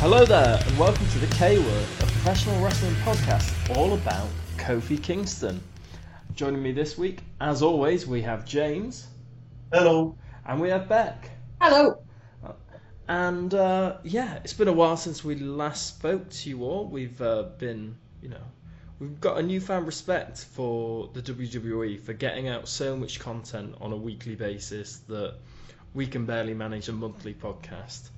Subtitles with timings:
[0.00, 5.00] Hello there, and welcome to the K Word, a professional wrestling podcast all about Kofi
[5.00, 5.62] Kingston.
[6.34, 9.08] Joining me this week, as always, we have James
[9.70, 10.16] Hello.
[10.46, 11.28] and we have Beck.
[11.60, 12.02] Hello.
[13.08, 16.86] And uh, yeah, it's been a while since we last spoke to you all.
[16.86, 18.44] We've uh, been, you know,
[19.00, 23.92] we've got a newfound respect for the WWE for getting out so much content on
[23.92, 25.34] a weekly basis that
[25.92, 28.08] we can barely manage a monthly podcast.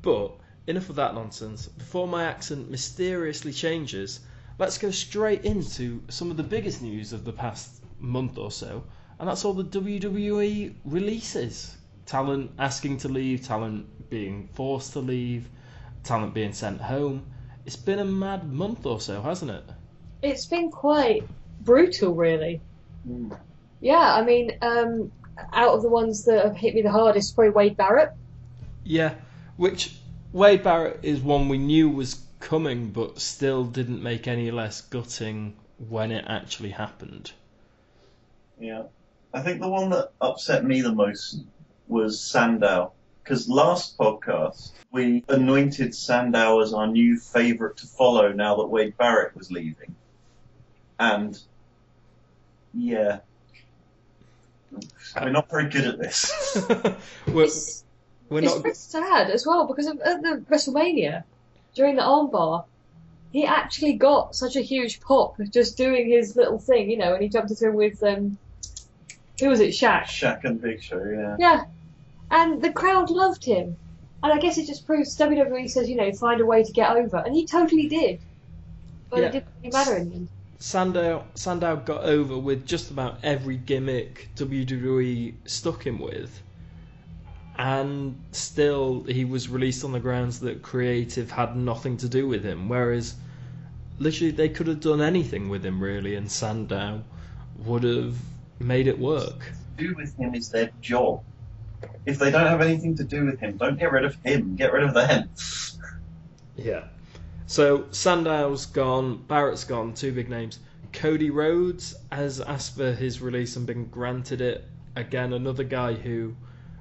[0.00, 0.32] But
[0.68, 1.66] enough of that nonsense.
[1.66, 4.20] Before my accent mysteriously changes,
[4.58, 8.84] let's go straight into some of the biggest news of the past month or so,
[9.18, 11.74] and that's all the WWE releases.
[12.04, 15.48] Talent asking to leave, talent being forced to leave,
[16.04, 17.24] talent being sent home.
[17.66, 19.64] It's been a mad month or so, hasn't it?
[20.22, 21.24] It's been quite
[21.60, 22.60] brutal, really.
[23.80, 25.12] Yeah, I mean, um,
[25.52, 28.12] out of the ones that have hit me the hardest, probably Wade Barrett.
[28.84, 29.14] Yeah,
[29.56, 29.97] which
[30.38, 35.56] Wade Barrett is one we knew was coming, but still didn't make any less gutting
[35.88, 37.32] when it actually happened.
[38.60, 38.84] Yeah.
[39.34, 41.42] I think the one that upset me the most
[41.88, 42.92] was Sandow.
[43.24, 48.96] Because last podcast, we anointed Sandow as our new favourite to follow now that Wade
[48.96, 49.96] Barrett was leaving.
[51.00, 51.36] And,
[52.72, 53.18] yeah.
[55.20, 56.62] We're not very good at this.
[58.28, 58.62] we're, It's, we're it's not.
[58.62, 61.24] pretty sad as well because of, at the WrestleMania,
[61.74, 62.64] during the armbar,
[63.32, 67.22] he actually got such a huge pop just doing his little thing, you know, and
[67.22, 68.38] he jumped into him with, um,
[69.38, 70.04] who was it, Shaq?
[70.04, 71.36] Shaq and Big Show, yeah.
[71.38, 71.64] Yeah.
[72.30, 73.76] And the crowd loved him.
[74.22, 76.90] And I guess it just proves WWE says, you know, find a way to get
[76.90, 77.18] over.
[77.18, 78.18] And he totally did.
[79.10, 79.26] But Yeah.
[79.26, 80.28] it didn't really matter in the end.
[80.58, 86.42] Sandow Sandow got over with just about every gimmick WWE stuck him with,
[87.58, 92.44] and still he was released on the grounds that creative had nothing to do with
[92.44, 92.68] him.
[92.68, 93.16] Whereas,
[93.98, 97.02] literally, they could have done anything with him really, and Sandow
[97.64, 98.16] would have
[98.60, 99.52] made it work.
[99.76, 101.22] do with him is their job.
[102.06, 104.72] If they don't have anything to do with him, don't get rid of him, get
[104.72, 105.28] rid of them.
[106.60, 106.88] Yeah.
[107.46, 110.58] So Sandow's gone, Barrett's gone, two big names.
[110.92, 114.64] Cody Rhodes has asked for his release and been granted it.
[114.96, 116.34] Again, another guy who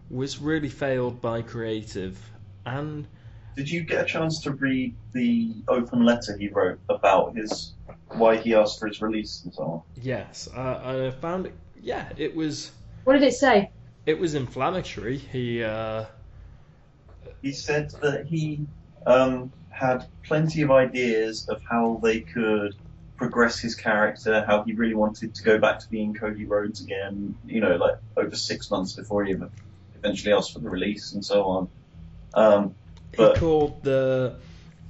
[0.09, 2.31] was really failed by creative.
[2.65, 3.07] And
[3.55, 7.73] Did you get a chance to read the open letter he wrote about his
[8.09, 9.81] why he asked for his release and so on?
[10.01, 11.53] yes, I, I found it.
[11.81, 12.71] Yeah, it was
[13.03, 13.71] What did it say?
[14.05, 15.17] it was inflammatory.
[15.17, 16.05] He uh,
[17.41, 18.65] He said that he
[19.05, 22.73] um, had plenty of ideas of how they could
[23.17, 27.35] progress his character, how he really wanted to go back to being Cody Rhodes again,
[27.45, 29.51] you know, like over six months before he ev-
[30.03, 31.69] eventually asked for the release and so on.
[32.33, 32.75] Um,
[33.15, 34.35] he called the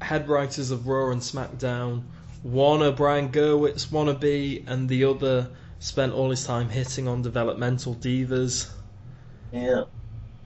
[0.02, 2.04] head writers of Raw and SmackDown
[2.44, 7.96] one a Brian Gewirtz wannabe, and the other spent all his time hitting on developmental
[7.96, 8.70] divas.
[9.52, 9.84] yeah.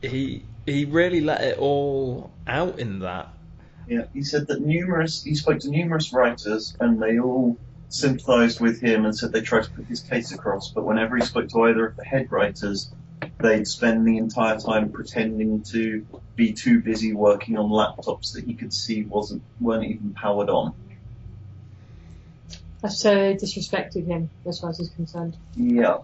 [0.01, 3.29] He he really let it all out in that.
[3.87, 5.23] Yeah, he said that numerous.
[5.23, 7.57] He spoke to numerous writers, and they all
[7.89, 10.71] sympathised with him and said they tried to put his case across.
[10.71, 12.91] But whenever he spoke to either of the head writers,
[13.39, 16.05] they'd spend the entire time pretending to
[16.35, 20.73] be too busy working on laptops that he could see wasn't weren't even powered on.
[22.81, 25.37] That's so they disrespected him, as far as he's concerned.
[25.55, 25.99] Yeah,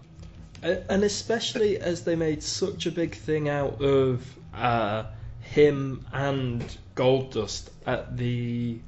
[0.62, 4.24] And especially as they made such a big thing out of
[4.54, 5.04] uh,
[5.40, 6.62] him and
[6.94, 8.78] Goldust at the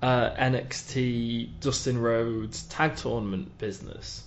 [0.00, 4.22] uh, NXT Dusty Rhodes tag tournament business.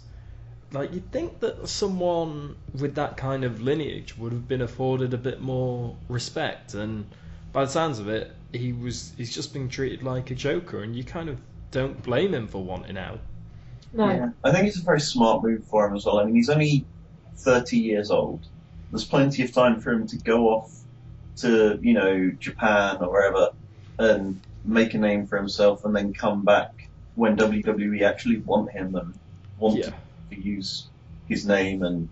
[0.74, 5.18] Like you'd think that someone with that kind of lineage would have been afforded a
[5.18, 7.06] bit more respect, and
[7.52, 10.96] by the sounds of it, he was he's just being treated like a joker, and
[10.96, 11.38] you kind of
[11.72, 13.20] don't blame him for wanting out.
[13.94, 14.10] No.
[14.10, 14.30] yeah.
[14.44, 16.20] I think it's a very smart move for him as well.
[16.20, 16.86] I mean, he's only
[17.38, 18.48] thirty years old.
[18.92, 20.72] There's plenty of time for him to go off
[21.38, 23.50] to you know Japan or wherever
[24.00, 28.96] and make a name for himself, and then come back when WWE actually want him
[28.96, 29.14] and
[29.60, 29.86] want Yeah.
[29.86, 29.94] to
[30.42, 30.88] use
[31.28, 32.10] his name and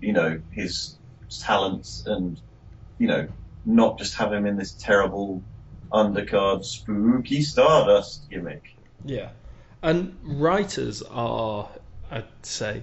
[0.00, 0.96] you know his
[1.30, 2.40] talents and
[2.98, 3.28] you know
[3.64, 5.42] not just have him in this terrible
[5.92, 8.74] undercard spooky Stardust gimmick.
[9.04, 9.30] Yeah.
[9.82, 11.68] And writers are,
[12.10, 12.82] I'd say,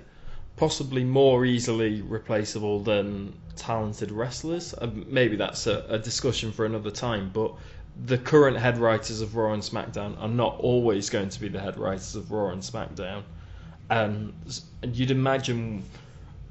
[0.56, 4.74] possibly more easily replaceable than talented wrestlers.
[4.74, 7.54] Uh, maybe that's a, a discussion for another time, but
[8.06, 11.60] the current head writers of Raw and SmackDown are not always going to be the
[11.60, 13.24] head writers of Raw and SmackDown.
[13.90, 14.34] Um,
[14.82, 15.84] and you'd imagine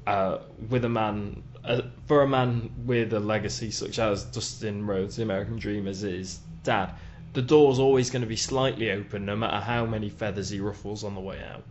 [0.07, 0.39] uh,
[0.69, 5.23] with a man, uh, for a man with a legacy such as Dusty Rhodes, the
[5.23, 6.91] American Dream, as his dad,
[7.33, 11.03] the door's always going to be slightly open, no matter how many feathers he ruffles
[11.03, 11.63] on the way out.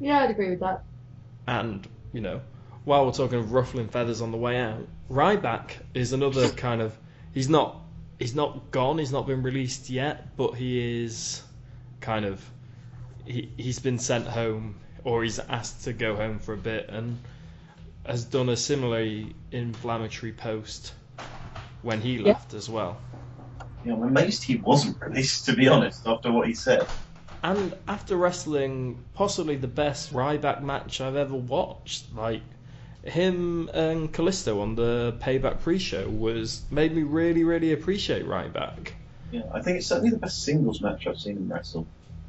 [0.00, 0.82] Yeah, I'd agree with that.
[1.46, 2.40] And you know,
[2.84, 6.96] while we're talking of ruffling feathers on the way out, Ryback is another kind of.
[7.32, 7.80] He's not.
[8.18, 8.98] He's not gone.
[8.98, 11.42] He's not been released yet, but he is
[12.00, 12.44] kind of.
[13.24, 17.18] He he's been sent home, or he's asked to go home for a bit, and
[18.04, 20.92] has done a similarly inflammatory post
[21.82, 22.32] when he Yeah.
[22.32, 22.96] left as well.
[23.84, 26.86] Yeah, I'm amazed he wasn't released, to be honest, after what he said.
[27.42, 32.42] And after wrestling possibly the best Ryback match I've ever watched, like
[33.02, 38.92] him and Kalisto on the Payback pre-show was made me really, really appreciate Ryback.
[39.32, 41.86] Yeah, I think it's certainly the best singles match I've seen him wrestle.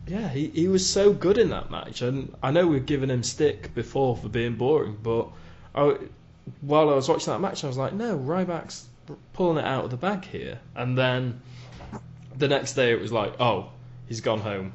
[0.07, 3.23] Yeah, he, he was so good in that match, and I know we've given him
[3.23, 5.29] stick before for being boring, but
[5.73, 5.97] I,
[6.61, 8.85] while I was watching that match, I was like, no, Ryback's
[9.33, 10.59] pulling it out of the bag here.
[10.75, 11.41] And then
[12.37, 13.69] the next day, it was like, oh,
[14.07, 14.73] he's gone home.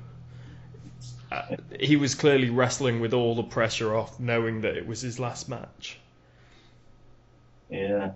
[1.30, 5.20] Uh, he was clearly wrestling with all the pressure off, knowing that it was his
[5.20, 5.98] last match.
[7.68, 8.12] Yeah.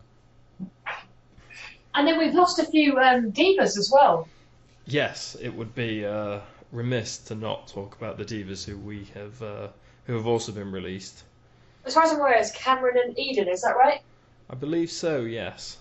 [1.95, 4.29] And then we've lost a few um, divas as well.
[4.87, 6.41] Yes, it would be uh,
[6.73, 9.69] remiss to not talk about the divas who we have, uh,
[10.07, 11.23] who have also been released.
[11.85, 14.01] As far as I'm aware, it's Cameron and Eden, is that right?
[14.51, 15.21] I believe so.
[15.21, 15.77] Yes.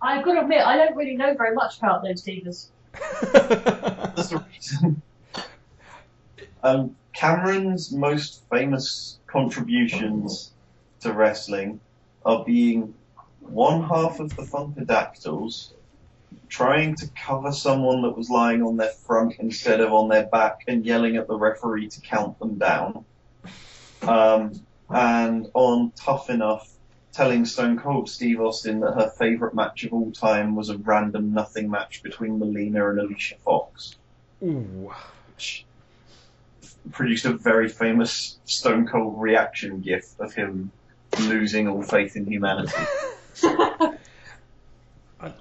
[0.00, 2.68] I've got to admit, I don't really know very much about those divas.
[4.14, 5.02] That's the reason.
[6.62, 10.52] Um, Cameron's most famous contributions
[11.00, 11.80] to wrestling
[12.24, 12.94] are being
[13.40, 15.70] one half of the Funkadactyls
[16.48, 20.60] trying to cover someone that was lying on their front instead of on their back
[20.68, 23.04] and yelling at the referee to count them down.
[24.02, 26.70] Um, and on Tough Enough,
[27.12, 31.32] telling Stone Cold Steve Austin that her favourite match of all time was a random
[31.32, 33.96] nothing match between Melina and Alicia Fox
[34.42, 34.92] Ooh.
[35.28, 35.64] which
[36.92, 40.70] produced a very famous Stone Cold reaction gif of him
[41.20, 42.72] losing all faith in humanity.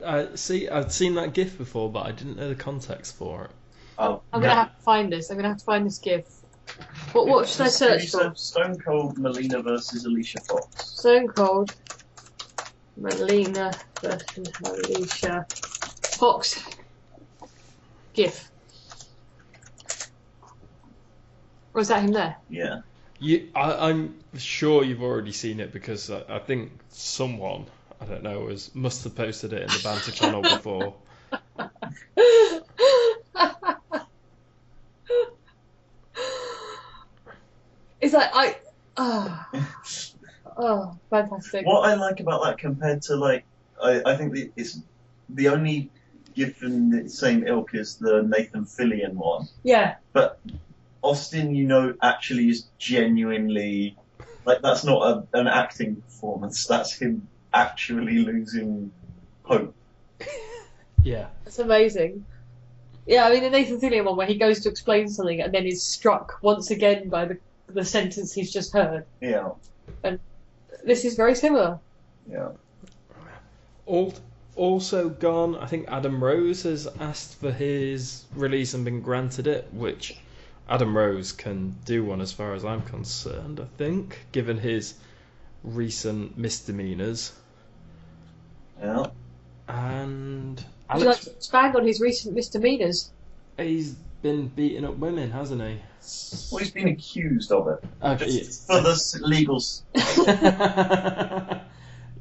[0.04, 0.70] I, I see.
[0.70, 3.52] I'd seen that GIF before, but I didn't know the context for it.
[3.98, 5.30] Oh, I'm gonna have to find this.
[5.30, 6.28] I'm gonna have to find this GIF.
[7.14, 8.34] What what should I search for?
[8.36, 10.86] Stone Cold Melina versus Alicia Fox.
[11.00, 11.76] Stone Cold,
[12.98, 13.72] Melina
[14.02, 15.46] versus Alicia
[16.04, 16.64] Fox.
[18.14, 18.52] GIF.
[21.74, 22.38] Was that him there?
[22.50, 22.82] Yeah.
[23.20, 27.66] You, I, I'm sure you've already seen it because I, I think someone,
[28.01, 30.95] I don't know, has must have posted it in the banter channel before.
[38.01, 38.57] it's like I.
[38.97, 39.45] Oh,
[40.57, 41.65] oh fantastic.
[41.65, 43.45] What I like about that compared to like,
[43.81, 44.80] I, I think the, it's
[45.30, 45.89] the only
[46.36, 49.48] gif in the same ilk is the Nathan Fillion one.
[49.63, 50.39] Yeah, But
[51.01, 53.98] Austin, you know, actually is genuinely
[54.45, 56.68] like that's not a, an acting performance.
[56.68, 58.92] That's him actually losing
[59.44, 59.74] hope.
[61.04, 61.28] Yeah.
[61.44, 62.25] that's amazing.
[63.06, 65.68] Yeah, I mean the Nathan Fillion one where he goes to explain something and then
[65.68, 67.38] is struck once again by the
[67.68, 69.06] the sentence he's just heard.
[69.22, 69.51] Yeah,
[70.03, 70.20] And
[70.84, 71.79] This is very similar.
[72.27, 72.50] yeah.
[74.56, 75.56] Also gone.
[75.58, 80.18] I think Adam Rose has asked for his release and been granted it, which
[80.68, 83.60] Adam Rose can do one as far as I'm concerned.
[83.60, 84.96] I think, given his
[85.63, 87.34] recent misdemeanors
[88.82, 89.08] Yeah.
[89.67, 90.58] and
[90.94, 93.12] Would you like Alex, to expand on his recent misdemeanors?
[93.58, 95.79] he's been beating up women, hasn't he?
[96.51, 97.84] Well, he's been accused of it.
[98.03, 98.25] Okay.
[98.39, 99.82] Just for the s- legals.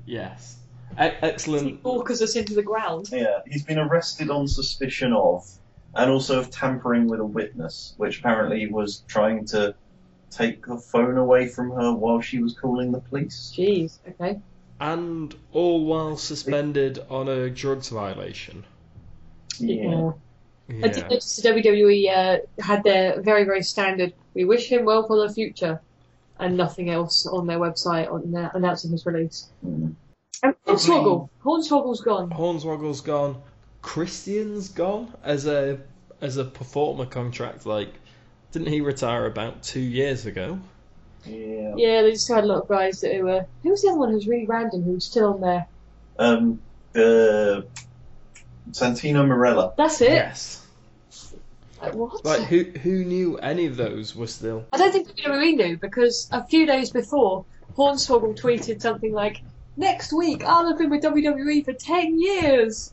[0.07, 0.57] yes.
[0.93, 1.83] E- excellent.
[1.85, 3.09] Walkers us into the ground.
[3.13, 5.47] Yeah, he's been arrested on suspicion of,
[5.95, 9.75] and also of tampering with a witness, which apparently was trying to
[10.31, 13.53] take the phone away from her while she was calling the police.
[13.57, 13.99] Jeez.
[14.09, 14.39] Okay.
[14.81, 18.65] And all while suspended on a drugs violation.
[19.59, 20.11] Yeah.
[20.69, 20.87] Yeah.
[20.87, 25.07] I did notice the WWE uh, had their very, very standard, we wish him well
[25.07, 25.81] for the future,
[26.39, 29.49] and nothing else on their website on their, announcing his release.
[29.65, 29.95] Mm.
[30.43, 31.29] And Hornswoggle.
[31.45, 32.31] Hornswoggle's gone.
[32.31, 33.41] Hornswoggle's gone.
[33.83, 35.79] Christian's gone as a
[36.21, 37.67] as a performer contract.
[37.67, 37.93] Like,
[38.53, 40.59] didn't he retire about two years ago?
[41.27, 41.75] Yeah.
[41.77, 43.47] Yeah, they just had a lot of guys that were.
[43.63, 45.67] Who was the other one who was really random who was still on there?
[46.19, 46.61] Um,
[46.93, 47.67] the
[48.71, 49.75] Santino Marella.
[49.77, 50.11] That's it.
[50.11, 50.65] Yes.
[51.83, 52.25] Like, what?
[52.25, 54.65] Like, who who knew any of those were still?
[54.73, 57.45] I don't think WWE knew because a few days before,
[57.77, 59.43] Hornswoggle tweeted something like,
[59.77, 62.93] "Next week I'll have been with WWE for ten years,"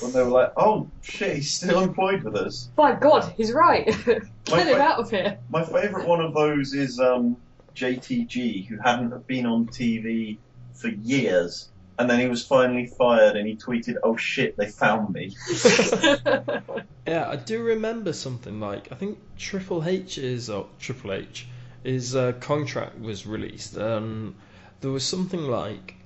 [0.00, 3.86] when they were like, "Oh shit, he's still employed with us." My God, he's right.
[4.04, 5.38] Get My him fa- out of here.
[5.48, 7.36] My favourite one of those is um,
[7.74, 10.38] JTG, who hadn't been on TV
[10.74, 15.10] for years, and then he was finally fired, and he tweeted, "Oh shit, they found
[15.12, 15.36] me."
[17.06, 21.48] Yeah, I do remember something like I think Triple H's or Triple H,
[21.82, 24.36] his uh, contract was released, and
[24.80, 25.96] there was something like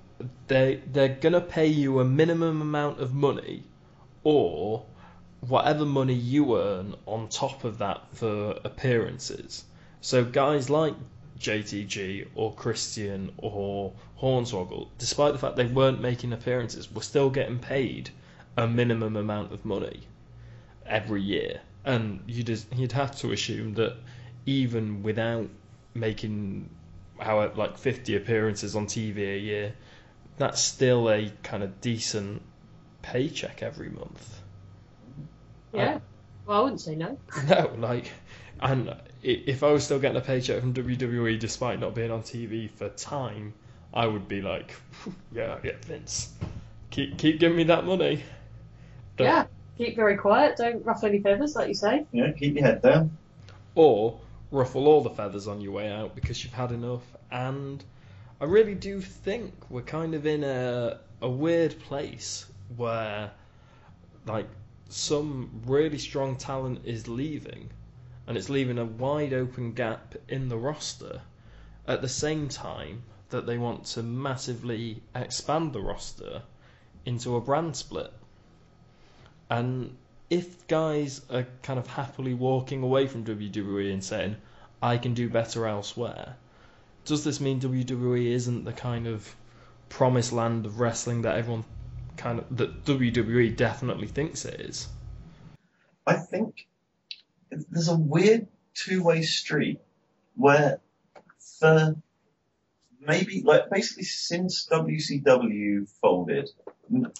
[0.46, 3.64] they they're gonna pay you a minimum amount of money,
[4.22, 4.86] or
[5.40, 9.64] whatever money you earn on top of that for appearances.
[10.00, 10.94] So guys like
[11.40, 17.58] JTG or Christian or Hornswoggle, despite the fact they weren't making appearances, were still getting
[17.58, 18.10] paid
[18.56, 20.02] a minimum amount of money
[20.86, 23.96] every year, and you'd you'd have to assume that
[24.46, 25.48] even without
[25.94, 26.68] making
[27.18, 29.74] how like 50 appearances on TV a year,
[30.36, 32.42] that's still a kind of decent
[33.02, 34.40] paycheck every month.
[35.72, 35.94] yeah.
[35.94, 35.98] Uh,
[36.46, 37.18] well, I wouldn't say no.
[37.48, 38.10] No, like,
[38.60, 42.70] and if I was still getting a paycheck from WWE despite not being on TV
[42.70, 43.54] for time,
[43.92, 44.74] I would be like,
[45.32, 46.32] yeah, yeah, Vince,
[46.90, 48.22] keep keep giving me that money.
[49.16, 49.46] Don't- Yeah.
[49.76, 50.56] Keep very quiet.
[50.56, 52.06] Don't ruffle any feathers, like you say.
[52.12, 53.16] You know, keep your head down.
[53.74, 54.20] or
[54.52, 57.02] ruffle all the feathers on your way out because you've had enough.
[57.32, 57.82] And
[58.40, 63.32] I really do think we're kind of in a a weird place where
[64.26, 64.46] like
[64.88, 67.68] some really strong talent is leaving
[68.26, 71.20] and it's leaving a wide open gap in the roster
[71.86, 76.42] at the same time that they want to massively expand the roster
[77.04, 78.12] into a brand split.
[79.50, 79.96] And
[80.30, 84.36] if guys are kind of happily walking away from WWE and saying,
[84.82, 86.36] I can do better elsewhere,
[87.04, 89.34] does this mean WWE isn't the kind of
[89.88, 91.64] promised land of wrestling that everyone
[92.16, 94.88] kind of, that WWE definitely thinks it is?
[96.06, 96.66] I think
[97.50, 99.80] there's a weird two-way street
[100.36, 100.80] where
[101.38, 101.96] for
[103.00, 106.50] maybe like basically since WCW folded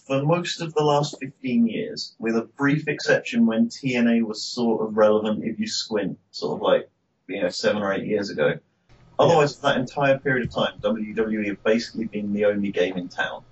[0.07, 4.87] for most of the last 15 years with a brief exception when TNA was sort
[4.87, 6.89] of relevant if you squint sort of like
[7.29, 8.55] you know 7 or 8 years ago
[9.19, 13.09] otherwise for that entire period of time WWE have basically been the only game in
[13.09, 13.45] town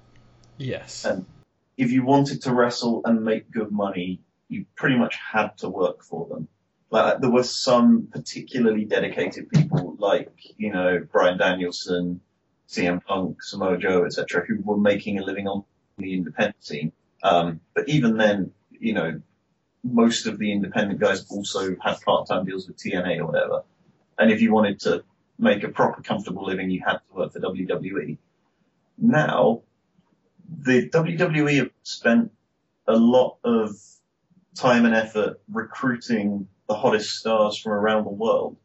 [0.58, 1.04] Yes.
[1.04, 1.26] And-
[1.76, 6.04] if you wanted to wrestle and make good money, you pretty much had to work
[6.04, 6.48] for them.
[6.92, 12.20] Like there were some particularly dedicated people, like you know Bryan Danielson,
[12.68, 15.64] CM Punk, Samoa Joe, etc., who were making a living on
[15.96, 16.92] the independent scene.
[17.22, 19.22] Um, but even then, you know,
[19.82, 23.62] most of the independent guys also had part-time deals with TNA or whatever.
[24.18, 25.02] And if you wanted to
[25.38, 28.18] make a proper, comfortable living, you had to work for WWE.
[28.98, 29.62] Now,
[30.46, 32.32] the WWE have spent
[32.86, 33.70] a lot of
[34.54, 38.56] time and effort recruiting the hottest stars from around the world.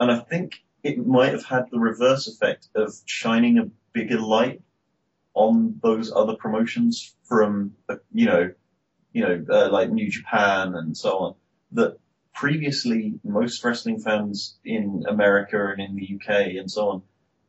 [0.00, 4.62] And I think it might have had the reverse effect of shining a bigger light
[5.34, 7.72] on those other promotions from,
[8.10, 8.52] you know,
[9.12, 11.34] you know, uh, like New Japan and so on,
[11.72, 11.98] that
[12.34, 17.02] previously most wrestling fans in America and in the UK and so on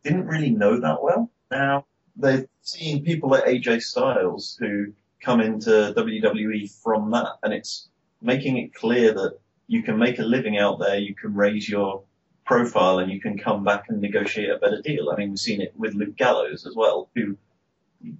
[0.03, 1.31] didn't really know that well.
[1.49, 1.85] Now
[2.17, 4.87] they're seeing people like AJ Styles who
[5.21, 7.87] come into WWE from that, and it's
[8.21, 12.03] making it clear that you can make a living out there, you can raise your
[12.45, 15.09] profile, and you can come back and negotiate a better deal.
[15.09, 17.37] I mean, we've seen it with Luke Gallows as well, who,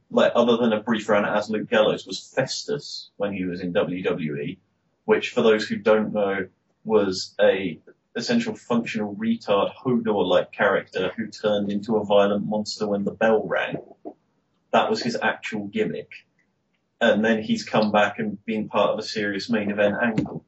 [0.10, 3.74] like, other than a brief run as Luke Gallows, was Festus when he was in
[3.74, 4.58] WWE,
[5.06, 6.48] which, for those who don't know,
[6.86, 7.80] was a
[8.16, 13.78] essential functional retard Hodor-like character who turned into a violent monster when the bell rang.
[14.72, 16.12] That was his actual gimmick.
[17.02, 20.43] And then he's come back and been part of a serious main event angle.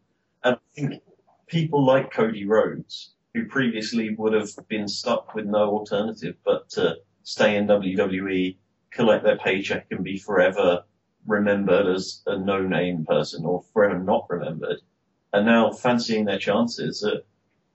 [0.45, 1.01] And I think
[1.47, 6.97] people like Cody Rhodes, who previously would have been stuck with no alternative but to
[7.23, 8.55] stay in WWE,
[8.91, 10.83] collect their paycheck and be forever
[11.25, 14.77] remembered as a no-name person or forever not remembered,
[15.33, 17.25] are now fancying their chances at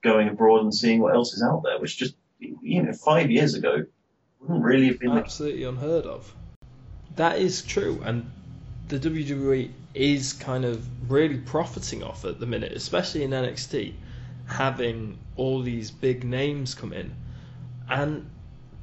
[0.01, 3.53] going abroad and seeing what else is out there, which just, you know, five years
[3.53, 3.85] ago
[4.39, 6.33] wouldn't really have been Absolutely unheard of.
[7.17, 8.31] That is true, and
[8.87, 13.93] the WWE is kind of really profiting off at the minute, especially in NXT,
[14.45, 17.13] having all these big names come in.
[17.89, 18.29] And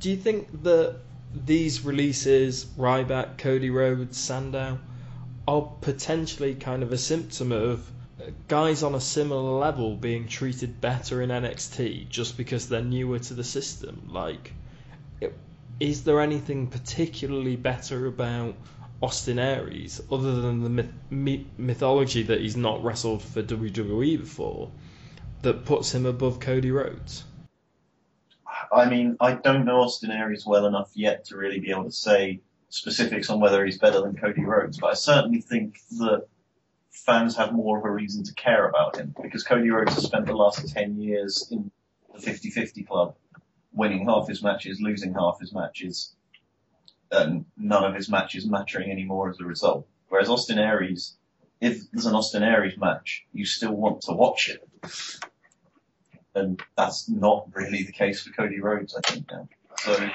[0.00, 0.96] do you think that
[1.34, 4.78] these releases, Ryback, Cody Rhodes, Sandow,
[5.46, 7.90] are potentially kind of a symptom of
[8.48, 13.34] guys on a similar level being treated better in NXT just because they're newer to
[13.34, 14.08] the system?
[14.08, 14.52] Like,
[15.80, 18.54] is there anything particularly better about
[19.00, 24.70] Austin Aries, other than the myth- myth- mythology that he's not wrestled for WWE before,
[25.42, 27.24] that puts him above Cody Rhodes?
[28.72, 31.92] I mean, I don't know Austin Aries well enough yet to really be able to
[31.92, 32.40] say
[32.70, 36.26] specifics on whether he's better than Cody Rhodes, but I certainly think that
[36.90, 40.26] fans have more of a reason to care about him because Cody Rhodes has spent
[40.26, 41.70] the last 10 years in
[42.12, 43.14] the 50-50 club,
[43.72, 46.14] winning half his matches, losing half his matches,
[47.10, 49.86] and none of his matches mattering anymore as a result.
[50.08, 51.16] Whereas Austin Aries,
[51.60, 54.66] if there's an Austin Aries match, you still want to watch it.
[56.34, 59.48] And that's not really the case for Cody Rhodes, I think now.
[59.78, 60.10] So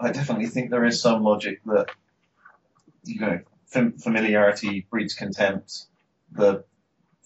[0.00, 1.90] I definitely think there is some logic that,
[3.04, 5.86] you know, fam- familiarity breeds contempt.
[6.32, 6.64] The,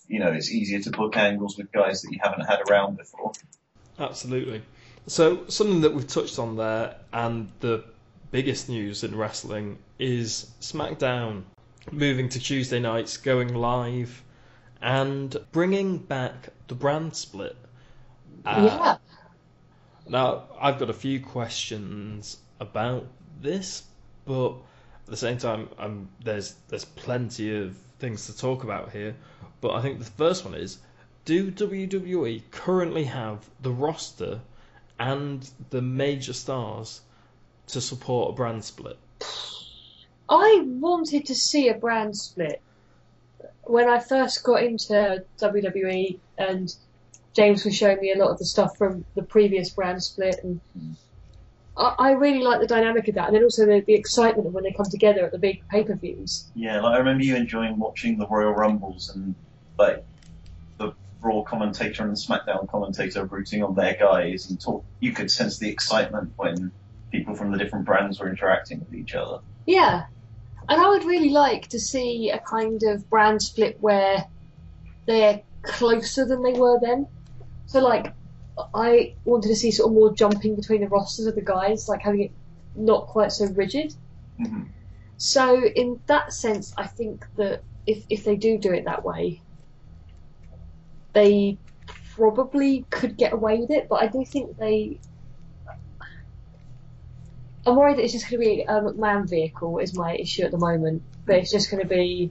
[0.09, 3.33] you know, it's easier to book angles with guys that you haven't had around before.
[3.99, 4.63] Absolutely.
[5.07, 7.85] So something that we've touched on there, and the
[8.33, 11.43] biggest news in wrestling is SmackDown
[11.91, 14.25] moving to Tuesday nights, going live,
[14.81, 17.57] and bringing back the brand split.
[18.47, 18.97] Uh, yeah.
[20.09, 23.07] Now, I've got a few questions about
[23.43, 23.83] this,
[24.25, 29.15] but at the same time, um, there's there's plenty of things to talk about here.
[29.61, 30.79] But I think the first one is:
[31.27, 34.41] Do WWE currently have the roster
[34.99, 37.03] and the major stars
[37.69, 38.99] to support a brand split?
[40.29, 42.63] I wanted to see a brand split
[43.65, 46.75] when I first got into WWE, and
[47.33, 50.61] James was showing me a lot of the stuff from the previous brand split, and
[51.77, 54.55] I, I really like the dynamic of that, and then also the, the excitement of
[54.55, 56.51] when they come together at the big pay per views.
[56.55, 59.35] Yeah, like I remember you enjoying watching the Royal Rumbles and
[59.79, 60.05] like
[60.79, 64.85] the Raw commentator and the SmackDown commentator rooting on their guys and talk.
[65.01, 66.73] You could sense the excitement when
[67.13, 69.39] people from the different brands were interacting with each other.
[69.67, 70.07] Yeah,
[70.69, 74.25] and I would really like to see a kind of brand split where
[75.07, 77.07] they're closer than they were then.
[77.67, 78.13] So like,
[78.75, 82.03] I wanted to see sort of more jumping between the rosters of the guys, like
[82.03, 82.33] having it
[82.75, 83.95] not quite so rigid.
[84.41, 84.69] Mhm.
[85.17, 89.41] So in that sense, I think that if if they do do it that way,
[91.13, 91.59] they
[92.15, 93.89] probably could get away with it.
[93.89, 94.99] But I do think they.
[97.67, 100.51] I'm worried that it's just going to be a McMahon vehicle is my issue at
[100.51, 101.03] the moment.
[101.27, 102.31] But it's just going to be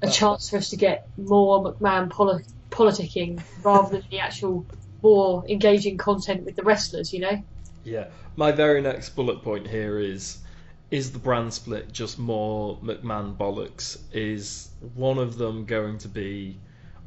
[0.00, 4.64] a chance for us to get more McMahon poli- politicking rather than the actual
[5.02, 7.12] more engaging content with the wrestlers.
[7.12, 7.42] You know.
[7.84, 8.06] Yeah.
[8.36, 10.38] My very next bullet point here is
[10.90, 13.98] is the brand split just more McMahon bollocks?
[14.12, 16.58] Is one of them going to be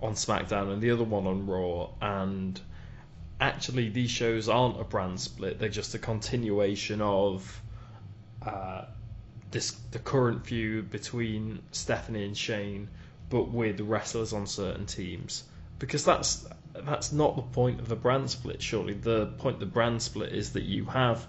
[0.01, 1.89] on SmackDown and the other one on Raw?
[2.01, 2.59] And
[3.41, 7.61] actually, these shows aren't a brand split; they're just a continuation of
[8.45, 8.85] uh,
[9.49, 12.87] this the current feud between Stephanie and Shane,
[13.29, 15.43] but with wrestlers on certain teams.
[15.79, 18.61] Because that's that's not the point of a brand split.
[18.61, 21.27] Surely the point of the brand split is that you have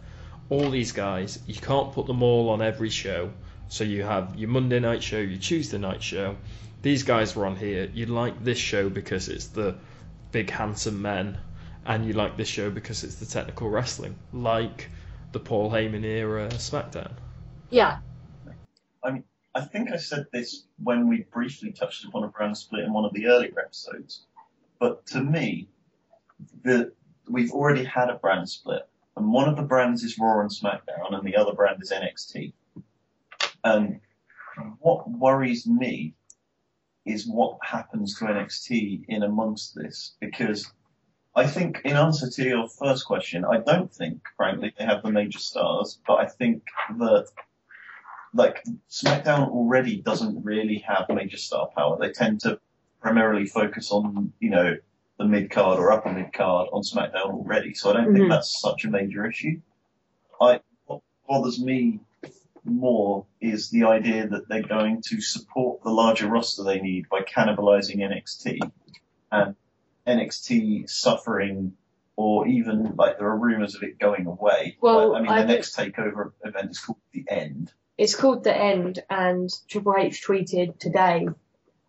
[0.50, 1.38] all these guys.
[1.46, 3.32] You can't put them all on every show.
[3.68, 6.36] So you have your Monday night show, your Tuesday night show.
[6.82, 7.88] These guys were on here.
[7.92, 9.76] You like this show because it's the
[10.30, 11.38] big handsome men,
[11.86, 14.88] and you like this show because it's the technical wrestling, like
[15.32, 17.12] the Paul Heyman era SmackDown.
[17.70, 17.98] Yeah.
[19.02, 22.84] I mean, I think I said this when we briefly touched upon a brand split
[22.84, 24.26] in one of the earlier episodes,
[24.78, 25.68] but to me,
[26.64, 26.92] the
[27.28, 31.14] we've already had a brand split, and one of the brands is Raw and SmackDown,
[31.14, 32.52] and the other brand is NXT.
[33.64, 34.00] And
[34.80, 36.14] what worries me
[37.04, 40.72] is what happens to NXT in amongst this, because
[41.34, 45.10] I think, in answer to your first question, I don't think, frankly, they have the
[45.10, 46.62] major stars, but I think
[46.98, 47.28] that
[48.34, 51.98] like SmackDown already doesn't really have major star power.
[51.98, 52.58] They tend to
[53.00, 54.76] primarily focus on, you know,
[55.18, 57.74] the mid card or upper mid card on SmackDown already.
[57.74, 58.30] So I don't think Mhm.
[58.30, 59.60] that's such a major issue.
[60.40, 62.00] I what bothers me
[62.64, 67.20] more is the idea that they're going to support the larger roster they need by
[67.22, 68.60] cannibalizing NXT
[69.30, 69.56] and
[70.06, 71.72] NXT suffering
[72.16, 74.76] or even like there are rumors of it going away.
[74.80, 77.72] Well, Like, I mean I the think- next takeover event is called the end.
[77.98, 81.28] It's called The End, and Triple H tweeted today,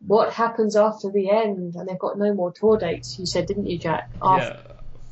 [0.06, 1.76] What happens after the end?
[1.76, 4.10] And they've got no more tour dates, you said, didn't you, Jack?
[4.22, 4.60] After-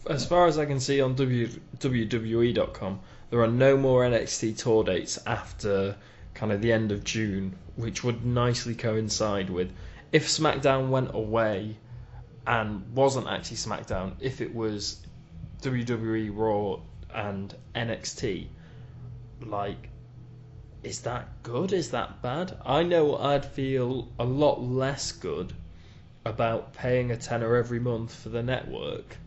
[0.06, 1.48] Yeah, as far as I can see on w,
[1.80, 5.96] WWE.com, there are no more NXT tour dates after
[6.34, 9.72] kind of the end of June, which would nicely coincide with
[10.12, 11.78] if SmackDown went away
[12.46, 15.06] and wasn't actually SmackDown, if it was
[15.62, 16.80] WWE Raw
[17.14, 18.48] and NXT,
[19.42, 19.90] like
[20.84, 21.74] is that good?
[21.74, 22.58] Is that bad?
[22.66, 25.54] I know I'd feel a lot less good
[26.26, 29.18] about paying a tenner every month for the network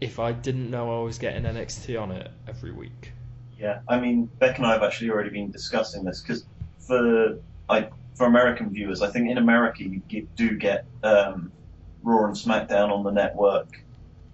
[0.00, 3.12] if I didn't know I was getting NXT on it every week.
[3.58, 6.44] Yeah, I mean, Beck and I have actually already been discussing this because
[6.78, 11.52] for I for American viewers, I think in America you get, do get um,
[12.02, 13.68] Raw and SmackDown on the network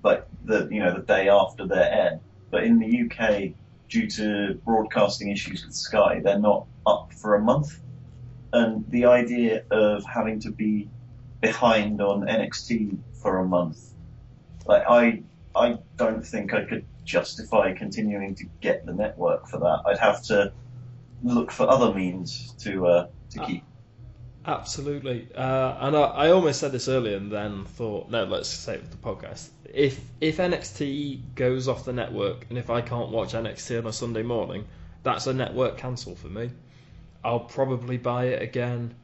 [0.05, 3.53] like the you know the day after their air, but in the UK,
[3.89, 7.81] due to broadcasting issues with Sky, they're not up for a month,
[8.53, 10.89] and the idea of having to be
[11.41, 13.79] behind on NXT for a month,
[14.67, 15.23] like I
[15.55, 19.83] I don't think I could justify continuing to get the network for that.
[19.87, 20.53] I'd have to
[21.23, 23.65] look for other means to uh, to Uh, keep.
[24.45, 28.75] Absolutely, uh, and I, I almost said this earlier, and then thought, no, let's say
[28.75, 29.51] it with the podcast.
[29.73, 33.93] If if NXT goes off the network, and if I can't watch NXT on a
[33.93, 34.67] Sunday morning,
[35.05, 36.51] that's a network cancel for me.
[37.23, 38.97] I'll probably buy it again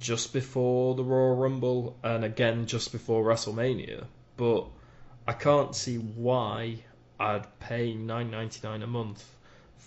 [0.00, 4.04] just before the Royal Rumble, and again just before WrestleMania.
[4.38, 4.66] But
[5.28, 6.78] I can't see why
[7.20, 9.24] I'd pay nine ninety nine a month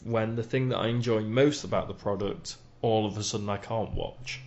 [0.03, 3.57] when the thing that I enjoy most about the product, all of a sudden I
[3.57, 4.41] can't watch.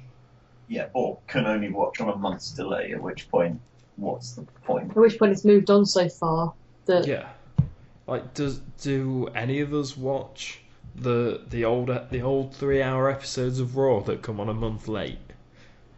[0.72, 2.92] Yeah, or can only watch on a month's delay.
[2.92, 3.60] At which point,
[3.96, 4.90] what's the point?
[4.90, 6.54] At which point it's moved on so far
[6.86, 7.28] that Yeah.
[8.06, 10.60] Like, does do any of us watch
[10.94, 14.88] the the old the old three hour episodes of Raw that come on a month
[14.88, 15.18] late?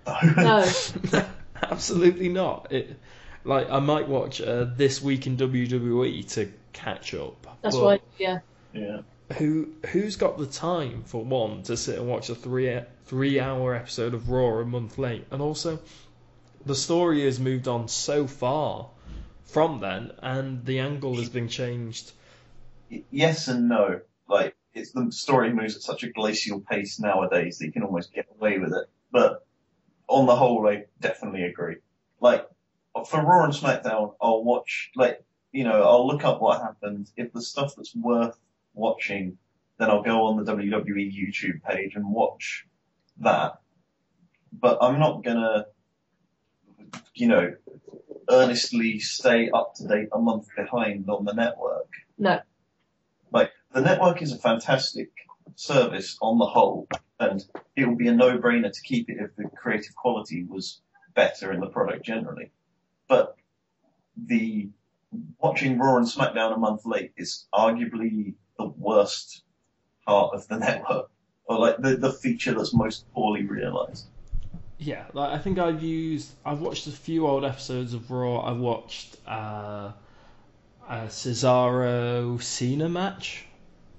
[0.37, 0.69] no.
[1.63, 2.73] Absolutely not.
[2.73, 2.97] It
[3.45, 7.47] like I might watch uh, this week in WWE to catch up.
[7.63, 8.41] That's but why, yeah.
[8.73, 9.03] yeah.
[9.39, 13.75] Who who's got the time for one to sit and watch a three three hour
[13.75, 15.27] episode of Raw a month late?
[15.31, 15.81] And also,
[16.67, 18.91] the story has moved on so far
[19.45, 22.13] from then, and the angle has been changed.
[23.11, 24.01] Yes and no.
[24.29, 28.13] Like it's the story moves at such a glacial pace nowadays that you can almost
[28.13, 28.91] get away with it.
[29.11, 29.47] But
[30.07, 31.77] on the whole, I definitely agree.
[32.21, 32.47] Like
[33.07, 37.11] for Raw and SmackDown, I'll watch like you know I'll look up what happened.
[37.17, 38.39] If the stuff that's worth
[38.75, 39.39] watching,
[39.79, 42.67] then I'll go on the WWE YouTube page and watch
[43.21, 43.61] that.
[44.53, 45.67] But I'm not gonna,
[47.15, 47.55] you know,
[48.31, 51.89] earnestly stay up to date a month behind on the network.
[52.19, 52.41] No.
[53.33, 55.11] Like the network is a fantastic
[55.57, 57.45] service on the whole, and
[57.77, 60.81] it would be a no-brainer to keep it if the creative quality was
[61.15, 62.51] better in the product generally.
[63.09, 63.37] But
[64.17, 64.71] the
[65.39, 69.43] watching Raw and SmackDown a month late is arguably the worst
[70.07, 71.11] part of the network,
[71.47, 74.07] or like the the feature that's most poorly realized.
[74.79, 76.33] Yeah, like I think I've used.
[76.45, 78.41] I've watched a few old episodes of Raw.
[78.41, 79.93] I've watched uh,
[80.89, 83.47] a Cesaro Cena match,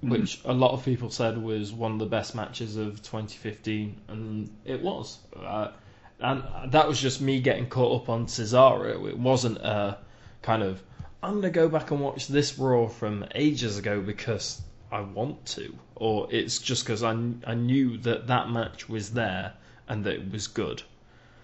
[0.00, 4.50] which a lot of people said was one of the best matches of 2015, and
[4.64, 5.18] it was.
[5.34, 5.72] Uh,
[6.20, 9.08] and that was just me getting caught up on Cesaro.
[9.08, 9.98] It wasn't a
[10.42, 10.82] kind of
[11.26, 14.62] I'm gonna go back and watch this Raw from ages ago because
[14.92, 17.10] I want to, or it's just because I
[17.44, 19.54] I knew that that match was there
[19.88, 20.84] and that it was good.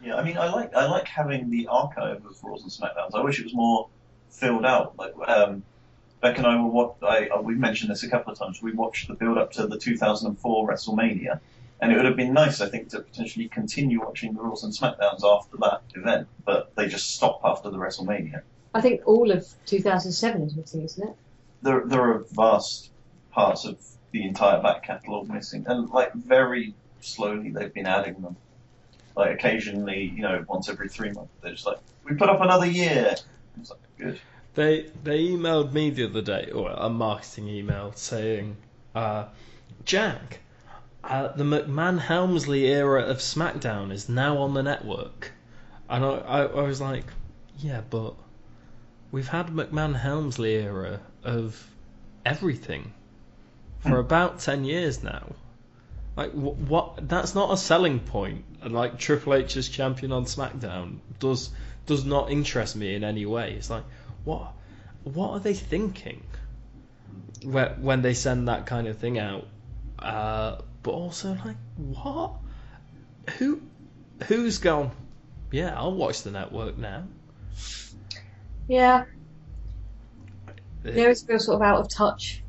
[0.01, 3.17] Yeah, I mean, I like I like having the archive of Raws and Smackdowns.
[3.17, 3.89] I wish it was more
[4.31, 4.97] filled out.
[4.97, 5.65] Like um,
[6.21, 8.63] Beck and I were what I uh, we've mentioned this a couple of times.
[8.63, 11.41] We watched the build up to the 2004 WrestleMania,
[11.81, 14.73] and it would have been nice, I think, to potentially continue watching the Raws and
[14.73, 16.29] Smackdowns after that event.
[16.45, 18.43] But they just stop after the WrestleMania.
[18.75, 21.17] I think all of 2007 is missing, isn't it?
[21.63, 22.91] There there are vast
[23.31, 23.79] parts of
[24.13, 28.37] the entire back catalogue missing, and like very slowly they've been adding them.
[29.17, 32.67] Like occasionally, you know, once every three months, they're just like, we put up another
[32.67, 33.15] year.
[33.61, 34.21] It's like good.
[34.55, 38.57] They they emailed me the other day, or a marketing email saying,
[38.95, 39.27] uh,
[39.85, 40.41] Jack,
[41.05, 45.33] uh, the McMahon Helmsley era of SmackDown is now on the network,
[45.89, 47.05] and I, I, I was like,
[47.59, 48.15] yeah, but
[49.13, 51.65] we've had McMahon Helmsley era of
[52.25, 52.93] everything
[53.81, 55.35] for about ten years now.
[56.17, 57.09] Like wh- what?
[57.09, 58.45] That's not a selling point.
[58.63, 61.51] And like Triple H as champion on SmackDown does
[61.87, 63.53] does not interest me in any way.
[63.53, 63.85] It's like
[64.25, 64.53] what
[65.05, 66.23] what are they thinking
[67.45, 69.47] when when they send that kind of thing out?
[69.99, 72.33] Uh, but also like what?
[73.39, 73.63] Who
[74.27, 74.91] who's gone?
[75.51, 77.05] Yeah, I'll watch the network now.
[78.73, 79.05] Yeah,
[80.83, 82.43] they always feel sort of out of touch.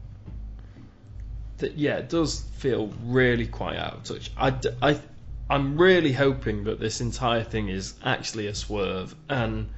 [1.57, 4.31] that yeah, it does feel really quite out of touch.
[4.37, 5.01] I, I,
[5.49, 9.69] I'm really hoping that this entire thing is actually a swerve, and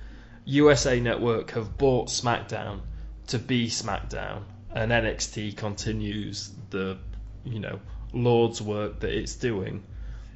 [0.45, 2.81] USA Network have bought SmackDown
[3.29, 6.99] to be SmackDown, and NXT continues the,
[7.43, 7.79] you know,
[8.13, 9.81] Lord's work that it's doing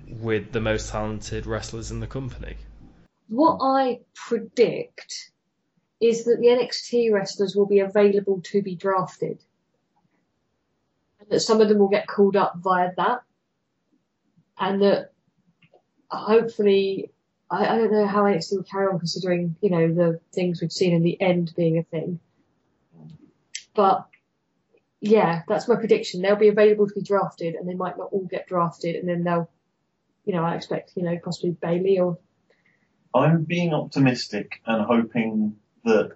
[0.07, 2.55] with the most talented wrestlers in the company.
[3.27, 5.29] What I predict
[5.99, 9.39] is that the NXT wrestlers will be available to be drafted.
[11.19, 13.21] And that some of them will get called up via that.
[14.57, 15.11] And that
[16.09, 17.11] hopefully,
[17.49, 20.71] I, I don't know how NXT will carry on considering, you know, the things we've
[20.71, 22.19] seen in the end being a thing.
[23.75, 24.07] But
[25.01, 26.21] yeah, that's my prediction.
[26.21, 29.23] They'll be available to be drafted and they might not all get drafted and then
[29.23, 29.49] they'll,
[30.25, 32.17] you know, I expect, you know, possibly Bayley or
[33.13, 36.11] I'm being optimistic and hoping that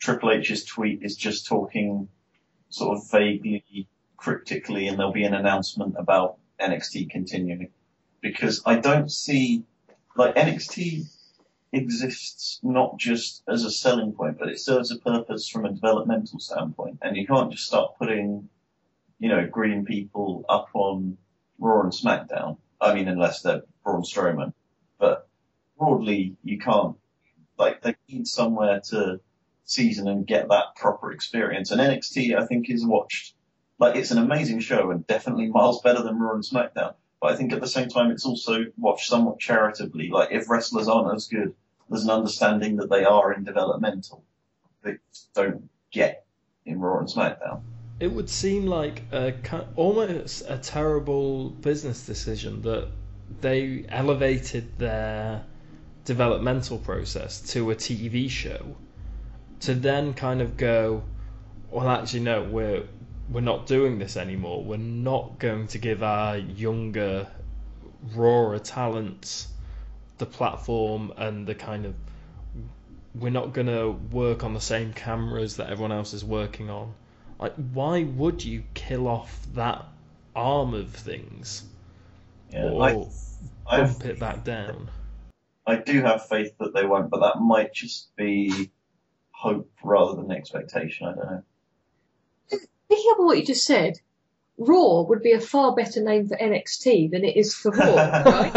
[0.00, 2.08] Triple H's tweet is just talking
[2.68, 7.70] sort of vaguely, cryptically, and there'll be an announcement about NXT continuing.
[8.20, 9.64] Because I don't see,
[10.16, 11.06] like, NXT
[11.72, 16.40] exists not just as a selling point, but it serves a purpose from a developmental
[16.40, 16.98] standpoint.
[17.02, 18.48] And you can't just start putting,
[19.18, 21.16] you know, green people up on
[21.58, 22.58] Raw and SmackDown.
[22.80, 24.52] I mean, unless they're Braun Strowman.
[24.98, 25.28] But
[25.78, 26.96] broadly, you can't,
[27.58, 29.20] like, they need somewhere to
[29.64, 31.70] season and get that proper experience.
[31.70, 33.34] And NXT, I think, is watched,
[33.78, 36.94] like, it's an amazing show and definitely miles better than Raw and SmackDown.
[37.20, 40.08] But I think at the same time, it's also watched somewhat charitably.
[40.10, 41.54] Like, if wrestlers aren't as good,
[41.88, 44.24] there's an understanding that they are in developmental.
[44.82, 44.98] They
[45.34, 46.24] don't get
[46.64, 47.62] in Raw and SmackDown.
[47.98, 49.34] It would seem like a
[49.74, 52.88] almost a terrible business decision that
[53.40, 55.44] they elevated their
[56.08, 58.74] developmental process to a TV show
[59.60, 61.02] to then kind of go,
[61.70, 62.84] well, actually, no, we're
[63.30, 64.64] we're not doing this anymore.
[64.64, 67.26] We're not going to give our younger,
[68.14, 69.48] rawer talents
[70.16, 71.94] the platform and the kind of
[73.14, 76.94] we're not going to work on the same cameras that everyone else is working on.
[77.38, 79.84] Like, why would you kill off that
[80.34, 81.64] arm of things?
[82.50, 83.10] Yeah, or I, bump
[84.00, 84.88] I've, it back down?
[85.68, 88.70] I do have faith that they won't, but that might just be
[89.32, 91.06] hope rather than expectation.
[91.06, 91.42] I don't know.
[92.50, 93.98] Picking up on what you just said,
[94.56, 98.52] Raw would be a far better name for NXT than it is for Raw, right?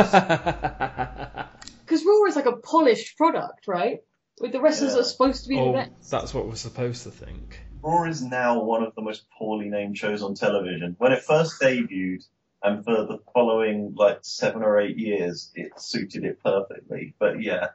[1.86, 4.00] Because Raw is like a polished product, right?
[4.40, 4.96] With the wrestlers Yeah.
[4.96, 6.10] that are supposed to be the oh, best.
[6.10, 7.60] that's what we're supposed to think.
[7.84, 10.96] Raw is now one of the most poorly named shows on television.
[11.00, 12.26] When it first debuted,
[12.64, 17.14] and for the following like seven or eight years, it suited it perfectly.
[17.20, 17.70] But yeah,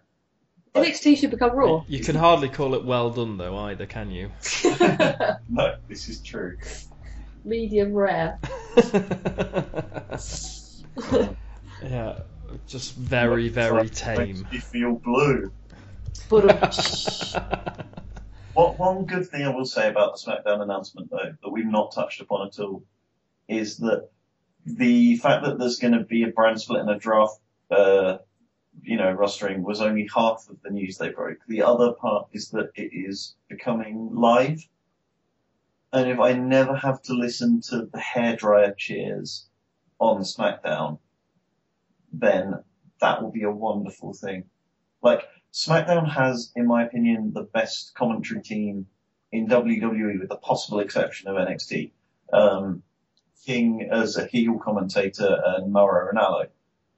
[0.75, 1.85] NXT should become Raw.
[1.88, 4.31] You can hardly call it well done though either, can you?
[5.49, 6.57] no, this is true.
[7.44, 8.38] Medium rare.
[11.83, 12.18] yeah,
[12.66, 14.16] just very, very tame.
[14.18, 15.53] Makes me feel blue.
[16.29, 16.62] But
[17.37, 17.77] um,
[18.57, 21.92] What one good thing I will say about the SmackDown announcement though, that we've not
[21.92, 22.83] touched upon at all,
[23.49, 24.09] is that
[24.67, 27.39] the fact that there's going to be a brand split and a draft,
[27.71, 28.19] uh,
[28.83, 31.39] you know, rostering was only half of the news they broke.
[31.47, 34.61] The other part is that it is becoming live.
[35.93, 39.47] And if I never have to listen to the hairdryer cheers
[39.99, 40.99] on SmackDown,
[42.13, 42.63] then
[43.01, 44.45] that will be a wonderful thing.
[45.01, 48.87] Like, SmackDown has, in my opinion, the best commentary team
[49.31, 51.93] in WWE with the possible exception of NXT.
[52.33, 52.83] Um,
[53.44, 56.49] King as a heel commentator and Mauro Ranallo.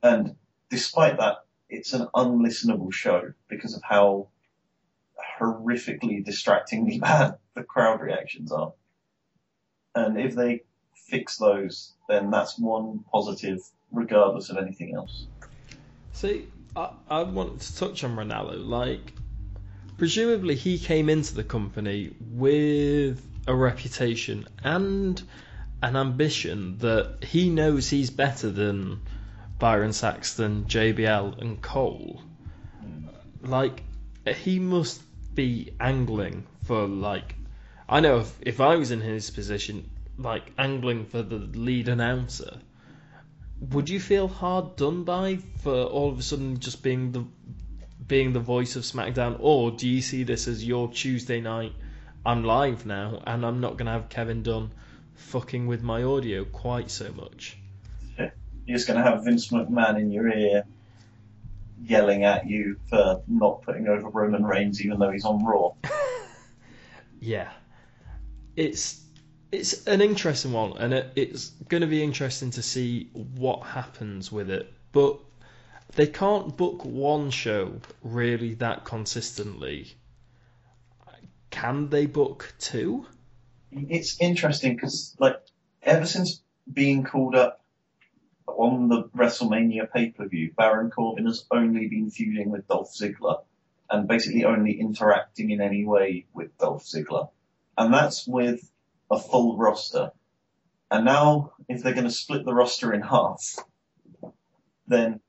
[0.03, 0.37] And
[0.71, 4.29] despite that, it's an unlistenable show because of how
[5.39, 8.73] horrifically distractingly bad the crowd reactions are.
[9.95, 10.63] And if they
[10.95, 13.61] fix those, then that's one positive
[13.93, 15.27] regardless of anything else.
[16.13, 18.67] See, I, I want to touch on Ranallo.
[18.67, 19.13] Like,
[19.97, 25.23] presumably he came into the company with a reputation and
[25.83, 29.01] an ambition that he knows he's better than
[29.59, 32.23] Byron Saxton, JBL, and Cole.
[33.43, 33.83] Like,
[34.27, 35.03] he must
[35.35, 37.37] be angling for like.
[37.89, 39.89] I know if, if I was in his position,
[40.19, 42.59] like angling for the lead announcer,
[43.61, 47.25] would you feel hard done by for all of a sudden just being the
[48.07, 51.73] being the voice of SmackDown, or do you see this as your Tuesday night?
[52.25, 54.73] I'm live now, and I'm not gonna have Kevin Dunn
[55.19, 57.59] fucking with my audio quite so much.
[58.19, 60.65] You're just going to have Vince McMahon in your ear
[61.83, 65.73] yelling at you for not putting over Roman Reigns even though he's on Raw.
[67.21, 67.51] Yeah,
[68.55, 69.01] it's
[69.51, 74.31] it's an interesting one, and it, it's going to be interesting to see what happens
[74.31, 74.73] with it.
[74.93, 75.19] But
[75.95, 79.97] they can't book one show really that consistently.
[81.51, 83.07] Can they book two?
[83.71, 85.37] It's interesting because, like,
[85.83, 87.63] ever since being called up
[88.47, 93.43] on the WrestleMania pay per view, Baron Corbin has only been feuding with Dolph Ziggler
[93.91, 97.31] and basically only interacting in any way with Dolph Ziggler.
[97.77, 98.71] And that's with
[99.11, 100.13] a full roster.
[100.91, 103.57] And now, if they're going to split the roster in half,
[104.87, 105.21] then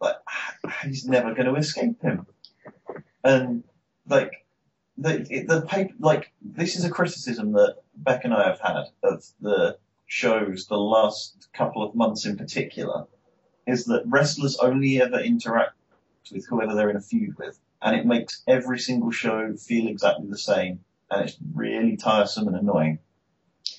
[0.00, 0.16] like,
[0.84, 2.26] he's never going to escape him.
[3.24, 3.64] And
[4.08, 4.46] like
[4.98, 9.24] the the paper, like this is a criticism that Bek and I have had of
[9.40, 13.06] the shows the last couple of months in particular,
[13.66, 15.74] is that wrestlers only ever interact
[16.32, 20.26] with whoever they're in a feud with, and it makes every single show feel exactly
[20.28, 20.80] the same,
[21.10, 22.98] and it's really tiresome and annoying.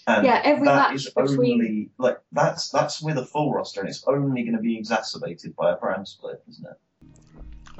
[0.08, 3.82] And Yeah, every that match is between- only like that's that's with a full roster,
[3.82, 6.77] and it's only going to be exacerbated by a brand split, isn't it?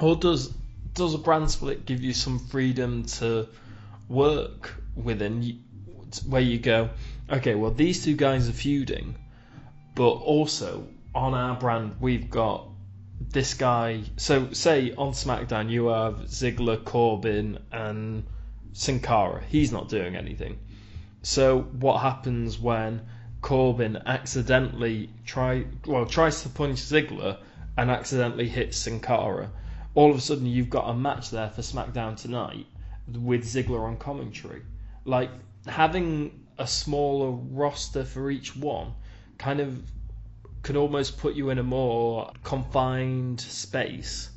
[0.02, 0.54] Or does
[0.94, 3.48] does a brand split give you some freedom to
[4.08, 5.62] work within
[6.28, 6.90] where you go,
[7.30, 9.16] okay, well these two guys are feuding,
[9.96, 12.68] but also on our brand we've got
[13.32, 14.02] this guy.
[14.18, 18.24] So say on SmackDown you have Ziggler, Corbin, and
[18.74, 19.44] Sin Cara.
[19.48, 20.58] He's not doing anything.
[21.22, 23.02] So what happens when
[23.42, 27.38] Corbin accidentally try well tries to punch Ziggler
[27.78, 29.52] and accidentally hits Sin Cara?
[29.96, 32.66] All of a sudden you've got a match there for SmackDown tonight
[33.08, 34.62] with Ziggler on commentary.
[35.06, 35.32] Like
[35.66, 38.94] having a smaller roster for each one
[39.38, 39.82] kind of
[40.62, 44.30] can almost put you in a more confined space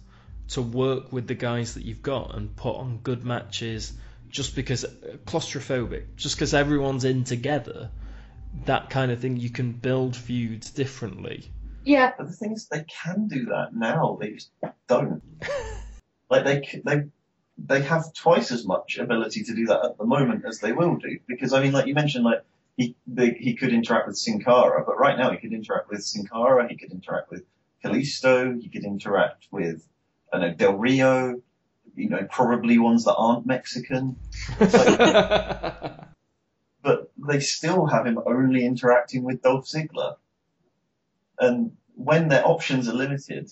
[0.48, 3.92] to work with the guys that you've got and put on good matches
[4.28, 4.84] just because
[5.26, 7.90] claustrophobic just because everyone's in together
[8.66, 11.50] that kind of thing you can build feuds differently
[11.84, 14.16] Yeah, But the thing is, they can do that now.
[14.20, 14.50] They just
[14.86, 15.22] don't.
[16.30, 17.04] like they they
[17.58, 20.96] they have twice as much ability to do that at the moment as they will
[20.96, 21.18] do.
[21.26, 22.44] Because I mean, like you mentioned, like
[22.76, 26.04] he they, he could interact with Sin Cara, but right now he could interact with
[26.04, 26.68] Sin Cara.
[26.68, 27.44] He could interact with
[27.84, 28.60] Kalisto.
[28.60, 29.86] He could interact with
[30.32, 31.42] I don't know Del Rio.
[31.94, 34.16] You know, probably ones that aren't Mexican.
[34.58, 36.08] but
[37.18, 40.16] they still have him only interacting with Dolph Ziggler.
[41.38, 43.50] And when their options are limited,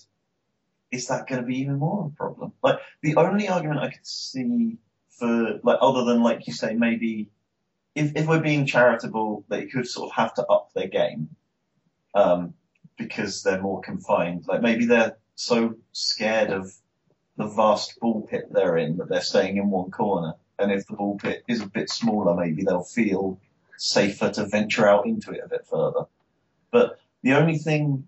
[0.91, 2.53] is that going to be even more of a problem?
[2.61, 4.77] Like the only argument I could see
[5.09, 7.29] for like other than like you say maybe
[7.95, 11.29] if if we're being charitable, they could sort of have to up their game
[12.13, 12.53] um,
[12.97, 14.45] because they're more confined.
[14.47, 16.73] Like maybe they're so scared of
[17.37, 20.33] the vast ball pit they're in that they're staying in one corner.
[20.59, 23.39] And if the ball pit is a bit smaller, maybe they'll feel
[23.77, 26.05] safer to venture out into it a bit further.
[26.71, 28.07] But the only thing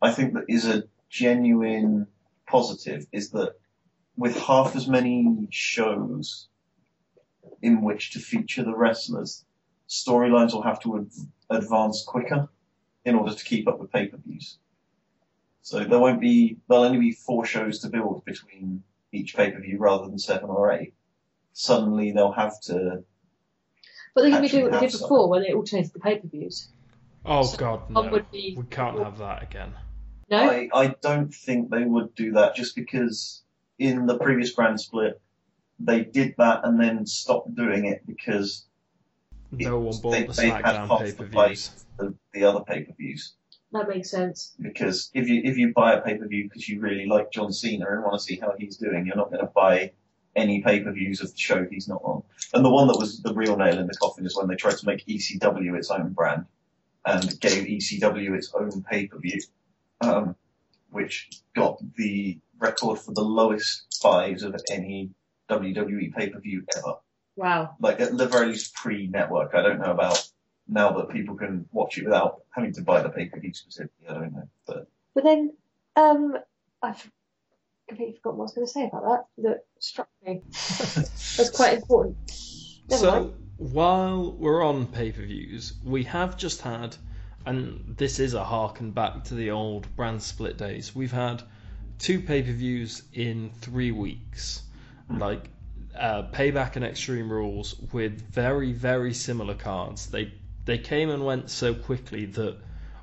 [0.00, 2.06] I think that is a genuine
[2.46, 3.54] positive is that
[4.16, 6.48] with half as many shows
[7.62, 9.44] in which to feature the wrestlers,
[9.88, 12.48] storylines will have to ad- advance quicker
[13.04, 14.58] in order to keep up with pay-per-views.
[15.62, 20.06] So there won't be, there'll only be four shows to build between each pay-per-view rather
[20.06, 20.94] than seven or eight.
[21.52, 23.02] Suddenly they'll have to,
[24.14, 26.68] but they can be doing what they did before when they alternated the pay-per-views.
[27.26, 29.72] Oh So god no would be- we can't have that again
[30.30, 33.42] No, I, I don't think they would do that just because
[33.78, 35.20] in the previous brand split,
[35.78, 38.66] they did that and then stopped doing it because
[39.52, 41.54] no one bought they, the they had smackdown half pay the per play
[41.98, 43.34] the, the other pay-per-views.
[43.72, 44.54] that makes sense.
[44.60, 48.02] Because if you if you buy a pay-per-view because you really like John Cena and
[48.02, 49.92] want to see how he's doing, you're not going to buy
[50.34, 52.22] any pay-per-views of the show he's not on.
[52.52, 54.76] And the one that was the real nail in the coffin is when they tried
[54.78, 56.46] to make ECW its own brand
[57.06, 59.40] and gave ECW its own pay-per-view,
[60.00, 60.34] um,
[60.90, 65.10] which got the record for the lowest buys of any
[65.48, 66.94] WWE pay-per-view ever
[67.36, 67.76] Wow.
[67.80, 69.54] like at the very least pre-network.
[69.54, 70.28] I don't know about
[70.68, 74.08] now that people can watch it without having to buy the pay-per-view specifically.
[74.08, 75.52] I don't know, but But then,
[75.94, 76.36] um,
[76.82, 77.08] I've
[77.88, 79.42] completely forgotten what I was going to say about that.
[79.42, 80.40] That struck me.
[80.50, 82.16] That's quite important.
[82.88, 83.34] Never so mind.
[83.56, 86.96] While we're on pay-per-views we have just had
[87.44, 91.42] and this is a harken back to the old brand split days we've had
[91.98, 94.62] two pay-per-views in three weeks.
[95.08, 95.48] Like
[95.96, 100.06] uh, payback and extreme rules with very very similar cards.
[100.06, 100.32] They
[100.64, 102.56] they came and went so quickly that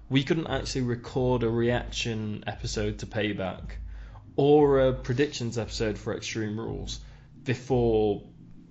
[0.09, 3.77] we couldn't actually record a reaction episode to payback
[4.35, 6.99] or a predictions episode for extreme rules
[7.43, 8.21] before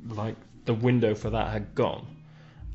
[0.08, 2.06] like the window for that had gone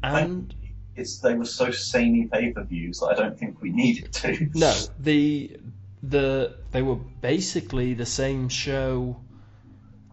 [0.03, 0.53] and
[0.95, 4.49] it's they were so samey pay-per-views that I don't think we needed to.
[4.53, 5.57] no the
[6.03, 9.19] the they were basically the same show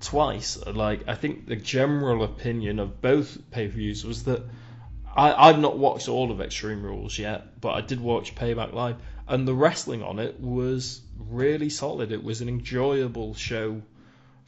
[0.00, 4.42] twice like i think the general opinion of both pay-per-views was that
[5.16, 8.96] I, I've not watched all of Extreme Rules yet, but I did watch Payback Live,
[9.28, 12.10] and the wrestling on it was really solid.
[12.10, 13.80] It was an enjoyable show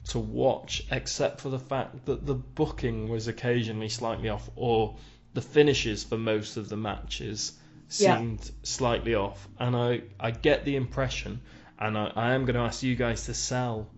[0.09, 4.97] to watch, except for the fact that the booking was occasionally slightly off, or
[5.35, 7.53] the finishes for most of the matches
[7.99, 8.17] Yeah.
[8.19, 9.49] seemed slightly off.
[9.59, 11.41] And I, I get the impression,
[11.79, 13.89] and I, I am going to ask you guys to sell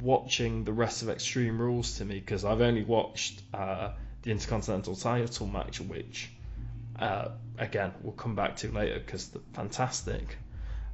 [0.00, 4.96] watching the rest of Extreme Rules to me because I've only watched uh, the Intercontinental
[4.96, 6.30] title match, which
[6.98, 7.28] uh,
[7.58, 10.36] again we'll come back to later because they're fantastic.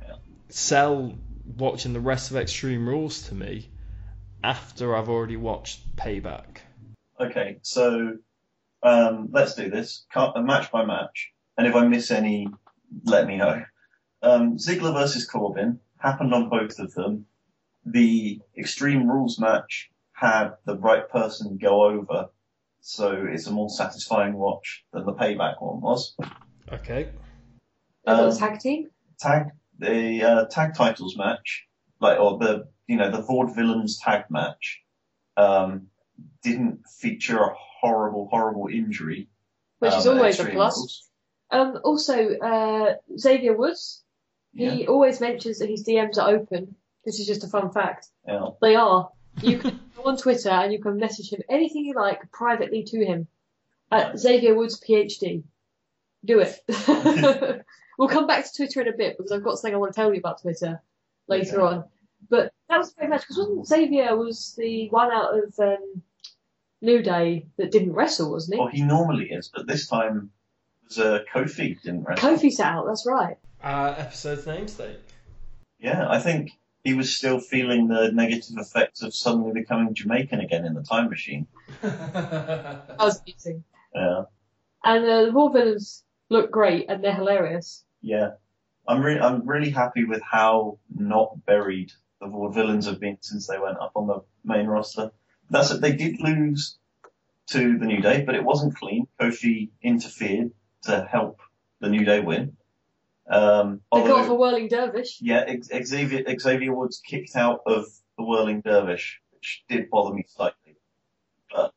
[0.07, 0.16] Yeah.
[0.49, 1.14] Sell
[1.57, 3.68] watching the rest of Extreme Rules to me
[4.47, 6.59] after I've already watched Payback.
[7.18, 8.12] Okay, so
[8.80, 12.47] um, let's do this Ca- uh, match by match, and if I miss any,
[13.05, 13.64] let me know.
[14.22, 17.26] Um, Ziggler versus Corbin happened on both of them.
[17.84, 22.28] The Extreme Rules match had the right person go over,
[22.80, 26.14] so it's a more satisfying watch than the Payback one was.
[26.72, 27.09] Okay.
[28.07, 28.90] They've Um, tag team.
[29.18, 31.66] Tag the uh, tag titles match,
[32.01, 34.82] like or the you know the Vaudevillains tag match,
[35.37, 35.89] um,
[36.43, 39.28] didn't feature a horrible horrible injury.
[39.78, 41.09] Which um, is always a plus.
[41.51, 44.03] Um, also, uh, Xavier Woods,
[44.53, 44.70] Yeah.
[44.70, 46.74] he always mentions that his DMs are open.
[47.05, 48.09] This is just a fun fact.
[48.26, 48.49] Yeah.
[48.61, 49.11] They are.
[49.43, 53.05] You can go on Twitter and you can message him anything you like privately to
[53.05, 53.28] him
[53.93, 55.45] at Xavier Woods PhD.
[56.24, 56.59] Do it.
[57.99, 60.01] we'll come back to Twitter in a bit because I've got something I want to
[60.01, 60.82] tell you about Twitter
[61.28, 61.76] later Okay.
[61.76, 61.84] on.
[62.28, 66.02] But that was very much because wasn't Xavier was the one out of um,
[66.82, 68.60] New Day that didn't wrestle, wasn't he?
[68.60, 70.30] Well, he normally is, but this time
[70.82, 72.28] it was uh, Kofi didn't wrestle.
[72.30, 72.86] Kofi sat out.
[72.86, 73.36] That's right.
[73.62, 74.98] Uh, episode's namesake.
[75.78, 76.52] Yeah, I think
[76.84, 81.08] he was still feeling the negative effects of suddenly becoming Jamaican again in the time
[81.10, 81.46] machine.
[81.82, 83.64] That was amazing.
[83.94, 84.22] Yeah,
[84.84, 87.84] And uh, the Vaudevillains look great and they're hilarious.
[88.00, 88.32] yeah.
[88.88, 91.90] I'm really, I'm really happy with how not buried
[92.20, 95.12] the Vaudevillains have been since they went up on the main roster.
[95.50, 95.80] That's it.
[95.80, 96.78] They did lose
[97.48, 99.06] to the New Day, but it wasn't clean.
[99.20, 100.50] Kofi interfered
[100.82, 101.40] to help
[101.80, 102.56] the New Day win.
[103.28, 105.18] Um, got off a whirling dervish.
[105.20, 107.86] Yeah, Xavier, Xavier Woods kicked out of
[108.16, 110.76] the Whirling Dervish, which did bother me slightly.
[111.52, 111.74] But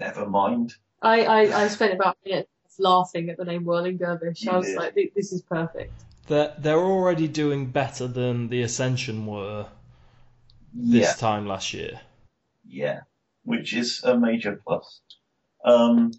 [0.00, 0.74] never mind.
[1.00, 2.48] I, I, I spent about a minute
[2.78, 4.42] laughing at the name whirling dervish.
[4.42, 4.76] You I was did.
[4.76, 5.92] like, this is perfect.
[6.26, 9.68] They're, they're already doing better than the Ascension were
[10.72, 12.00] this Yeah, time last year.
[12.66, 13.00] yeah,
[13.44, 15.00] which is a major plus.
[15.64, 16.12] Um,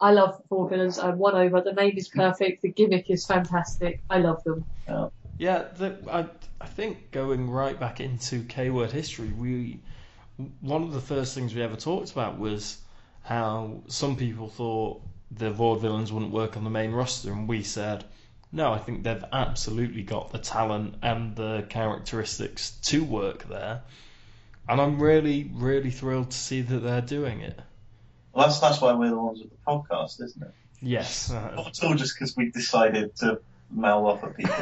[0.00, 1.02] I love Vaudevillains.
[1.02, 1.60] I'm one over.
[1.60, 2.62] The name is perfect.
[2.62, 4.02] The gimmick is fantastic.
[4.10, 4.64] I love them.
[5.38, 6.26] Yeah, the, I
[6.60, 9.80] I think going right back into K word history, we
[10.60, 12.78] one of the first things we ever talked about was
[13.22, 18.04] how some people thought the Vaudevillains wouldn't work on the main roster, and we said,
[18.52, 23.82] no, I think they've absolutely got the talent and the characteristics to work there,
[24.68, 27.58] and I'm really really thrilled to see that they're doing it.
[28.32, 30.54] well, that's that's why we're the ones with the podcast, isn't it?
[30.82, 31.30] Yes.
[31.30, 33.40] uh, Not at all just because we decided to
[33.70, 34.54] mouth off at people.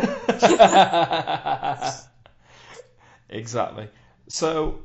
[3.30, 3.89] exactly.
[4.28, 4.80] So,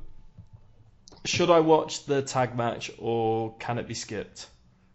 [1.26, 4.48] should I watch the tag match or can it be skipped?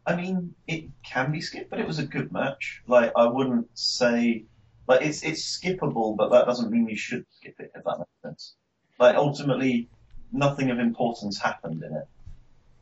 [0.09, 2.83] I mean, it can be skipped, but it was a good match.
[2.87, 4.45] Like, I wouldn't say,
[4.87, 8.11] like, it's, it's skippable, but that doesn't mean you should skip it, if that makes
[8.23, 8.55] sense.
[8.99, 9.89] Like, ultimately,
[10.33, 12.09] nothing of importance happened in it.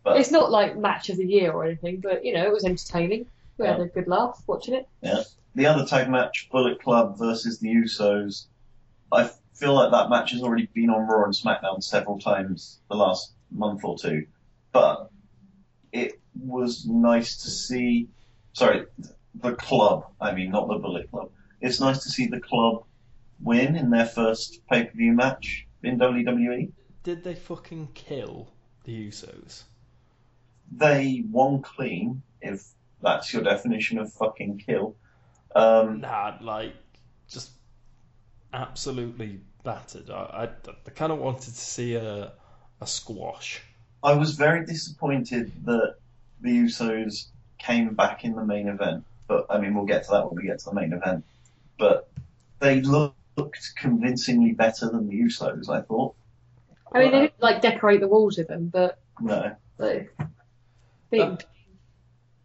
[0.04, 2.64] But, It's not like match of the year or anything, but you know, it was
[2.64, 3.26] entertaining.
[3.58, 3.84] We had Yeah.
[3.86, 4.88] a good laugh watching it.
[5.02, 5.24] Yeah.
[5.56, 8.46] The other tag match, Bullet Club versus the Usos,
[9.10, 12.94] I feel like that match has already been on Raw and SmackDown several times the
[12.94, 14.26] last month or two.
[14.70, 15.10] But
[15.92, 18.08] it was nice to see,
[18.52, 18.86] sorry,
[19.34, 21.30] the club, I mean, not the Bullet Club.
[21.60, 22.84] It's nice to see the club
[23.40, 25.98] win in their first pay-per-view match in.
[25.98, 26.72] WWE.
[27.02, 28.48] Did they fucking kill
[28.84, 29.64] the Usos?
[30.72, 32.66] They won clean, if
[33.00, 34.96] that's your definition of fucking kill.
[35.54, 36.74] Um, Nah, like
[37.28, 37.50] just
[38.52, 40.10] absolutely battered.
[40.10, 42.32] I, I, I kind of wanted to see a
[42.80, 43.62] a squash.
[44.02, 45.96] I was very disappointed that
[46.40, 47.26] the Usos
[47.58, 50.46] came back in the main event, but I mean we'll get to that when we
[50.48, 51.24] get to the main event.
[51.78, 52.08] But
[52.60, 53.14] they looked
[53.76, 56.14] convincingly better than the Usos, I thought.
[56.92, 60.08] I mean, they didn't like decorate the walls with them, but No, they,
[61.10, 61.36] they Uh,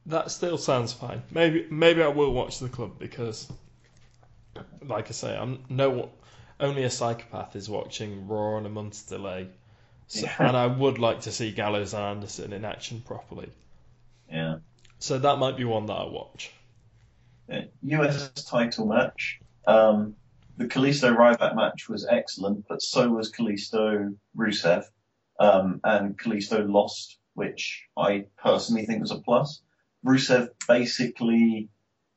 [0.08, 1.22] That still sounds fine.
[1.32, 3.52] Maybe maybe I will watch the club because,
[4.82, 6.10] like I say, I'm no
[6.60, 9.48] only a psychopath is watching Raw on a month's delay,
[10.12, 10.36] so, Yeah.
[10.48, 13.50] and I would like to see Gallows and Anderson in action properly.
[14.30, 14.58] yeah.
[15.00, 16.52] So that might be one that I watch.
[17.84, 19.40] US title match.
[19.66, 20.16] Um,
[20.58, 24.84] the Kalisto Ryback match was excellent, but so was Kalisto Rusev.
[25.40, 29.62] Um, and Kalisto lost, which I personally think was a plus.
[30.06, 31.70] Rusev basically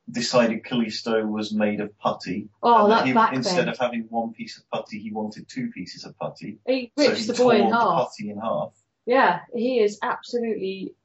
[0.09, 2.49] decided Kalisto was made of putty.
[2.61, 6.05] Oh, that he- back Instead of having one piece of putty, he wanted two pieces
[6.05, 6.59] of putty.
[6.65, 8.09] He so rips he the boy in half.
[8.09, 8.73] putty in half.
[9.05, 10.95] Yeah, he is absolutely.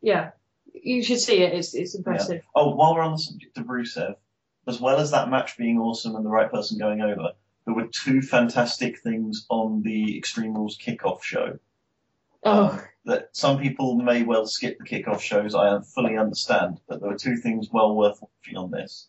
[0.00, 0.30] Yeah,
[0.72, 1.54] you should see it.
[1.54, 2.42] It's it's impressive.
[2.54, 4.16] Oh, while we're on the subject of Rusev,
[4.66, 7.32] as well as that match being awesome and the right person going over,
[7.64, 11.58] there were two fantastic things on the Extreme Rules kickoff show.
[12.42, 17.00] Oh, um, That some people may well skip the kickoff shows, I fully understand, but
[17.00, 19.08] there were two things well worth watching on this.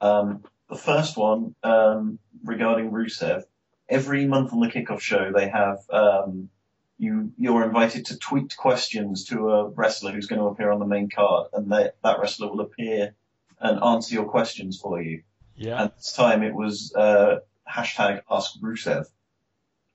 [0.00, 3.42] Um, the first one, um, regarding Rusev,
[3.88, 6.48] every month on the kickoff show they have, um,
[6.98, 10.86] you, you're invited to tweet questions to a wrestler who's going to appear on the
[10.86, 13.14] main card, and they, that wrestler will appear
[13.60, 15.22] and answer your questions for you.
[15.56, 15.82] Yeah.
[15.82, 17.38] At this time, it was uh,
[17.68, 19.06] hashtag Ask Rusev,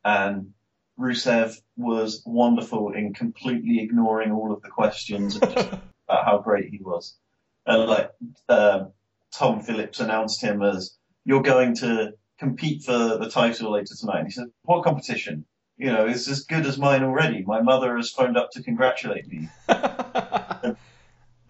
[0.03, 0.53] and
[0.99, 5.67] Rusev was wonderful in completely ignoring all of the questions and just
[6.07, 7.15] about how great he was.
[7.65, 8.11] And like
[8.49, 8.91] um
[9.33, 14.19] Tom Phillips announced him as you're going to compete for the title later tonight.
[14.19, 15.45] And he said, "What competition?
[15.77, 17.43] You know, it's as good as mine already.
[17.43, 19.49] My mother has phoned up to congratulate me."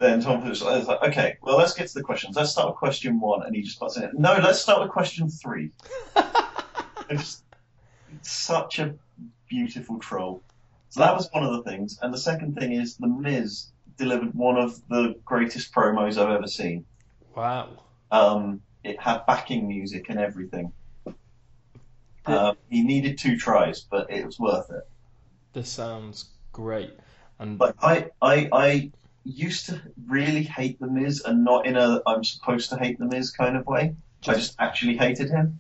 [0.04, 2.36] Then Tom Phillips was like, "Okay, well, let's get to the questions.
[2.36, 5.30] Let's start with question one." And he just puts in, "No, let's start with question
[5.30, 5.72] three.
[7.10, 7.42] it's,
[8.12, 8.96] it's such a
[9.54, 10.42] beautiful troll.
[10.90, 12.00] So that was one of the things.
[12.02, 16.48] And the second thing is The Miz delivered one of the greatest promos I've ever
[16.48, 16.86] seen.
[17.36, 17.70] wow.
[18.12, 20.72] Um, it had backing music and everything.
[22.26, 24.88] Um, he needed two tries, but it was worth it.
[25.54, 26.94] This sounds great.
[27.40, 28.92] And Like I, I, I
[29.24, 33.06] used to really hate The Miz, and not in a I'm supposed to hate The
[33.06, 33.96] Miz kind of way.
[34.28, 35.60] I just actually hated him.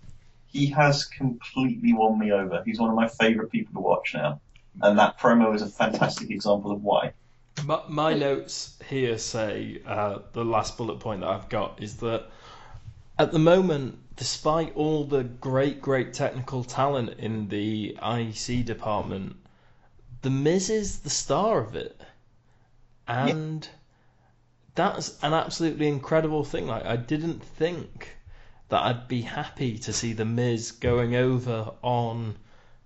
[0.53, 2.61] He has completely won me over.
[2.63, 4.39] He's one of my favourite people to watch now,
[4.81, 7.13] and that promo is a fantastic example of why.
[7.65, 12.27] My, my notes here say uh, the last bullet point that I've got is that
[13.17, 19.35] at the moment, despite all the great, great technical talent in the IC department,
[20.21, 21.99] the Miz is the star of it,
[23.07, 23.67] and
[24.75, 26.67] that's an absolutely incredible thing.
[26.67, 28.17] Like I didn't think
[28.69, 32.35] that I'd be happy to see the Miz going over on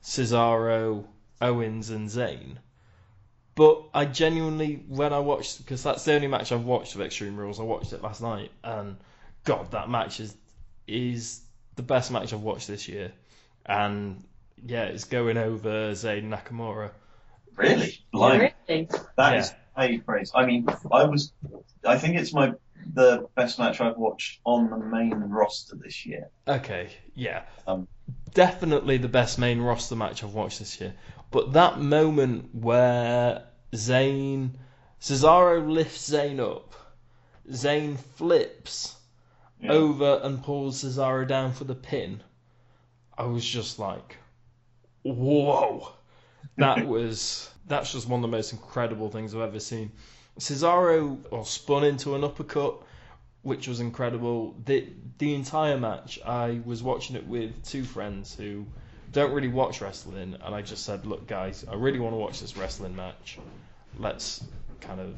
[0.03, 1.05] Cesaro,
[1.41, 2.57] Owens, and Zayn.
[3.55, 7.37] But I genuinely, when I watched, because that's the only match I've watched of Extreme
[7.37, 8.97] Rules, I watched it last night, and
[9.45, 10.35] God, that match is
[10.87, 11.41] is
[11.75, 13.11] the best match I've watched this year,
[13.65, 14.23] and
[14.65, 16.91] yeah, it's going over Zayn Nakamura.
[17.55, 18.53] Really, Blimey.
[18.67, 18.87] really?
[19.17, 19.55] That is Yeah.
[19.75, 20.31] high praise.
[20.35, 21.33] I mean, I was,
[21.85, 22.53] I think it's my
[22.93, 26.29] the best match I've watched on the main roster this year.
[26.47, 27.87] Okay, yeah, Um,
[28.33, 30.93] definitely the best main roster match I've watched this year.
[31.31, 34.51] But that moment where Zayn,
[35.01, 36.73] Cesaro lifts Zayn up,
[37.49, 38.95] Zayn flips
[39.61, 39.71] Yeah.
[39.71, 42.21] over and pulls Cesaro down for the pin.
[43.17, 44.17] I was just like,
[45.03, 45.91] whoa,
[46.57, 49.91] that was that's just one of the most incredible things I've ever seen.
[50.39, 52.75] Cesaro or spun into an uppercut,
[53.41, 54.55] which was incredible.
[54.65, 58.65] The the entire match, I was watching it with two friends who
[59.11, 62.39] don't really watch wrestling, and I just said, look, guys, I really want to watch
[62.41, 63.39] this wrestling match.
[63.97, 64.43] Let's
[64.81, 65.15] kind of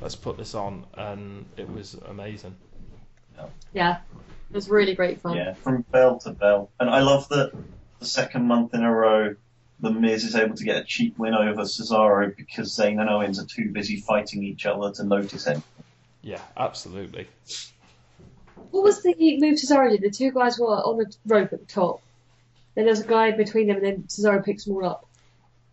[0.00, 2.56] let's put this on, and it was amazing.
[3.72, 4.00] Yeah,
[4.50, 5.36] it was really great fun.
[5.36, 6.70] Yeah, from bell to bell.
[6.78, 7.52] And I love that
[8.00, 9.36] the second month in a row,
[9.82, 13.38] The Miz is able to get a cheap win over Cesaro because Zayn and Owens
[13.38, 15.62] are too busy fighting each other to notice him.
[16.22, 17.28] Yeah, absolutely.
[18.70, 20.02] What was the move Cesaro did?
[20.02, 22.02] The two guys were on the rope at the top.
[22.74, 25.06] Then there's a guy between them, and then Cesaro picks them all up.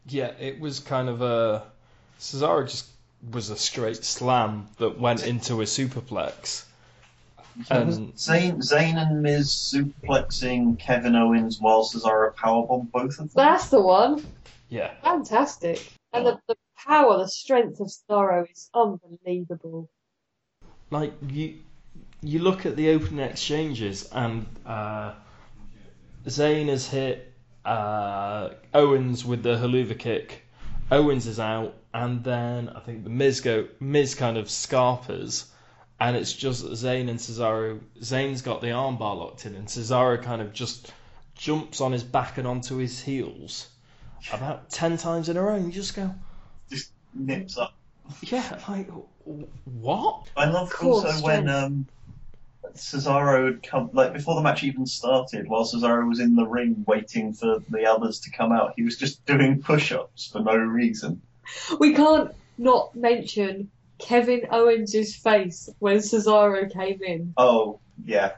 [0.07, 1.63] Yeah, it was kind of a
[2.19, 2.87] Cesaro just
[3.31, 6.63] was a straight slam that went into a superplex.
[7.69, 13.29] And Zayn, Zayn and Miz suplexing Kevin Owens while Cesaro powerbomb both of them.
[13.35, 14.23] That's the one.
[14.69, 15.91] yeah, Fantastic.
[16.13, 19.89] And the, the power, the strength of Cesaro is unbelievable.
[20.91, 21.59] like you
[22.21, 25.13] you look at the opening exchanges and uh,
[26.25, 27.33] Zayn has hit
[27.65, 30.43] uh, Owens with the Helluva Kick.
[30.91, 35.45] Owens is out, and then I think the Miz go Miz kind of scarpers,
[35.99, 37.79] and it's just Zayn and Cesaro.
[38.01, 40.91] Zayn's got the armbar locked in, and Cesaro kind of just
[41.35, 43.67] jumps on his back and onto his heels
[44.33, 46.13] about ten times in a row, and you just go,
[46.69, 47.73] Just nips up.
[48.21, 48.89] yeah, like
[49.65, 50.27] what?
[50.35, 51.87] I love Cool also when um,
[52.75, 56.83] Cesaro had come, like before the match even started, while Cesaro was in the ring
[56.87, 61.21] waiting for the others to come out, he was just doing push-ups for no reason.
[61.79, 63.69] We can't not mention
[63.99, 67.33] Kevin Owens' face when Cesaro came in.
[67.37, 68.33] Oh, yeah.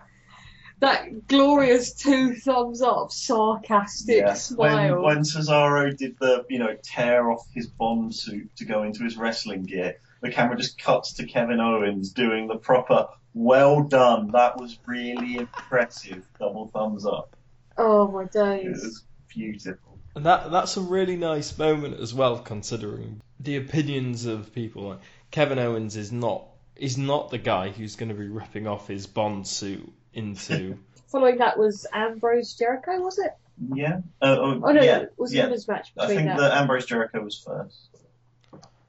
[0.80, 4.34] That glorious two thumbs up, sarcastic yeah.
[4.36, 5.02] smile.
[5.02, 9.04] When, when Cesaro did the, you know, tear off his Bond suit to go into
[9.04, 14.32] his wrestling gear, the camera just cuts to Kevin Owens doing the proper, well done,
[14.32, 17.36] that was really impressive, double thumbs up.
[17.78, 18.66] Oh my days.
[18.66, 19.98] It was beautiful.
[20.16, 24.90] And that that's a really nice moment as well, considering the opinions of people.
[24.90, 25.00] Like
[25.32, 29.06] Kevin Owens is not is not the guy who's going to be ripping off his
[29.06, 30.78] Bond suit into.
[31.08, 33.36] Following that was Ambrose Jericho, was it?
[33.74, 33.98] Yeah.
[34.22, 35.00] Uh, oh, Oh no, yeah.
[35.00, 35.44] it was yeah.
[35.46, 36.38] women's match I think that.
[36.38, 37.90] that Ambrose Jericho was first.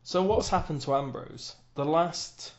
[0.02, 1.56] so what's happened to Ambrose?
[1.74, 2.52] The last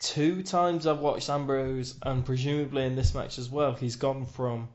[0.00, 4.68] two times I've watched Ambrose, and presumably in this match as well, he's gone from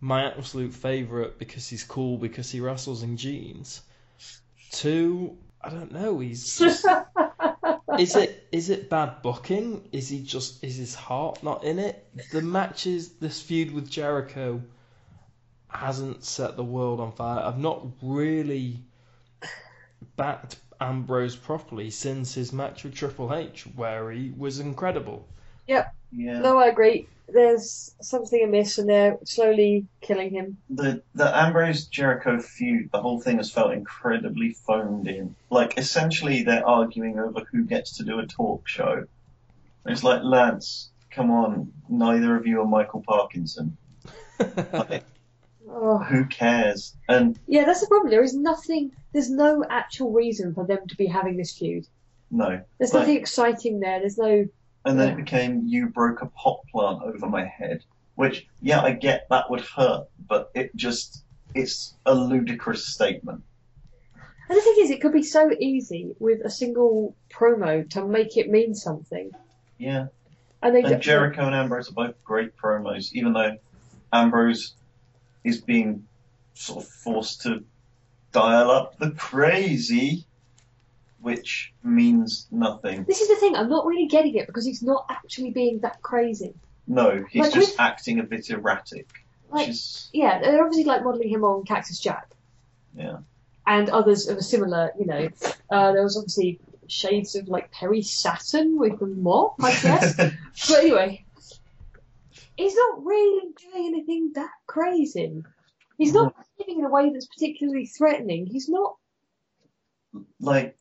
[0.00, 3.82] my absolute favourite because he's cool because he wrestles in jeans
[4.72, 6.18] to I don't know.
[6.18, 6.86] He's just
[7.98, 9.88] is it is it bad booking?
[9.92, 12.06] Is he just is his heart not in it?
[12.32, 14.62] The matches, this feud with Jericho
[15.68, 17.44] hasn't set the world on fire.
[17.44, 18.82] I've not really
[20.16, 25.26] backed Ambrose properly since his match with Triple H, where he was incredible.
[25.66, 25.94] Yep.
[26.12, 26.40] Yeah.
[26.40, 27.08] no, I agree.
[27.28, 30.58] There's something amiss, and they're slowly killing him.
[30.68, 35.34] The the Ambrose Jericho feud, the whole thing has felt incredibly phoned in.
[35.50, 39.06] Like essentially they're arguing over who gets to do a talk show.
[39.86, 43.76] It's like, Lance, come on, neither of you are Michael Parkinson.
[45.74, 45.98] Oh.
[45.98, 46.94] Who cares?
[47.08, 48.10] And Yeah, that's the problem.
[48.10, 48.92] There is nothing.
[49.12, 51.86] There's no actual reason for them to be having this feud.
[52.30, 52.60] no.
[52.78, 54.00] There's nothing exciting there.
[54.00, 54.46] There's no.
[54.84, 55.14] And then Yeah.
[55.14, 57.84] it became you broke a pot plant over my head.
[58.14, 61.24] Which, yeah, I get that would hurt, but it just
[61.54, 63.42] it's a ludicrous statement.
[64.48, 68.36] And the thing is, it could be so easy with a single promo to make
[68.36, 69.30] it mean something.
[69.78, 70.08] Yeah.
[70.62, 73.56] And they And Jericho and Ambrose are both great promos, even though
[74.12, 74.74] Ambrose
[75.42, 76.06] is being
[76.54, 77.64] sort of forced to
[78.32, 80.26] dial up the crazy,
[81.22, 83.04] which means nothing.
[83.04, 83.56] This is the thing.
[83.56, 86.54] I'm not really getting it because he's not actually being that crazy.
[86.86, 89.08] No, he's Like just with- acting a bit erratic,
[89.50, 92.28] Like, is yeah, they're obviously like modelling him on Cactus Jack.
[92.96, 93.18] Yeah.
[93.66, 95.28] And others of a similar, you know.
[95.70, 96.58] Uh, there was obviously
[96.88, 100.16] shades of like Perry Saturn with the mop, I guess.
[100.68, 101.24] but anyway,
[102.56, 105.44] he's not really doing anything that crazy.
[105.98, 108.46] He's not behaving in a way that's particularly threatening.
[108.46, 108.96] He's not.
[110.40, 110.76] like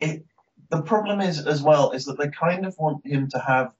[0.00, 0.24] it.
[0.70, 3.72] The problem is as well is that they kind of want him to have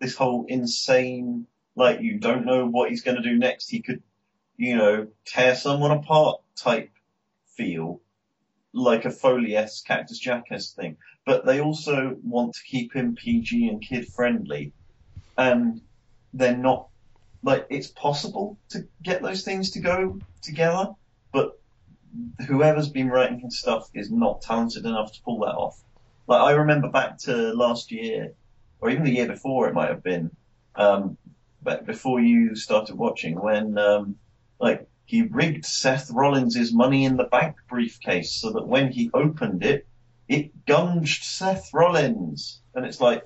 [0.00, 3.68] this whole insane, like you don't know what he's going to do next.
[3.68, 4.02] He could,
[4.56, 6.90] you know, tear someone apart type
[7.56, 8.00] feel,
[8.72, 10.96] like a Foley-esque Cactus Jackass thing.
[11.24, 14.72] But they also want to keep him PG and kid friendly,
[15.36, 15.80] and
[16.32, 16.88] they're not
[17.42, 20.90] like it's possible to get those things to go together,
[21.32, 21.60] but
[22.46, 25.80] whoever's been writing his stuff is not talented enough to pull that off.
[26.26, 28.34] Like I remember back to last year,
[28.80, 30.30] or even the year before, it might have been,
[30.74, 31.16] um,
[31.62, 34.16] but before you started watching, when um,
[34.60, 39.64] like he rigged Seth Rollins' Money in the Bank briefcase so that when he opened
[39.64, 39.86] it,
[40.28, 43.24] it gunged Seth Rollins, and it's like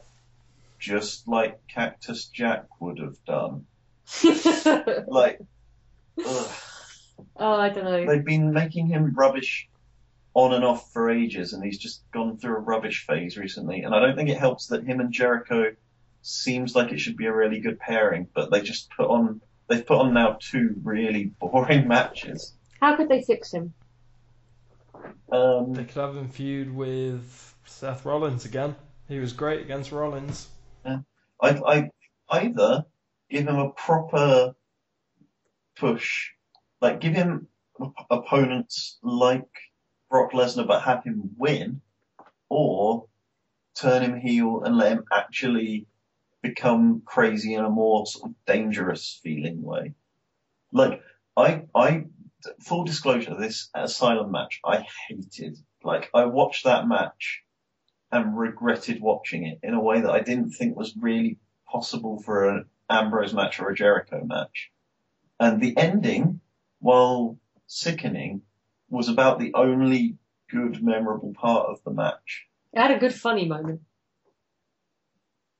[0.79, 3.67] just like Cactus Jack would have done.
[5.09, 5.41] Like,
[6.25, 6.51] ugh.
[7.37, 8.07] I don't know.
[8.07, 9.69] they've been making him rubbish
[10.35, 13.83] on and off for ages, and he's just gone through a rubbish phase recently.
[13.83, 15.73] And I don't think it helps that him and Jericho
[16.23, 19.87] seems like it should be a really good pairing, but they just put on they've
[19.87, 22.55] put on now two really boring matches.
[22.81, 23.75] How could they fix him?
[25.31, 28.77] They Um, could have him feud with Seth Rollins again.
[29.09, 30.49] He was great against Rollins.
[30.85, 31.01] I,
[31.41, 31.91] I
[32.31, 32.85] either
[33.31, 34.55] give him a proper
[35.77, 36.31] push,
[36.81, 37.49] like give him
[37.81, 39.49] op- opponents like
[40.11, 41.81] Brock Lesnar, but have him win,
[42.49, 43.07] or
[43.75, 45.87] turn him heel and let him actually
[46.43, 49.95] become crazy in a more sort of dangerous feeling way.
[50.73, 51.03] Like
[51.37, 52.05] I, I,
[52.61, 55.59] full disclosure, this Asylum match I hated.
[55.83, 57.43] Like I watched that match
[58.11, 62.49] and regretted watching it in a way that I didn't think was really possible for
[62.49, 64.71] an Ambrose match or a Jericho match.
[65.39, 66.41] And the ending,
[66.81, 68.43] while sickening,
[68.89, 70.17] was about the only
[70.51, 72.47] good memorable part of the match.
[72.73, 73.81] It had a good funny moment.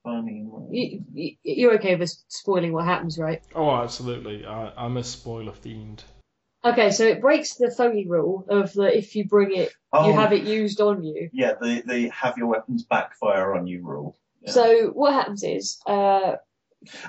[0.05, 0.47] Funny.
[0.71, 3.43] You, you, you're okay with spoiling what happens, right?
[3.55, 4.47] Oh, absolutely.
[4.47, 6.05] I, I'm a spoiler fiend.
[6.65, 10.15] Okay, so it breaks the phony rule of that if you bring it, Oh, you
[10.15, 11.31] have it used on you.
[11.33, 14.17] Yeah, the the have your weapons backfire on you rule.
[14.43, 14.51] Yeah.
[14.51, 16.37] So what happens is, uh,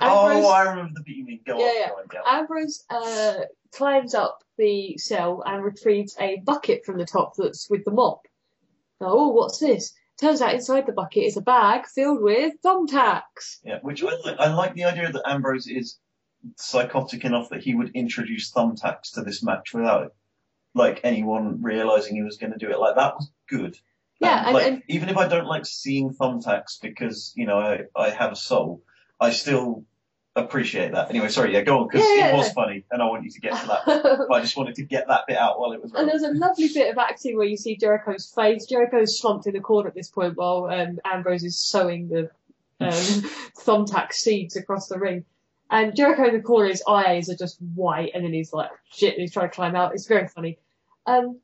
[0.00, 1.40] Ambrose, oh, I remember the bit you mean.
[1.46, 1.88] Go Yeah, on, yeah.
[1.88, 2.38] go on, yeah.
[2.38, 3.34] Ambrose uh,
[3.72, 8.22] climbs up the cell and retrieves a bucket from the top that's with the mop.
[9.00, 9.94] Oh, what's this?
[10.20, 13.58] Turns out inside the bucket is a bag filled with thumbtacks.
[13.64, 14.38] Yeah, which I like.
[14.38, 15.98] I like the idea that Ambrose is
[16.56, 20.14] psychotic enough that he would introduce thumbtacks to this match without
[20.74, 22.78] like anyone realizing he was going to do it.
[22.78, 23.78] Like that was good.
[24.20, 27.58] Yeah, Um, and, like, and even if I don't like seeing thumbtacks because you know
[27.58, 28.82] I, I have a soul,
[29.20, 29.84] I still
[30.36, 31.10] appreciate that.
[31.10, 33.40] Anyway, sorry, yeah, go on because Yeah, it was funny and I want you to
[33.40, 33.82] get to that.
[34.28, 35.92] but I just wanted to get that bit out while it was.
[35.94, 38.66] And there's a lovely bit of acting where you see Jericho's face.
[38.66, 42.30] Jericho's slumped in the corner at this point while um, Ambrose is sowing the
[42.80, 42.90] um,
[43.58, 45.24] thumbtack seeds across the ring.
[45.70, 49.14] And Jericho in the corner, his eyes are just white, and then he's like, shit,
[49.14, 49.94] and he's trying to climb out.
[49.94, 50.58] It's very funny.
[51.06, 51.38] Um,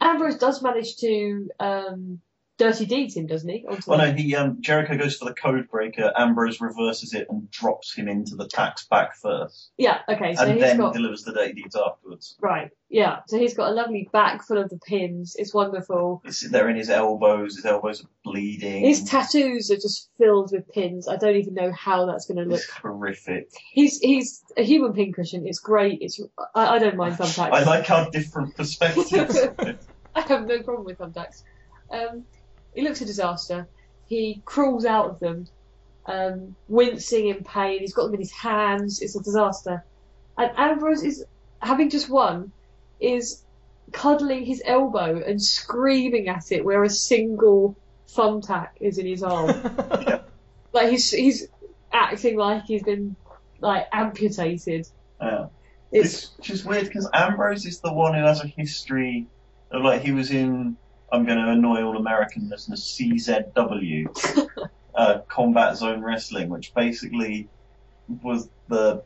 [0.00, 2.20] Ambrose does manage to um,
[2.58, 3.64] dirty deeds him, doesn't he?
[3.68, 6.12] Onto Well, no, he um, Jericho goes for the code breaker.
[6.16, 10.52] Ambrose reverses it and drops him into the tacks back first, Yeah, okay, so and
[10.52, 10.94] he's then got.
[10.94, 12.36] delivers the dirty deeds afterwards.
[12.40, 15.36] Right, yeah, so he's got a lovely back full of the pins.
[15.38, 16.22] It's wonderful.
[16.24, 17.56] It's there in his elbows.
[17.56, 18.84] His elbows are bleeding.
[18.84, 21.08] His tattoos are just filled with pins.
[21.08, 23.50] I don't even know how that's going to look It's horrific.
[23.72, 25.46] He's he's a human pincushion.
[25.46, 25.98] It's great.
[26.00, 26.20] It's
[26.54, 27.50] I, I don't mind thumbtacks.
[27.52, 29.36] I like our different perspectives.
[30.14, 31.42] I have no problem with thumbtacks.
[31.90, 32.24] Um,
[32.76, 33.66] he looks a disaster.
[34.06, 35.48] He crawls out of them,
[36.06, 37.80] um, wincing in pain.
[37.80, 39.02] He's got them in his hands.
[39.02, 39.84] It's a disaster.
[40.38, 41.24] And Ambrose is
[41.60, 42.52] having just won,
[43.00, 43.42] is
[43.92, 47.74] cuddling his elbow and screaming at it where a single
[48.08, 49.48] thumbtack is in his arm.
[50.72, 51.48] like he's he's
[51.92, 53.16] acting like he's been
[53.60, 54.86] like amputated.
[55.20, 55.46] Yeah.
[55.90, 59.26] It's It's just weird because Ambrose is the one who has a history
[59.70, 60.76] of like he was in.
[61.12, 62.82] I'm going to annoy all American listeners.
[62.82, 64.48] CZW,
[64.94, 67.48] uh, Combat Zone Wrestling, which basically
[68.22, 69.02] was the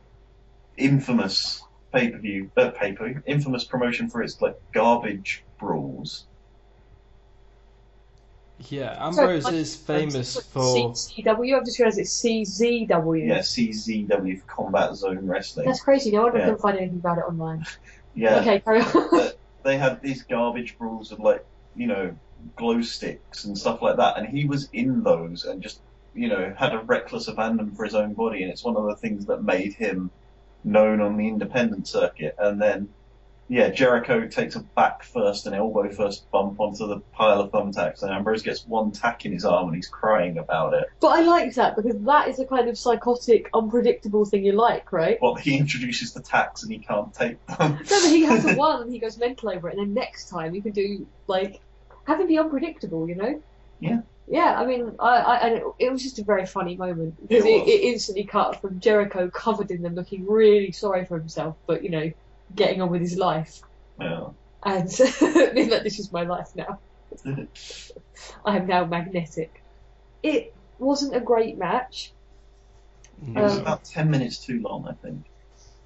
[0.77, 6.25] infamous pay per view, uh, pay per view, infamous promotion for its like garbage brawls.
[8.69, 10.61] Yeah, Sorry, Ambrose what- is famous for.
[10.93, 11.57] CZW.
[11.57, 13.27] I've just realised it's CZW.
[13.27, 15.65] Yeah, CZW for Combat Zone Wrestling.
[15.65, 16.11] That's crazy.
[16.11, 16.45] No wonder I Yeah.
[16.45, 17.65] couldn't find anything about it online.
[18.13, 18.39] Yeah.
[18.41, 19.29] Okay, carry on.
[19.63, 21.43] they had these garbage brawls of like,
[21.75, 22.15] you know,
[22.55, 25.81] glow sticks and stuff like that, and he was in those and just,
[26.13, 28.95] you know, had a reckless abandon for his own body, and it's one of the
[28.97, 30.11] things that made him
[30.63, 32.35] known on the independent circuit.
[32.37, 32.89] And then,
[33.51, 38.01] yeah, Jericho takes a back first and elbow first bump onto the pile of thumbtacks,
[38.01, 40.85] and Ambrose gets one tack in his arm and he's crying about it.
[41.01, 44.93] but I like that because that is a kind of psychotic, unpredictable thing you like,
[44.93, 45.17] right?
[45.21, 47.73] Well, he introduces the tacks and he can't take them.
[47.73, 50.29] No, but he has a one and he goes mental over it, and then next
[50.29, 51.59] time you can do like
[52.05, 53.43] have him be unpredictable, you know?
[53.81, 53.99] Yeah.
[54.29, 57.43] Yeah, I mean, I, I and it, it was just a very funny moment because
[57.43, 61.57] It it, it instantly cut from Jericho covered in them, looking really sorry for himself,
[61.67, 62.11] but you know,
[62.55, 63.61] getting on with his life.
[63.99, 64.27] Yeah.
[64.63, 64.89] And
[65.53, 66.79] being like, this is my life now.
[68.45, 69.63] I am now magnetic.
[70.23, 72.11] It wasn't a great match.
[73.27, 75.25] It was Um, about 10 minutes too long, I think.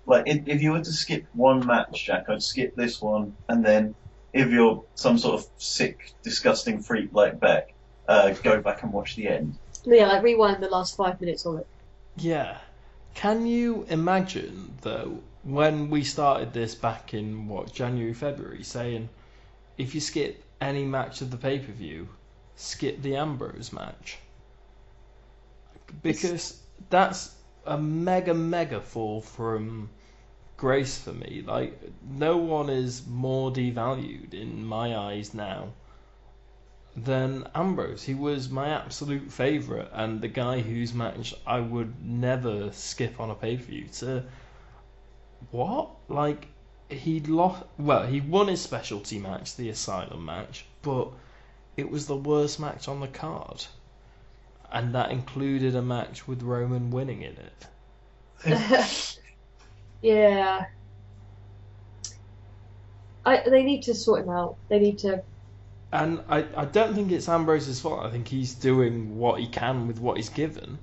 [0.05, 3.66] Like, if, if you were to skip one match, Jack, I'd skip this one, and
[3.66, 3.95] then
[4.34, 7.74] if you're some sort of sick, disgusting freak like Bek,
[8.07, 9.57] uh, go back and watch the end.
[9.84, 11.68] Yeah, like rewind the last five minutes of it.
[12.18, 12.57] Yeah.
[13.16, 19.08] Can you imagine, though, when we started this back in, what, January, February, saying
[19.78, 22.10] if you skip any match of the pay per view,
[22.56, 24.18] skip the Ambrose match?
[26.02, 27.36] Because that's
[27.66, 29.89] a mega, mega fall from
[30.58, 31.43] grace for me.
[31.46, 31.80] Like,
[32.10, 35.74] no one is more devalued in my eyes now
[36.96, 38.04] than Ambrose.
[38.04, 43.30] He was my absolute favourite and the guy whose match I would never skip on
[43.30, 43.88] a pay per view.
[44.00, 44.24] To
[45.52, 45.89] what?
[46.08, 46.48] Like
[46.89, 47.64] he'd lost.
[47.78, 51.10] Well, he won his specialty match, the Asylum match, but
[51.78, 53.66] it was the worst match on the card,
[54.72, 57.68] and that included a match with Roman winning in it.
[60.02, 60.66] yeah.
[63.26, 64.56] I, they need to sort him out.
[64.70, 65.24] They need to.
[65.91, 68.06] And I, I don't think it's Ambrose's fault.
[68.06, 70.78] I think he's doing what he can with what he's given.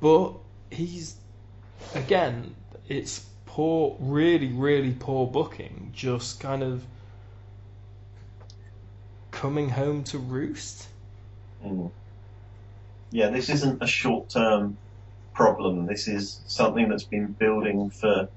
[0.00, 0.34] But
[0.70, 1.16] he's,
[1.94, 2.54] again,
[2.88, 3.26] it's
[3.58, 5.90] poor, really, really poor booking.
[5.92, 6.84] Just kind of
[9.32, 10.86] coming home to roost.
[11.66, 11.90] Mm.
[13.10, 14.78] Yeah, this isn't a short term
[15.34, 15.86] problem.
[15.86, 18.28] This is something that's been building for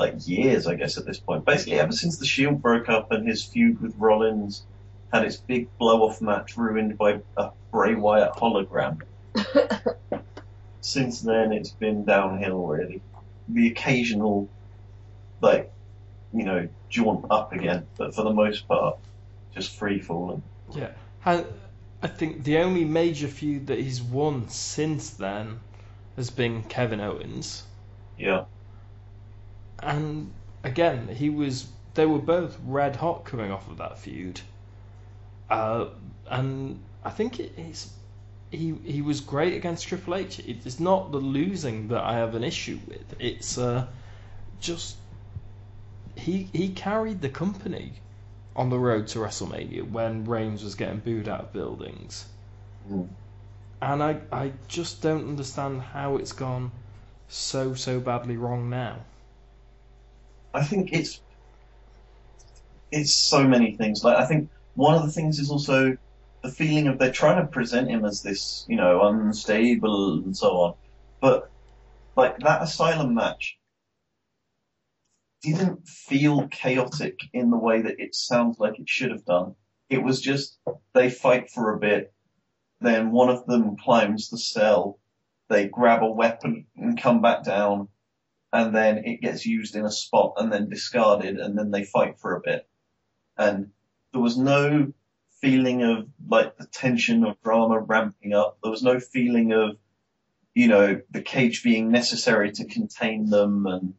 [0.00, 1.44] like years, I guess, at this point.
[1.44, 4.64] Basically, ever since the Shield broke up and his feud with Rollins
[5.12, 9.00] had its big blow off match ruined by a Bray Wyatt hologram.
[10.80, 13.00] since then, it's been downhill, really.
[13.48, 14.48] The occasional,
[15.40, 15.72] like,
[16.32, 18.98] you know, jaunt up again, but for the most part,
[19.54, 20.42] just free falling.
[20.74, 20.90] Yeah.
[21.24, 21.44] I,
[22.02, 25.60] I think the only major feud that he's won since then
[26.16, 27.64] has been Kevin Owens.
[28.18, 28.44] Yeah.
[29.78, 30.32] And
[30.62, 34.40] again, he was they were both red hot coming off of that feud.
[35.48, 35.86] Uh,
[36.28, 37.90] and I think it is
[38.50, 40.38] he he was great against Triple H.
[40.40, 43.14] It's not the losing that I have an issue with.
[43.18, 43.86] It's uh,
[44.60, 44.96] just
[46.16, 47.92] he he carried the company
[48.56, 52.26] on the road to WrestleMania when Reigns was getting booed out of buildings.
[52.90, 53.08] Mm.
[53.82, 56.72] And I I just don't understand how it's gone
[57.28, 58.96] so so badly wrong now.
[60.54, 61.20] I think it's
[62.90, 64.02] it's so many things.
[64.02, 65.96] Like I think one of the things is also
[66.42, 70.56] the feeling of they're trying to present him as this, you know, unstable and so
[70.56, 70.74] on.
[71.20, 71.50] But
[72.16, 73.58] like that asylum match
[75.42, 79.54] didn't feel chaotic in the way that it sounds like it should have done.
[79.88, 80.58] It was just
[80.94, 82.12] they fight for a bit,
[82.80, 84.98] then one of them climbs the cell,
[85.48, 87.88] they grab a weapon and come back down,
[88.52, 92.18] and then it gets used in a spot and then discarded, and then they fight
[92.18, 92.68] for a bit.
[93.36, 93.70] And
[94.12, 94.92] there was no
[95.40, 98.58] feeling of like the tension of drama ramping up.
[98.62, 99.76] There was no feeling of,
[100.54, 103.94] you know, the cage being necessary to contain them and,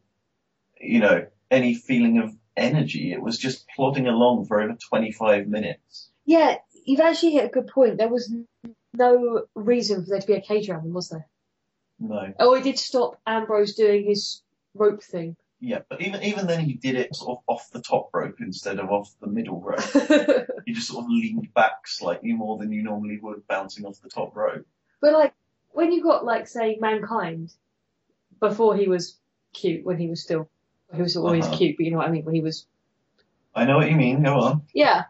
[0.80, 3.12] you know, any feeling of energy.
[3.12, 6.10] It was just plodding along for over 25 minutes.
[6.24, 7.98] Yeah, you've actually hit a good point.
[7.98, 8.32] There was
[8.92, 11.26] no reason for there to be a cage around them, was there?
[11.98, 12.32] No.
[12.38, 14.42] Oh, it did stop Ambrose doing his
[14.74, 15.36] rope thing.
[15.60, 18.78] Yeah, but even even then he did it sort of off the top rope instead
[18.78, 19.80] of off the middle rope.
[20.66, 24.08] he just sort of leaned back slightly more than you normally would bouncing off the
[24.08, 24.64] top rope.
[25.00, 25.34] But like
[25.70, 27.52] when you got like say mankind
[28.38, 29.18] before he was
[29.52, 30.48] cute, when he was still
[30.94, 31.56] he was always Uh-huh.
[31.56, 32.24] cute, but you know what I mean.
[32.24, 32.66] When he was
[33.54, 34.22] I know what you mean.
[34.22, 34.62] Go on.
[34.74, 35.04] yeah,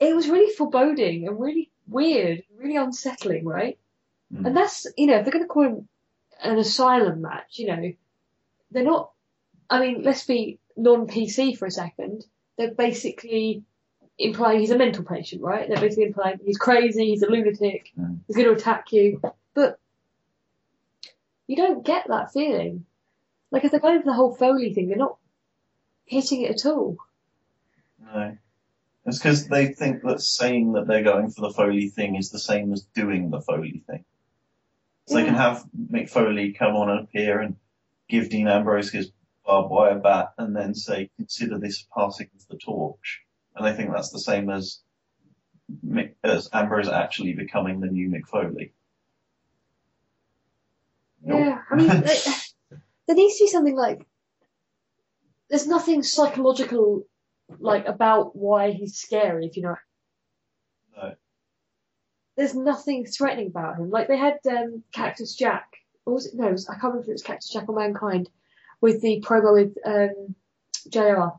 [0.00, 3.78] it was really foreboding and really weird, really unsettling, right?
[4.34, 4.46] Mm.
[4.46, 5.88] And that's you know if they're going to call him
[6.42, 7.92] an asylum match, you know,
[8.70, 9.10] they're not.
[9.70, 12.24] I mean, let's be non-PC for a second.
[12.58, 13.62] They're basically
[14.18, 15.66] implying he's a mental patient, right?
[15.68, 18.18] They're basically implying he's crazy, he's a lunatic, Mm.
[18.26, 19.20] he's going to attack you.
[19.54, 19.78] But
[21.46, 22.84] you don't get that feeling.
[23.52, 25.18] Like if they're going for the whole Foley thing, they're not
[26.06, 26.96] hitting it at all.
[28.02, 28.36] No.
[29.04, 32.38] It's because they think that saying that they're going for the Foley thing is the
[32.38, 34.04] same as doing the Foley thing.
[35.06, 37.56] So they can have Mick Foley come on and appear and
[38.08, 39.10] give Dean Ambrose his
[39.44, 43.22] barbed wire bat and then say, consider this passing of the torch.
[43.54, 44.80] And they think that's the same as
[45.84, 48.72] Mick, as Ambrose actually becoming the new Mick Foley.
[51.24, 51.38] Nope.
[51.38, 51.88] Yeah, I mean,
[53.12, 54.06] there needs to be something like.
[55.50, 57.04] There's nothing psychological,
[57.58, 59.44] like about why he's scary.
[59.46, 59.76] If you know.
[60.96, 61.14] No.
[62.36, 63.90] There's nothing threatening about him.
[63.90, 65.74] Like they had um, Cactus Jack.
[66.06, 66.34] Or was it?
[66.34, 68.30] No, it was, I can't remember if it was Cactus Jack or Mankind,
[68.80, 70.34] with the promo with um,
[70.88, 71.36] Jr.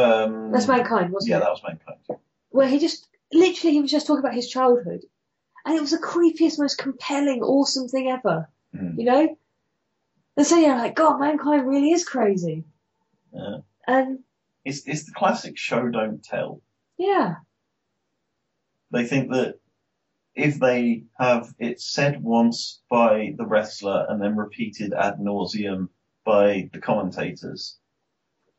[0.00, 1.40] Um, That's Mankind, wasn't yeah, it?
[1.40, 2.20] that was Mankind.
[2.50, 5.00] Where he just literally he was just talking about his childhood,
[5.64, 8.48] and it was the creepiest, most compelling, awesome thing ever.
[8.72, 8.98] Mm.
[8.98, 9.36] You know.
[10.36, 12.64] And so you're like, God, Mankind really is crazy.
[13.32, 13.58] Yeah.
[13.86, 14.20] And
[14.64, 16.60] It's, it's the classic show don't tell.
[16.98, 17.36] yeah,
[18.90, 19.60] They think that
[20.34, 25.88] if they have it said once by the wrestler and then repeated ad nauseum
[26.24, 27.78] by the commentators,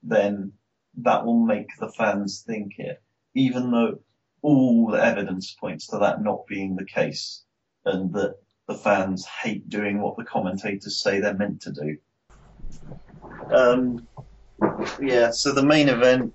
[0.02, 0.54] then
[1.00, 3.02] that will make the fans think it,
[3.36, 4.00] even though
[4.42, 7.44] all the evidence points to that not being the case
[7.86, 8.36] and that
[8.68, 11.98] the fans hate doing what the commentators say they're meant to do.
[13.52, 14.08] Um,
[15.02, 16.34] yeah, so the main event,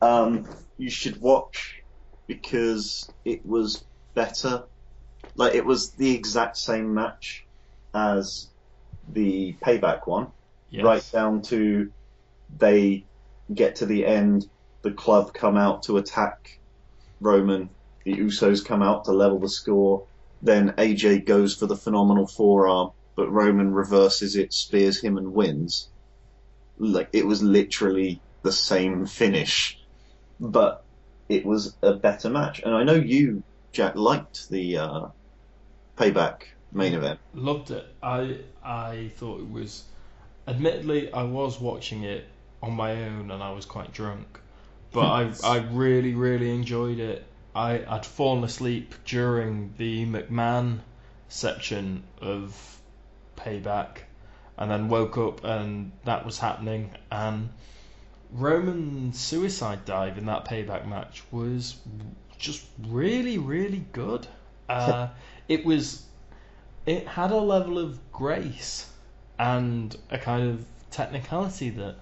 [0.00, 0.46] um,
[0.78, 1.82] you should watch
[2.28, 4.64] because it was better.
[5.34, 7.44] Like it was the exact same match
[7.94, 8.50] as
[9.08, 10.32] the payback one,
[10.68, 10.84] Yes.
[10.84, 11.90] right down to
[12.58, 13.06] they
[13.52, 14.44] get to the end,
[14.82, 16.36] the club come out to attack
[17.20, 17.70] Roman,
[18.04, 20.06] the Usos come out to level the score,
[20.42, 25.90] then AJ goes for the phenomenal forearm, but Roman reverses it, spears him and wins.
[26.78, 29.78] Like it was literally the same finish,
[30.38, 30.84] but
[31.28, 32.60] it was a better match.
[32.60, 35.06] And I know you Jack liked the uh,
[35.96, 37.18] payback main event.
[37.34, 37.86] Loved it.
[38.02, 39.84] I I thought it was.
[40.48, 42.24] Admittedly, I was watching it
[42.62, 44.38] on my own and I was quite drunk,
[44.92, 45.00] but
[45.44, 47.24] I I really really enjoyed it.
[47.56, 50.80] I I'd fallen asleep during the McMahon
[51.28, 52.78] section of
[53.36, 54.02] Payback,
[54.58, 57.48] and then woke up and that was happening and.
[58.32, 61.76] Roman's suicide dive in that payback match was
[62.38, 64.26] just really, really good.
[64.68, 65.08] Uh,
[65.46, 66.02] it was,
[66.86, 68.90] it had a level of grace
[69.38, 71.94] and a kind of technicality that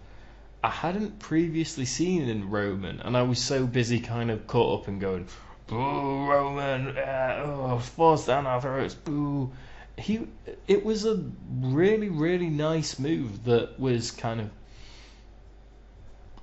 [0.65, 4.89] I hadn't previously seen in Roman, and I was so busy kind of caught up
[4.89, 5.27] and going,
[5.67, 6.97] "Boo, Roman!
[6.97, 8.95] Uh, oh, force down our throats!
[8.95, 9.53] Boo!"
[9.99, 10.27] He,
[10.67, 11.23] it was a
[11.61, 14.51] really, really nice move that was kind of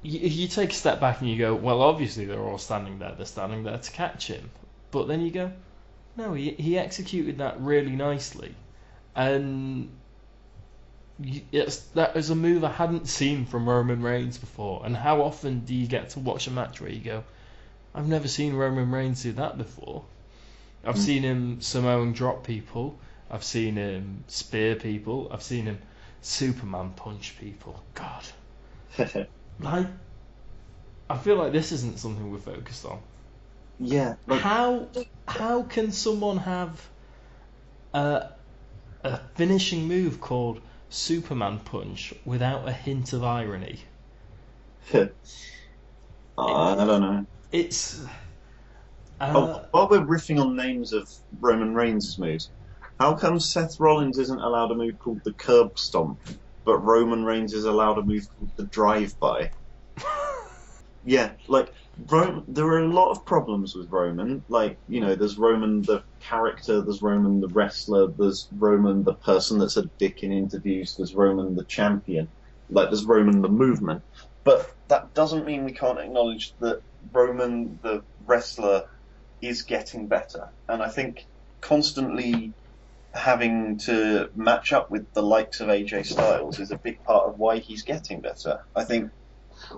[0.04, 3.16] you, you take a step back and you go, well, obviously they're all standing there.
[3.16, 4.52] They're standing there to catch him.
[4.92, 5.52] But then you go,
[6.16, 8.54] no, he he executed that really nicely,
[9.16, 9.90] and
[11.52, 14.82] it's that is a move I hadn't seen from Roman Reigns before.
[14.86, 17.24] And how often do you get to watch a match where you go,
[17.96, 20.06] I've never seen Roman Reigns do that before.
[20.86, 21.00] I've Mm.
[21.00, 23.00] seen him Samoan drop people.
[23.30, 25.30] I've seen him spear people.
[25.32, 25.80] I've seen him
[26.22, 27.82] Superman punch people.
[27.96, 28.24] God,
[29.60, 29.88] like
[31.10, 33.00] I feel like this isn't something we're focused on.
[33.80, 34.90] yeah, like How
[35.28, 36.90] how can someone have
[37.94, 38.30] a
[39.04, 40.62] a finishing move called
[40.92, 43.86] Superman punch without a hint of irony?
[46.38, 47.26] I don't know.
[47.52, 48.02] It's
[49.20, 51.08] uh, Oh, while we're riffing on names of
[51.40, 52.52] Roman Reigns' moves,
[53.00, 56.20] how come Seth Rollins isn't allowed a move called the curb stomp,
[56.66, 59.50] but Roman Reigns is allowed a move called the drive by?
[61.04, 64.46] Yeah, like there are a lot of problems with Roman.
[64.48, 69.60] Like you know, there's Roman the character, there's Roman the wrestler, there's Roman the person
[69.60, 72.30] that's a dick in interviews, there's Roman the champion,
[72.70, 74.04] like there's Roman the movement.
[74.44, 78.84] But that doesn't mean we can't acknowledge that Roman the wrestler
[79.42, 81.26] is getting better, and I think
[81.62, 82.54] constantly
[83.14, 87.38] having to match up with the likes of AJ Styles is a big part of
[87.38, 88.60] why he's getting better.
[88.76, 89.12] I think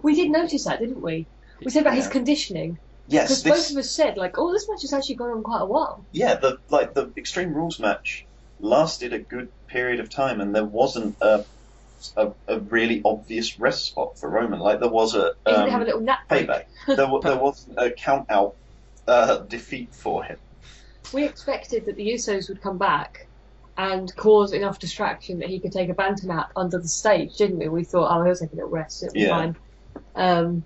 [0.04, 1.28] We did notice that, didn't we?
[1.64, 2.78] We said about his conditioning
[3.08, 5.44] yes, because this both of us said like, "Oh, this match has actually gone on
[5.44, 8.26] quite a while." yeah, the like the Extreme Rules match
[8.60, 11.46] lasted a good period of time, and there wasn't a
[12.18, 14.60] a, a really obvious rest spot for Roman.
[14.60, 16.64] Like there was a didn't um, have a little nap payback.
[16.88, 18.56] There, there wasn't a count out
[19.08, 20.38] uh, defeat for him.
[21.14, 23.28] We expected that the Usos would come back
[23.78, 27.60] and cause enough distraction that he could take a banter nap under the stage, didn't
[27.60, 27.70] we?
[27.70, 29.30] We thought, oh, he'll take a little rest, it'll be Yeah.
[29.30, 29.56] fine.
[30.16, 30.64] Um,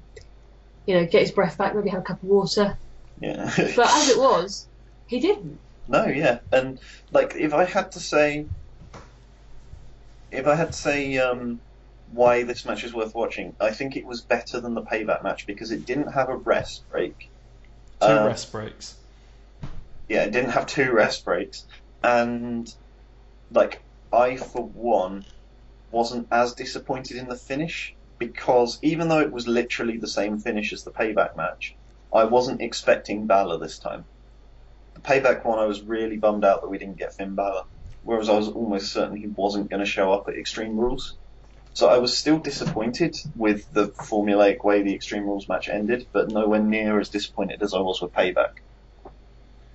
[0.88, 2.79] you know, get his breath back, maybe have a cup of water.
[3.19, 3.51] Yeah.
[3.55, 4.67] But as it was,
[5.07, 5.59] he didn't.
[5.88, 6.79] No, yeah, and
[7.11, 8.47] like if I had to say,
[10.31, 11.61] if I had to say um,
[12.11, 15.45] why this match is worth watching, I think it was better than the payback match
[15.45, 17.15] because it didn't have a rest break.
[18.01, 18.95] two Uh, rest breaks.
[20.09, 21.65] Yeah, it didn't have two rest breaks,
[22.01, 22.67] and
[23.51, 25.25] like I for one
[25.91, 30.74] wasn't as disappointed in the finish because even though it was literally the same finish
[30.74, 31.78] as the payback match,
[32.13, 34.05] I wasn't expecting Balor this time.
[34.95, 37.63] The payback one, I was really bummed out that we didn't get Finn Balor,
[38.01, 41.18] whereas I was almost certain he wasn't going to show up at Extreme Rules.
[41.74, 46.30] So I was still disappointed with the formulaic way the Extreme Rules match ended, but
[46.30, 48.53] nowhere near as disappointed as I was with Payback.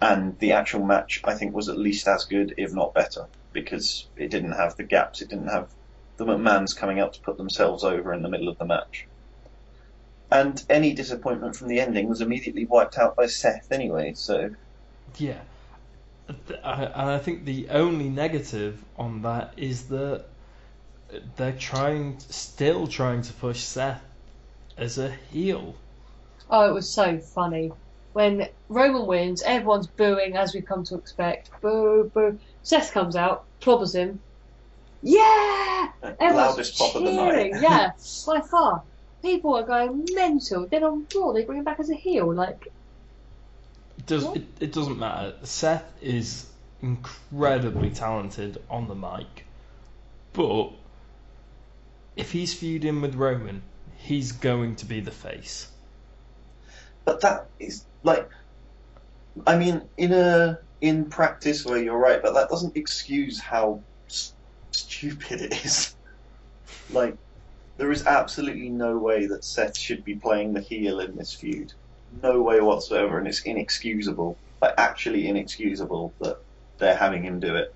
[0.01, 4.11] And the actual match, I think, was at least as good, if not better, because
[4.17, 5.71] it didn't have the gaps, it didn't have
[6.25, 9.07] the McMahons coming out to put themselves over in the middle of the match.
[10.31, 14.51] And any disappointment from the ending was immediately wiped out by Seth anyway, so
[15.19, 15.41] Yeah,
[16.65, 20.25] I- and I think the only negative on that is that
[21.37, 24.03] they're trying, still trying to push Seth
[24.79, 25.75] as a heel.
[26.49, 27.73] Oh, it was so funny.
[28.13, 31.51] When Roman wins, everyone's booing as we've come to expect.
[31.61, 32.39] Boo, boo.
[32.63, 34.23] Seth comes out, clobbers him.
[35.03, 35.89] Yeah!
[36.03, 37.53] Everyone's loudest pop of the cheering.
[37.53, 37.63] night.
[37.63, 37.91] yeah,
[38.27, 38.83] by far.
[39.21, 40.67] People are going mental.
[40.69, 42.33] Then on Raw, they bring him back as a heel.
[42.33, 42.67] Like,
[43.99, 45.35] It does it, it doesn't matter.
[45.43, 46.47] Seth is
[46.81, 49.47] incredibly talented on the mic,
[50.33, 50.71] but
[52.17, 53.63] if he's feuding with Roman,
[53.97, 55.69] he's going to be the face.
[57.05, 58.29] But that is like,
[59.47, 63.83] I mean, in a in practice where you're right, but that doesn't excuse how s-
[64.75, 65.95] stupid it is.
[66.91, 67.17] Like,
[67.77, 71.73] there is absolutely no way that Seth should be playing the heel in this feud.
[72.23, 76.39] no way whatsoever, and it's inexcusable, like actually inexcusable that
[76.79, 77.75] they're having him do it.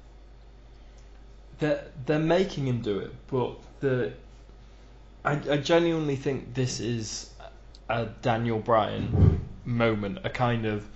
[1.58, 4.12] they're they're making him do it, but the
[5.24, 7.30] I, I genuinely think this is
[7.88, 10.86] a Daniel Bryan moment, a kind of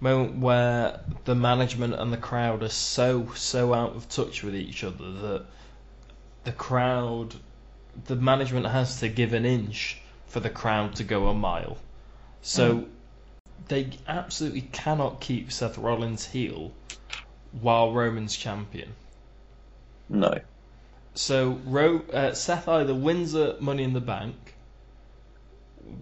[0.00, 4.84] moment where the management and the crowd are so so out of touch with each
[4.84, 5.44] other that
[6.44, 7.34] the crowd,
[8.06, 11.78] the management has to give an inch for the crowd to go a mile.
[12.42, 12.86] So
[13.68, 16.72] they absolutely cannot keep Seth Rollins heel
[17.52, 18.94] while Roman's champion.
[20.08, 20.40] No.
[21.14, 24.47] So Ro- uh, Seth either wins a Money in the Bank,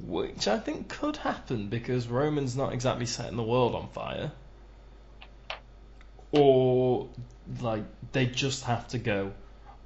[0.05, 4.32] which I think could happen because Roman's not exactly setting the world on fire,
[6.32, 7.09] or
[7.61, 9.32] like they just have to go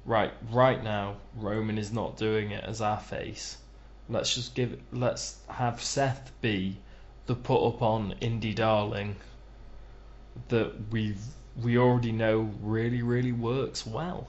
[0.05, 0.33] right.
[0.49, 3.57] Right now, Roman is not doing it as our face.
[4.09, 4.79] Let's just give.
[4.91, 6.77] Let's have Seth be
[7.25, 9.15] the put up on indie darling
[10.49, 11.21] that we've
[11.61, 14.27] we already know really really works well.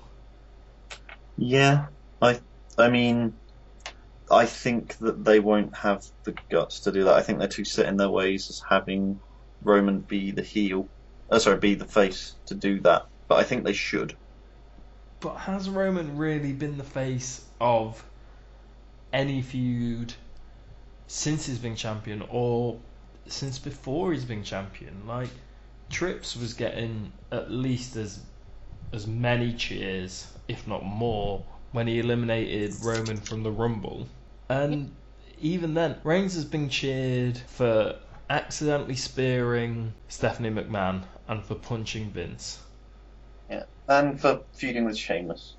[1.37, 1.87] Yeah,
[2.21, 2.41] I
[2.79, 3.35] I mean,
[4.33, 7.15] I think that they won't have the guts to do that.
[7.15, 9.21] I think they're too set in their ways as having
[9.63, 10.89] Roman be the heel,
[11.31, 13.03] uh, sorry, be the face to do that.
[13.29, 14.17] But I think they should.
[15.21, 18.03] But has Roman really been the face of
[19.13, 20.15] any feud
[21.07, 22.81] since he's been champion or
[23.27, 25.07] since before he's been champion?
[25.07, 25.29] Like
[25.91, 28.21] Trips was getting at least as
[28.95, 34.09] as many cheers, if not more, when he eliminated Roman from the Rumble.
[34.53, 34.95] And
[35.41, 37.97] even then, Reigns has been cheered for
[38.29, 42.61] accidentally spearing Stephanie McMahon and for punching Vince.
[43.49, 45.55] Yeah, and for feuding with Sheamus.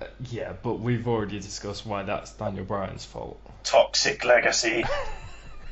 [0.00, 3.40] Uh, Yeah, but we've already discussed why that's Daniel Bryan's fault.
[3.64, 4.84] Toxic legacy.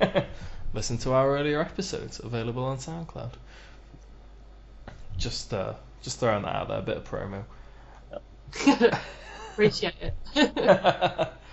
[0.75, 3.35] Listen to our earlier episodes, available on SoundCloud.
[5.17, 7.45] Just, uh, just throwing that out there, a bit of promo.
[9.53, 9.95] Appreciate
[10.35, 11.29] it.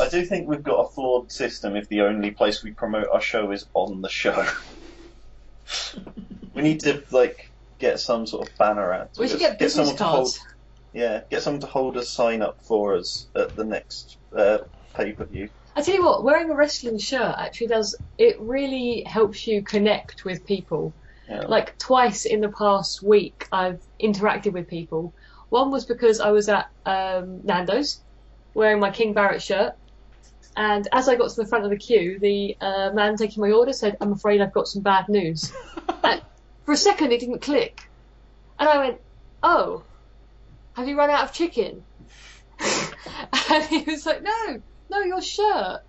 [0.00, 3.20] I do think we've got a flawed system if the only place we promote our
[3.20, 4.46] show is on the show.
[6.54, 9.10] we need to like get some sort of banner out.
[9.18, 10.38] we should get business someone to hold.
[10.92, 14.58] Yeah, get someone to hold a sign up for us at the next uh,
[14.94, 15.48] pay per view.
[15.74, 17.96] I tell you what, wearing a wrestling shirt actually does.
[18.18, 20.92] It really helps you connect with people.
[21.28, 21.42] Yeah.
[21.42, 25.14] Like twice in the past week, I've interacted with people.
[25.48, 28.00] One was because I was at um, Nando's
[28.54, 29.74] wearing my King Barrett shirt,
[30.56, 33.50] and as I got to the front of the queue, the uh, man taking my
[33.50, 35.52] order said, "I'm afraid I've got some bad news."
[36.04, 36.22] and
[36.64, 37.88] for a second, it didn't click,
[38.58, 39.00] and I went,
[39.42, 39.84] "Oh,
[40.74, 41.84] have you run out of chicken?"
[43.50, 45.80] and he was like, "No, no, your shirt."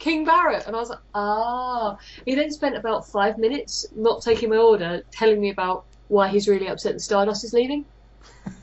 [0.00, 1.98] King Barrett, and I was like, ah.
[2.24, 6.48] He then spent about five minutes not taking my order, telling me about why he's
[6.48, 7.84] really upset that Stardust is leaving.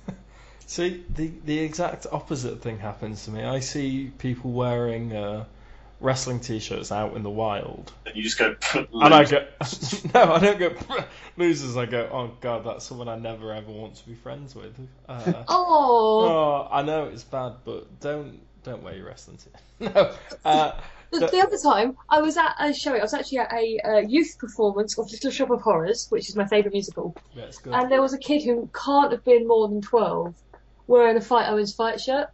[0.68, 3.44] See, the the exact opposite thing happens to me.
[3.44, 5.46] I see people wearing uh,
[6.02, 8.54] wrestling t-shirts out in the wild, And you just go.
[8.76, 9.46] and I go,
[10.14, 10.76] no, I don't go
[11.38, 11.78] losers.
[11.78, 14.76] I go, oh god, that's someone I never ever want to be friends with.
[15.08, 19.50] Uh, Oh, oh, I know it's bad, but don't don't wear your wrestling t.
[19.80, 20.14] no,
[20.44, 20.72] uh,
[21.12, 22.94] the, the- the other time I was at a show.
[22.94, 26.36] I was actually at a uh, youth performance of Little Shop of Horrors, which is
[26.36, 27.16] my favourite musical.
[27.34, 27.74] yeah, it's good.
[27.74, 30.36] And there was a kid who can't have been more than 12
[30.88, 32.28] wearing a Fight Owens fight shirt.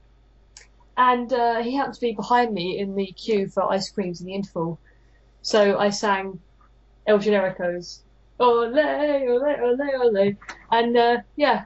[0.95, 4.27] And uh, he happened to be behind me in the queue for ice creams in
[4.27, 4.79] the interval.
[5.41, 6.39] So I sang
[7.07, 8.03] El Generico's
[8.39, 10.33] Ole, ole, ole, ole.
[10.71, 11.65] And uh, yeah,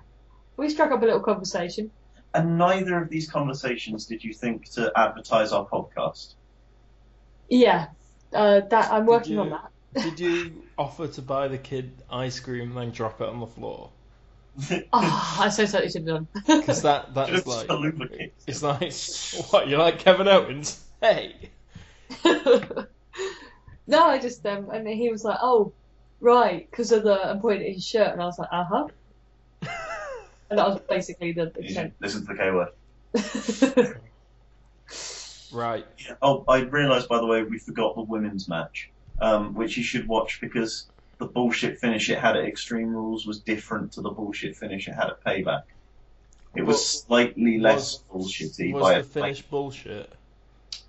[0.55, 1.91] we struck up a little conversation.
[2.33, 6.35] And neither of these conversations did you think to advertise our podcast.
[7.49, 7.87] Yeah,
[8.33, 9.71] uh, that I'm working you- on that.
[9.93, 13.47] Did you offer to buy the kid ice cream and then drop it on the
[13.47, 13.89] floor?
[14.93, 16.27] Oh, I so certainly should have done.
[16.59, 18.33] Because that that is like a lubricant.
[18.47, 18.93] it's like
[19.51, 20.83] what you like Kevin Owens?
[21.01, 21.51] Hey.
[22.25, 25.73] no, I just um, and he was like, "Oh,
[26.19, 28.87] right," because of the and pointed at his shirt, and I was like, "Uh huh,"
[30.49, 31.93] and that was basically the extent.
[31.99, 34.01] Listen to the K word.
[35.51, 35.85] Right.
[36.21, 40.07] Oh, I realised, by the way, we forgot the women's match, um, which you should
[40.07, 40.87] watch because
[41.17, 44.93] the bullshit finish it had at Extreme Rules was different to the bullshit finish it
[44.93, 45.63] had at Payback.
[46.55, 50.11] It was Was- slightly less bullshitty Was by the a finish bullshit?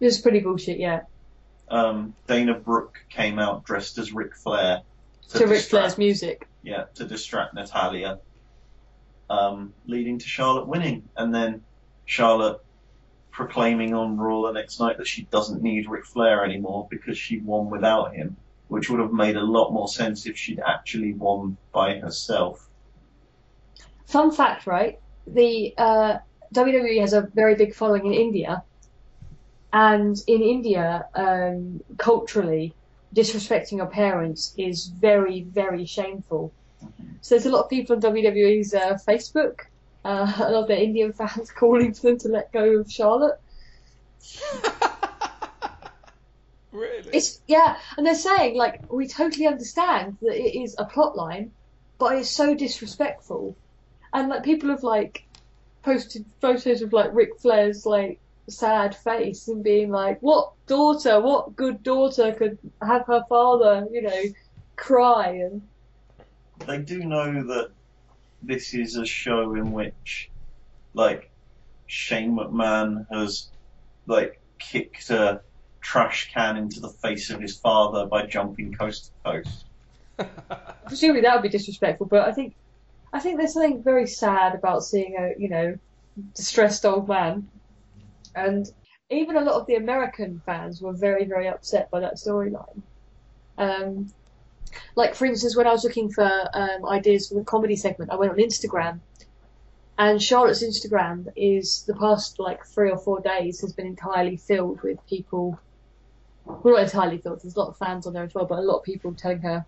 [0.00, 1.02] It was pretty bullshit, yeah.
[1.70, 4.82] Um, Dana Brooke came out dressed as Ric Flair
[5.30, 6.48] To Ric distract- Flair's music.
[6.62, 8.18] yeah, to distract Natalya,
[9.28, 11.62] um, leading to Charlotte winning, and then
[12.06, 12.60] Charlotte
[13.30, 17.38] proclaiming on Raw the next night that she doesn't need Ric Flair anymore because she
[17.38, 18.36] won without him.
[18.68, 22.68] Which would have made a lot more sense if she'd actually won by herself.
[24.06, 24.98] Fun fact, right?
[25.26, 26.18] The uh,
[26.54, 28.62] WWE has a very big following in India,
[29.72, 32.74] and in India, um, culturally,
[33.14, 36.52] disrespecting your parents is very, very shameful.
[37.20, 39.60] So there's a lot of people on WWE's uh, Facebook,
[40.04, 43.40] uh, a lot of their Indian fans calling for them to let go of Charlotte.
[46.72, 47.10] really?
[47.12, 51.52] It's yeah, and they're saying like we totally understand that it is a plot line,
[51.98, 53.56] but it's so disrespectful,
[54.12, 55.22] and like people have like
[55.82, 58.20] posted photos of like Ric Flair's like
[58.50, 64.02] sad face and being like, what daughter, what good daughter could have her father, you
[64.02, 64.22] know,
[64.76, 65.62] cry and
[66.66, 67.70] They do know that
[68.42, 70.30] this is a show in which,
[70.94, 71.30] like,
[71.86, 73.48] Shane McMahon has,
[74.06, 75.40] like, kicked a
[75.88, 79.64] trash can into the face of his father by jumping coast to coast.
[80.86, 82.54] presumably that would be disrespectful, but I think
[83.10, 85.78] I think there's something very sad about seeing a you know
[86.34, 87.48] distressed old man,
[88.34, 88.70] and
[89.08, 92.82] even a lot of the American fans were very very upset by that storyline.
[93.56, 94.12] Um,
[94.94, 98.16] like for instance, when I was looking for um, ideas for the comedy segment, I
[98.16, 99.00] went on Instagram,
[99.96, 104.82] and Charlotte's Instagram is the past like three or four days has been entirely filled
[104.82, 105.58] with people.
[106.48, 107.42] Well, not entirely filled.
[107.42, 109.40] There's a lot of fans on there as well, but a lot of people telling
[109.40, 109.64] her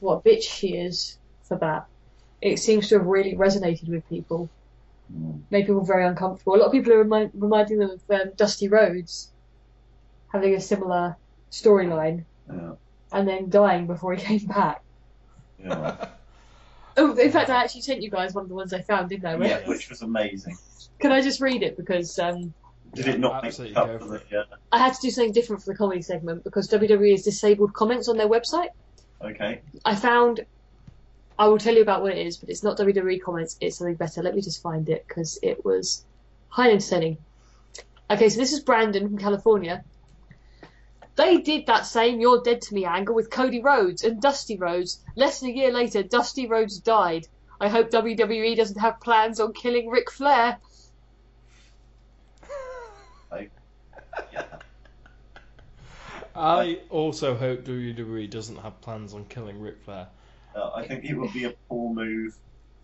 [0.00, 1.86] what a bitch she is for that.
[2.40, 4.48] It seems to have really resonated with people,
[5.12, 5.42] Mm.
[5.50, 6.56] made people very uncomfortable.
[6.56, 9.30] A lot of people are remi- reminding them of um, Dusty Rhodes
[10.32, 11.16] having a similar
[11.52, 12.72] storyline Yeah,
[13.12, 14.82] and then dying before he came back.
[15.58, 16.08] yeah.
[16.98, 19.26] Oh, in fact, I actually sent you guys one of the ones I found, didn't
[19.26, 19.36] I?
[19.46, 20.56] yeah, which was amazing.
[20.98, 22.54] Can I just read it because um,
[22.94, 24.38] Did it not make Absolutely go for for the?
[24.40, 27.74] Uh, I had to do something different for the comedy segment because WWE has disabled
[27.74, 28.68] comments on their website.
[29.20, 29.60] okay.
[29.84, 30.46] I found.
[31.38, 33.56] I will tell you about what it is, but it's not WWE comments.
[33.60, 34.22] It's something better.
[34.22, 36.04] Let me just find it because it was
[36.48, 37.18] highly entertaining.
[38.08, 39.84] Okay, so this is Brandon from California.
[41.16, 45.00] They did that same "You're Dead to Me" angle with Cody Rhodes and Dusty Rhodes.
[45.16, 47.26] Less than a year later, Dusty Rhodes died.
[47.60, 50.58] I hope WWE doesn't have plans on killing Ric Flair.
[53.32, 53.46] Yeah.
[56.36, 60.08] I also hope WWE doesn't have plans on killing Ric Flair.
[60.54, 62.36] Uh, I think it would be a poor move,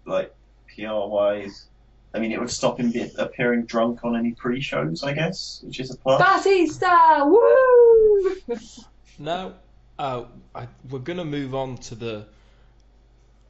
[0.07, 0.35] like
[0.75, 1.67] PR wise.
[2.15, 5.81] I mean, it would stop him be- appearing drunk on any pre-shows, I guess, which
[5.81, 6.21] is a plus.
[6.21, 8.37] Batista, woo!
[9.19, 9.53] Now,
[9.99, 12.27] uh, I, we're gonna move on to the.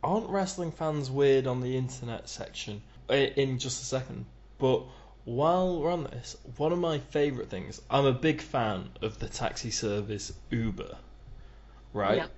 [0.03, 4.27] Aren't wrestling fans weird on the internet section in just a second?
[4.59, 4.83] But
[5.25, 7.81] while we're on this, one of my favourite things.
[7.91, 10.97] I'm a big fan of the taxi service Uber,
[11.93, 12.29] right?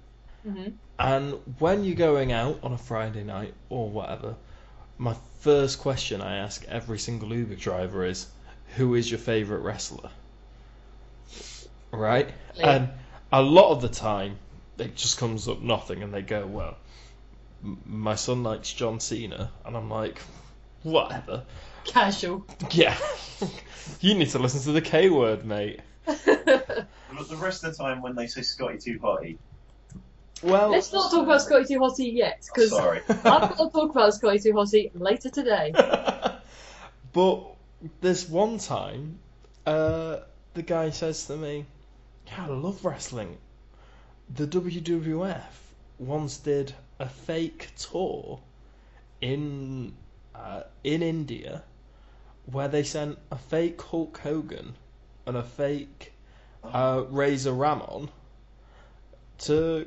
[0.44, 0.52] Yeah.
[0.52, 4.36] hmm And when you're going out on a Friday night or whatever,
[4.98, 8.26] my first question I ask every single Uber driver is,
[8.76, 10.10] "Who is your favorite wrestler?"
[11.92, 12.30] Right?
[12.56, 12.70] Yeah.
[12.70, 12.90] And
[13.32, 14.38] a lot of the time,
[14.78, 16.76] it just comes up nothing, and they go, "Well,
[17.86, 20.20] my son likes John Cena," and I'm like,
[20.82, 21.44] "Whatever."
[21.84, 22.46] Casual.
[22.70, 22.96] Yeah,
[24.00, 25.80] you need to listen to the K word, mate.
[26.06, 29.38] But the rest of the time, when they say Scotty Too Hotty,
[30.42, 33.02] Well, Let's not talk about Scotty Too Hotty yet, because I'm sorry.
[33.06, 35.72] going to talk about Scotty Too Hotty later today.
[37.12, 37.44] but
[38.00, 39.18] this one time,
[39.66, 40.18] uh,
[40.54, 41.66] the guy says to me,
[42.26, 43.38] "Yeah, I love wrestling.
[44.34, 45.42] The WWF
[45.98, 48.40] once did a fake tour
[49.20, 49.94] in
[50.34, 51.62] uh, in India
[52.46, 54.74] where they sent a fake Hulk Hogan
[55.26, 56.12] and a fake
[56.62, 58.10] uh, Razor Ramon
[59.38, 59.86] to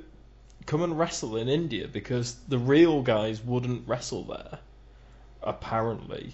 [0.66, 4.60] come and wrestle in India because the real guys wouldn't wrestle there,
[5.42, 6.34] apparently.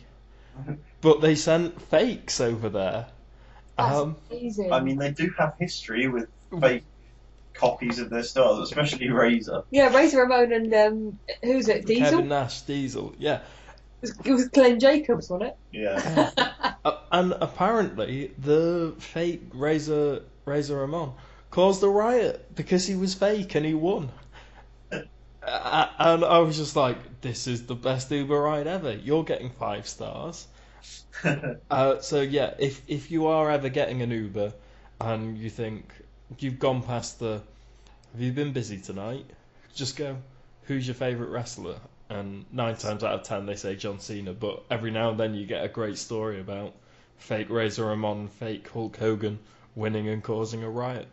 [1.01, 3.07] But they sent fakes over there.
[3.77, 4.71] That's Um, amazing.
[4.71, 6.29] I mean, they do have history with
[6.61, 6.83] fake
[7.53, 9.63] copies of their stars, especially Razor.
[9.71, 11.85] yeah, Razor Ramon and um, who's it?
[11.85, 12.09] Diesel.
[12.11, 13.41] Kevin Nash, Diesel, yeah.
[14.03, 15.57] It was, it was Glenn Jacobs, wasn't it?
[15.71, 16.31] Yeah.
[16.85, 21.13] Uh, and apparently, the fake Razor Razor Ramon
[21.49, 24.11] caused a riot because he was fake and he won.
[24.91, 28.91] Uh, and I was just like, "This is the best Uber ride ever.
[28.91, 30.47] You're getting five stars."
[31.71, 34.51] Uh, so yeah, if if you are ever getting an Uber
[34.99, 35.93] and you think
[36.39, 37.41] you've gone past the,
[38.11, 39.25] have you been busy tonight?
[39.73, 40.17] Just go,
[40.63, 41.77] who's your favourite wrestler?
[42.13, 45.33] And nine times out of ten they say John Cena, but every now and then
[45.33, 46.73] you get a great story about
[47.17, 49.39] fake Razor Ramon, fake Hulk Hogan
[49.75, 51.07] winning and causing a riot.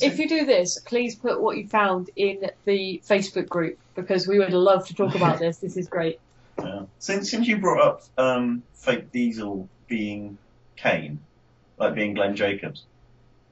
[0.00, 4.38] If you do this, please put what you found in the Facebook group because we
[4.38, 5.58] would love to talk about this.
[5.58, 6.20] This is great.
[6.58, 6.82] Yeah.
[6.98, 10.36] Since since you brought up um, fake Diesel being
[10.76, 11.20] Kane,
[11.78, 12.84] like being Glenn Jacobs,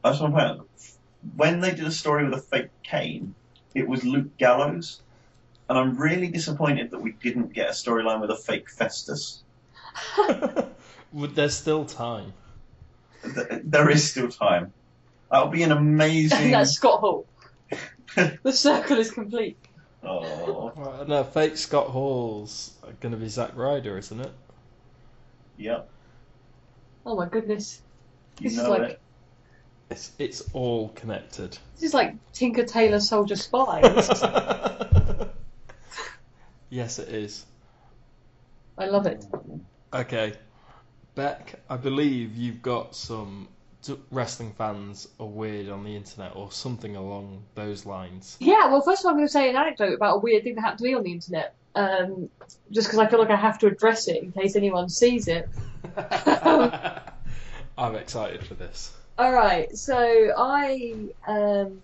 [0.05, 0.69] I just want to point out
[1.37, 3.35] when they did a story with a fake Kane,
[3.75, 5.01] it was Luke Gallows,
[5.69, 9.43] and I'm really disappointed that we didn't get a storyline with a fake Festus.
[11.13, 12.33] Would there's still time?
[13.23, 14.73] Th- There is still time.
[15.31, 16.51] That would be an amazing.
[16.53, 17.27] That's Scott Hall.
[18.43, 19.59] The circle is complete.
[20.03, 24.33] oh, Uh, no, fake Scott Hall's going to be Zack Ryder, isn't it?
[25.59, 25.89] yep.
[27.05, 27.83] Oh my goodness.
[28.41, 29.01] You This is know like it.
[29.91, 31.59] It's it's all connected.
[31.75, 33.81] this is like Tinker Tailor Soldier Spy.
[36.71, 37.47] yes, it is.
[38.77, 39.25] I love it.
[39.93, 40.35] Okay,
[41.17, 43.49] Bek, I believe you've got some
[44.11, 48.37] wrestling fans are weird on the internet or something along those lines.
[48.41, 50.55] Yeah, well, first of all, I'm going to say an anecdote about a weird thing
[50.57, 51.55] that happened to me on the internet.
[51.75, 52.29] Um,
[52.71, 55.49] just because I feel like I have to address it in case anyone sees it.
[57.79, 58.93] I'm excited for this.
[59.17, 60.95] All right, so I
[61.27, 61.81] um,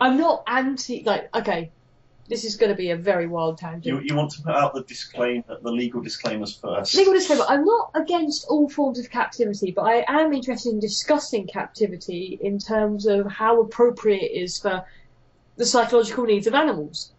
[0.00, 1.70] I'm not anti like okay,
[2.28, 3.86] this is going to be a very wild tangent.
[3.86, 6.94] You, you want to put out the disclaimer, the legal disclaimers first.
[6.94, 11.46] Legal disclaimer: I'm not against all forms of captivity, but I am interested in discussing
[11.46, 14.84] captivity in terms of how appropriate it is for
[15.56, 17.12] the psychological needs of animals.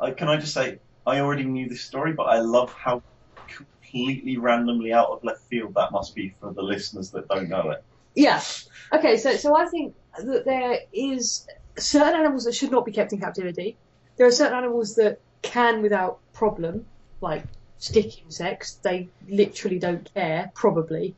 [0.00, 3.02] Uh, can I just say, I already knew this story, but I love how
[3.46, 7.70] completely randomly out of left field that must be for the listeners that don't know
[7.70, 7.82] it.
[8.14, 8.42] Yeah.
[8.92, 11.46] Okay, so so I think that there is
[11.78, 13.76] certain animals that should not be kept in captivity.
[14.18, 16.84] There are certain animals that can without problem,
[17.20, 17.44] like
[17.78, 18.74] stick insects.
[18.74, 21.14] They literally don't care, probably.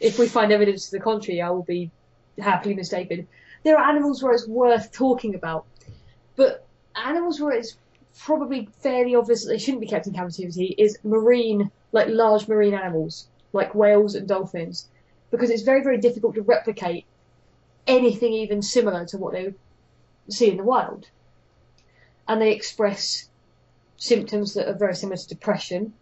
[0.00, 1.90] If we find evidence to the contrary, I will be
[2.38, 3.28] happily mistaken.
[3.62, 5.64] There are animals where it's worth talking about,
[6.36, 7.76] but animals where it's
[8.18, 12.74] probably fairly obvious that they shouldn't be kept in captivity is marine, like large marine
[12.74, 14.88] animals, like whales and dolphins
[15.34, 17.04] because it's very, very difficult to replicate
[17.88, 19.52] anything even similar to what they
[20.28, 21.08] see in the wild.
[22.26, 23.28] And they express
[23.96, 25.92] symptoms that are very similar to depression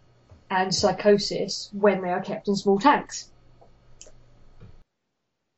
[0.49, 3.29] and psychosis when they are kept in small tanks.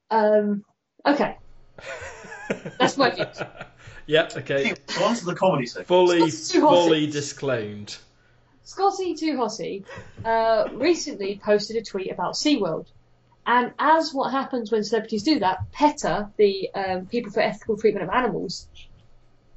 [0.10, 0.64] Um,
[1.06, 1.38] okay,
[2.80, 3.42] That's my views.
[4.08, 4.38] Yep.
[4.38, 4.74] Okay.
[5.02, 5.86] On to the comedy section.
[5.86, 6.72] Fully, It's too hot.
[6.76, 7.98] fully disclaimed.
[8.64, 9.84] Scotty Too Hotty
[10.24, 12.88] uh, recently posted a tweet about SeaWorld.
[13.46, 18.04] And as what happens when celebrities do that, PETA, the um, People for Ethical Treatment
[18.04, 18.68] of Animals,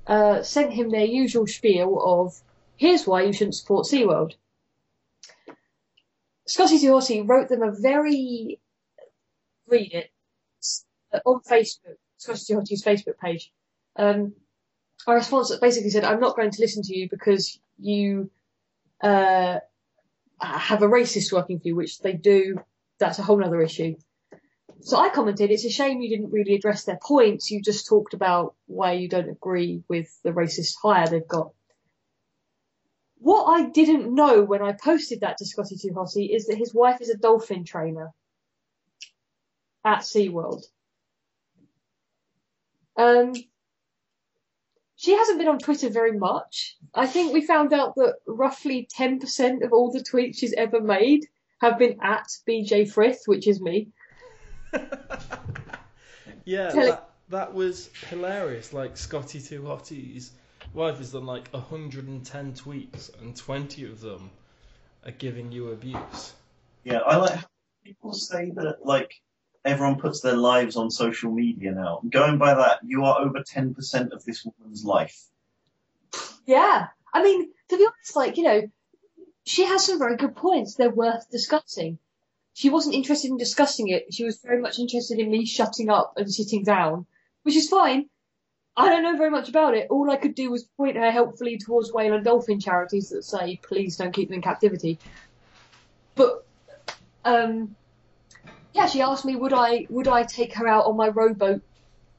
[0.09, 2.41] uh, sent him their usual spiel of,
[2.77, 4.33] here's why you shouldn't support SeaWorld.
[6.47, 8.59] Scotty Too Hotty wrote them a very,
[9.69, 10.11] read it,
[11.13, 13.53] uh, on Facebook, Scotty Too Hotty's Facebook page.
[13.97, 14.33] Um,
[15.07, 18.31] a response that basically said, I'm not going to listen to you because you
[19.03, 19.59] uh,
[20.41, 22.61] have a racist working for you, which they do.
[22.99, 23.97] That's a whole other issue.
[24.81, 27.51] So I commented, it's a shame you didn't really address their points.
[27.51, 31.53] You just talked about why you don't agree with the racist hire they've got.
[33.19, 37.01] What I didn't know when I posted that to Scotty Hotty is that his wife
[37.01, 38.13] is a dolphin trainer
[39.85, 40.63] at SeaWorld.
[42.97, 43.33] Um,
[44.95, 46.77] she hasn't been on Twitter very much.
[46.95, 51.27] I think we found out that roughly 10% of all the tweets she's ever made
[51.61, 53.89] have been at BJ Frith, which is me.
[56.45, 58.73] yeah, Tell that, that was hilarious.
[58.73, 60.31] Like Scotty Too Hotties'
[60.75, 64.31] wife has done like 110 tweets, and 20 of them
[65.05, 66.33] are giving you abuse.
[66.85, 67.47] Yeah, I like how
[67.85, 69.21] people say that like
[69.65, 72.01] everyone puts their lives on social media now.
[72.09, 75.29] Going by that, you are over ten percent of this woman's life.
[76.47, 76.87] Yeah.
[77.13, 78.63] I mean, to be honest, like, you know,
[79.45, 80.75] she has some very good points.
[80.75, 81.99] They're worth discussing.
[82.59, 84.13] She wasn't interested in discussing it.
[84.13, 87.07] She was very much interested in me shutting up and sitting down,
[87.45, 88.09] which is fine.
[88.77, 89.87] I don't know very much about it.
[89.91, 93.61] All I could do was point her helpfully towards whale and dolphin charities that say,
[93.63, 94.99] please don't keep them in captivity.
[96.17, 96.45] But,
[97.25, 97.77] um,
[98.75, 101.63] yeah, she asked me, would I, would I take her out on my rowboat,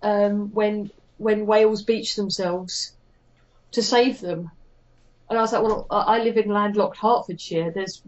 [0.01, 2.93] um, when, when whales beach themselves
[3.73, 4.49] to save them?
[5.29, 7.71] And I was like, well, I live in landlocked Hertfordshire.
[7.71, 8.01] There's,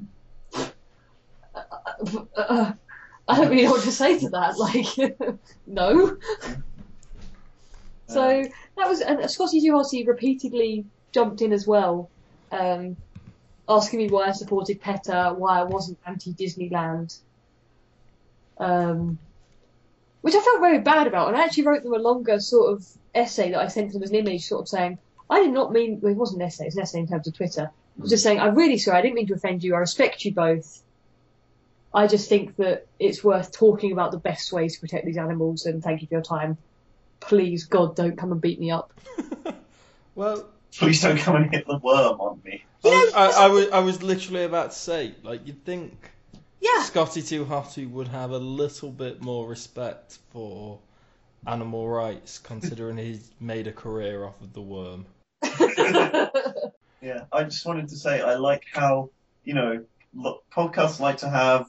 [2.36, 2.74] uh,
[3.28, 4.58] I don't really know what to say to that.
[4.58, 5.38] Like,
[5.68, 6.18] no.
[8.08, 8.44] So
[8.76, 10.84] that was, and Scotty Too Hotty repeatedly
[11.14, 12.10] jumped in as well,
[12.52, 12.98] um,
[13.70, 17.18] asking me why I supported PETA, why I wasn't anti-Disneyland.
[18.58, 19.18] Um,
[20.22, 21.30] which I felt very bad about.
[21.30, 24.10] And I actually wrote them a longer sort of essay that I sent them as
[24.10, 24.98] an image, sort of saying,
[25.30, 27.34] I did not mean, well, it wasn't an essay, it's an essay in terms of
[27.34, 27.72] Twitter.
[27.72, 30.24] I was just saying, I'm really sorry, I didn't mean to offend you, I respect
[30.26, 30.84] you both.
[31.94, 35.66] I just think that it's worth talking about the best ways to protect these animals,
[35.66, 36.58] and thank you for your time.
[37.20, 38.94] Please, God, don't come and beat me up.
[40.16, 40.48] well,
[40.78, 42.64] Please don't come and hit the worm on me.
[42.84, 46.10] I, was, I, I, was, I was literally about to say, like, you'd think
[46.62, 46.82] Yeah.
[46.84, 50.80] Scotty Too Hotty would have a little bit more respect for
[51.46, 55.06] animal rights, considering he's made a career off of the worm.
[57.02, 59.10] Yeah, I just wanted to say I like how,
[59.44, 59.84] you know,
[60.56, 61.68] podcasts like to have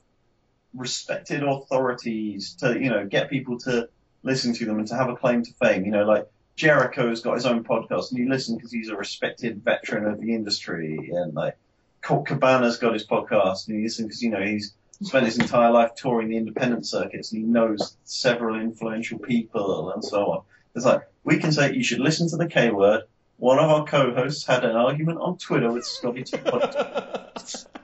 [0.75, 3.89] respected authorities to, you know, get people to
[4.23, 5.85] listen to them and to have a claim to fame.
[5.85, 9.63] You know, like Jericho's got his own podcast and you listen because he's a respected
[9.65, 11.57] veteran of the industry and like
[12.03, 15.71] Colt Cabana's got his podcast and you listen because, you know, he's spent his entire
[15.71, 20.43] life touring the independent circuits and he knows several influential people and so on.
[20.75, 23.03] It's like, we can say you should listen to the K word.
[23.37, 26.25] One of our co-hosts had an argument on Twitter with Scotty.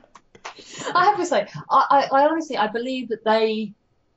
[0.94, 3.72] I have to say, I, I, I honestly, I believe that they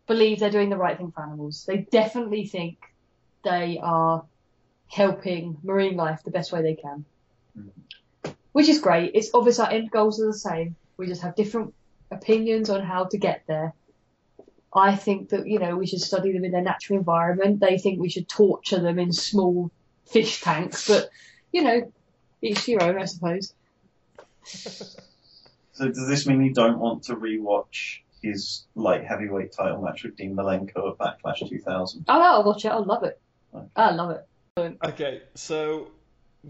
[0.08, 1.66] believe they're doing the right thing for animals.
[1.66, 2.78] They definitely think
[3.44, 4.24] they are
[4.88, 7.06] helping marine life the best way they can.
[7.58, 8.32] Mm-hmm.
[8.52, 9.12] Which is great.
[9.14, 10.76] It's obvious our end goals are the same.
[10.98, 11.74] We just have different
[12.12, 13.74] opinions on how to get there.
[14.74, 17.60] I think that, you know, we should study them in their natural environment.
[17.60, 19.72] They think we should torture them in small
[20.06, 21.10] fish tanks, but,
[21.52, 21.92] you know,
[22.42, 23.54] each to your own, I suppose.
[25.74, 30.16] So does this mean you don't want to rewatch his light heavyweight title match with
[30.16, 32.06] Dean Malenko at Backlash 2000?
[32.08, 32.70] Oh, I'll watch it.
[32.70, 33.20] I'll love it.
[33.76, 34.28] I love it.
[34.84, 35.92] Okay, so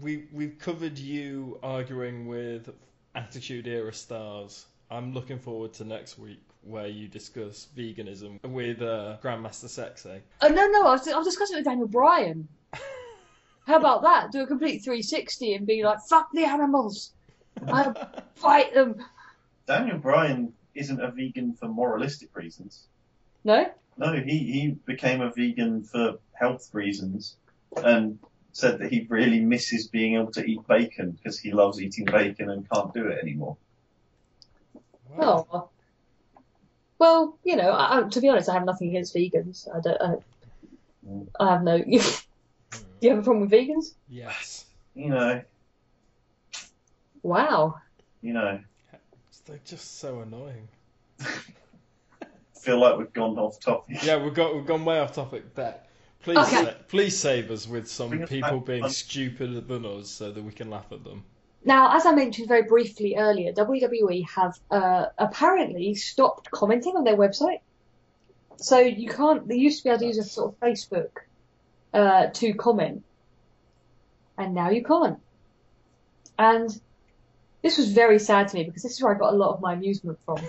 [0.00, 2.70] we we've covered you arguing with
[3.14, 4.66] Attitude Era stars.
[4.90, 10.20] I'm looking forward to next week where you discuss veganism with uh, Grandmaster Sexy.
[10.40, 12.48] Oh no, no, I was, I was discussing it with Daniel Bryan.
[13.66, 14.32] How about that?
[14.32, 17.12] Do a complete 360 and be like, "Fuck the animals,
[17.66, 17.92] I
[18.34, 19.04] fight them."
[19.66, 22.86] Daniel Bryan isn't a vegan for moralistic reasons.
[23.44, 27.36] No, No, he, he became a vegan for health reasons
[27.76, 28.18] and
[28.52, 32.50] said that he really misses being able to eat bacon because he loves eating bacon
[32.50, 33.56] and can't do it anymore.
[35.10, 35.46] Wow.
[35.52, 35.68] oh.
[36.98, 39.68] Well, you know, I, I- to be honest, I have nothing against vegans.
[39.74, 40.00] I don't.
[40.02, 40.14] I,
[41.06, 41.26] mm.
[41.40, 41.78] I have no.
[41.82, 41.90] Do
[43.00, 43.94] you have a problem with vegans?
[44.08, 44.66] Yes.
[44.94, 45.42] You know,
[47.22, 47.76] Wow.
[48.20, 48.60] you know,
[49.46, 50.68] They're just so annoying.
[52.54, 54.02] feel like we've gone off topic.
[54.04, 55.54] Yeah, we've got we've gone way off topic.
[55.54, 55.74] Bek,
[56.22, 56.64] please Okay.
[56.64, 60.42] sa- please save us with some Bring people being on- stupider than us so that
[60.42, 61.24] we can laugh at them.
[61.64, 67.16] Now, as I mentioned very briefly earlier, WWE have uh, apparently stopped commenting on their
[67.16, 67.60] website.
[68.56, 69.46] So you can't.
[69.48, 71.10] They used to be able to use a sort of Facebook
[71.94, 73.02] uh, to comment,
[74.38, 75.18] and now you can't.
[76.38, 76.80] And
[77.62, 79.60] this was very sad to me because this is where I got a lot of
[79.60, 80.38] my amusement from.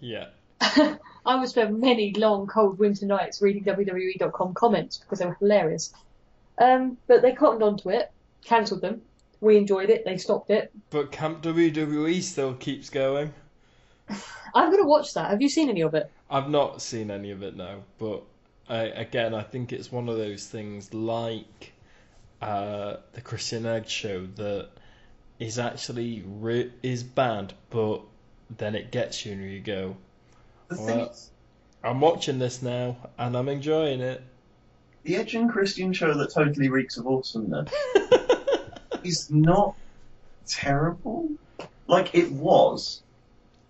[0.00, 0.28] Yeah.
[0.60, 5.92] I would spend many long, cold winter nights reading WWE.com comments because they were hilarious.
[6.58, 8.10] Um, but they cottoned onto it,
[8.44, 9.02] cancelled them.
[9.40, 10.04] We enjoyed it.
[10.04, 10.70] They stopped it.
[10.90, 13.32] But Camp WWE still keeps going.
[14.54, 15.30] I'm gonna watch that.
[15.30, 16.10] Have you seen any of it?
[16.30, 18.22] I've not seen any of it now, but
[18.68, 21.72] I, again, I think it's one of those things like
[22.42, 24.70] uh, the Christian Edge show that
[25.40, 28.02] is actually re- is bad, but
[28.56, 29.96] then it gets you and you go,
[30.70, 31.30] Well- is,
[31.82, 34.22] I'm watching this now and I'm enjoying it.
[35.02, 37.72] the Edge and Christian show that totally reeks of awesomeness
[39.02, 39.74] is not
[40.46, 41.30] terrible.
[41.86, 43.02] Like it was,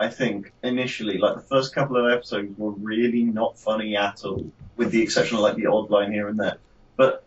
[0.00, 1.18] I think, initially.
[1.18, 5.36] Like the first couple of episodes were really not funny at all, with the exception
[5.36, 6.56] of like the odd line here and there.
[6.96, 7.24] But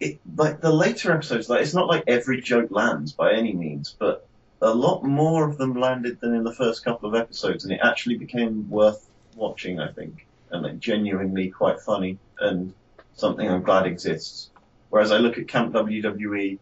[0.00, 3.94] it like the later episodes, like it's not like every joke lands by any means,
[3.98, 4.26] but
[4.60, 7.80] a lot more of them landed than in the first couple of episodes, and it
[7.82, 12.72] actually became worth watching, I think, and like genuinely quite funny and
[13.14, 14.50] something I'm glad exists.
[14.90, 16.58] Whereas I look at Camp WWE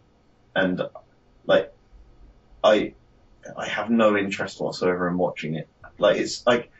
[0.56, 0.82] and
[1.46, 1.72] like
[2.64, 2.94] I
[3.56, 5.68] I have no interest whatsoever in watching it.
[5.98, 6.70] Like it's like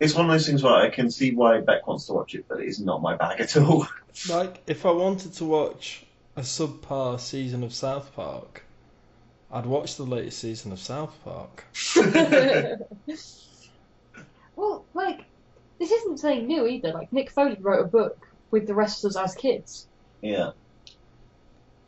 [0.00, 2.46] it's one of those things where I can see why Bek wants to watch it,
[2.48, 3.86] but it is not my bag at all.
[4.28, 6.04] Like, if I wanted to watch
[6.34, 8.64] a subpar season of South Park,
[9.48, 11.64] I'd watch the latest season of South Park.
[14.56, 15.20] well, like,
[15.78, 16.92] this isn't something new either.
[16.92, 19.86] Like, Mick Foley wrote a book with the wrestlers as kids,
[20.20, 20.50] yeah.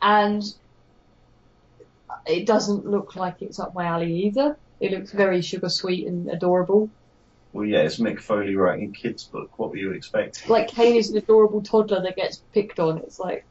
[0.01, 0.41] and
[2.25, 4.57] it doesn't look like it's up my alley either.
[4.79, 6.89] It looks very sugar sweet and adorable.
[7.53, 9.59] Well, yeah, it's Mick Foley writing a kid's book.
[9.59, 10.49] What were you expecting?
[10.49, 12.99] Like Kane is an adorable toddler that gets picked on.
[12.99, 13.45] It's like,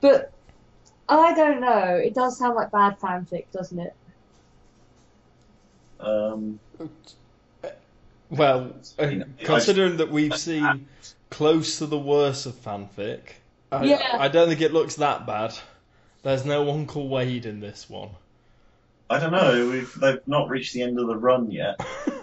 [0.00, 0.32] but
[1.08, 2.00] I don't know.
[2.02, 3.94] It does sound like bad fanfic, doesn't it?
[6.00, 6.58] Um,
[8.30, 10.88] Well, You know, considering that we've seen
[11.30, 13.20] close to the worst of fanfic,
[13.70, 14.16] I, Yeah.
[14.18, 15.54] I don't think it looks that bad.
[16.22, 18.10] There's no Uncle Wade in this one.
[19.08, 19.68] I don't know.
[19.70, 21.80] We've they've not reached the end of the run yet.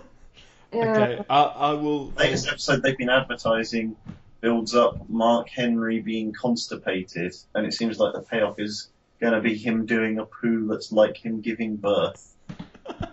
[0.76, 2.10] Okay, I, I will.
[2.18, 3.96] Latest episode they've been advertising
[4.42, 8.90] builds up Mark Henry being constipated, and it seems like the payoff is
[9.22, 12.34] going to be him doing a poo that's like him giving birth.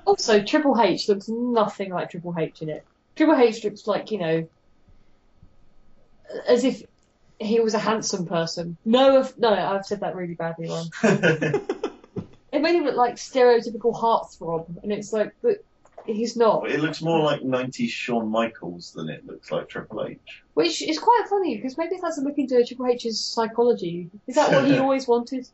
[0.07, 2.85] Also, Triple H looks nothing like Triple H in it.
[3.15, 4.49] Triple H looks like, you know,
[6.49, 6.83] as if
[7.39, 8.77] he was a handsome person.
[8.87, 10.91] No, if- no, I've said that really badly wrong.
[12.61, 15.65] It made him look like stereotypical heartthrob, and it's like, but
[16.05, 16.71] he's not.
[16.71, 20.19] it looks more like 90s Shawn Michaels than it looks like Triple H.
[20.53, 24.11] Which is quite funny, because maybe if that's a look into Triple H's psychology.
[24.27, 25.49] Is that what he always wanted?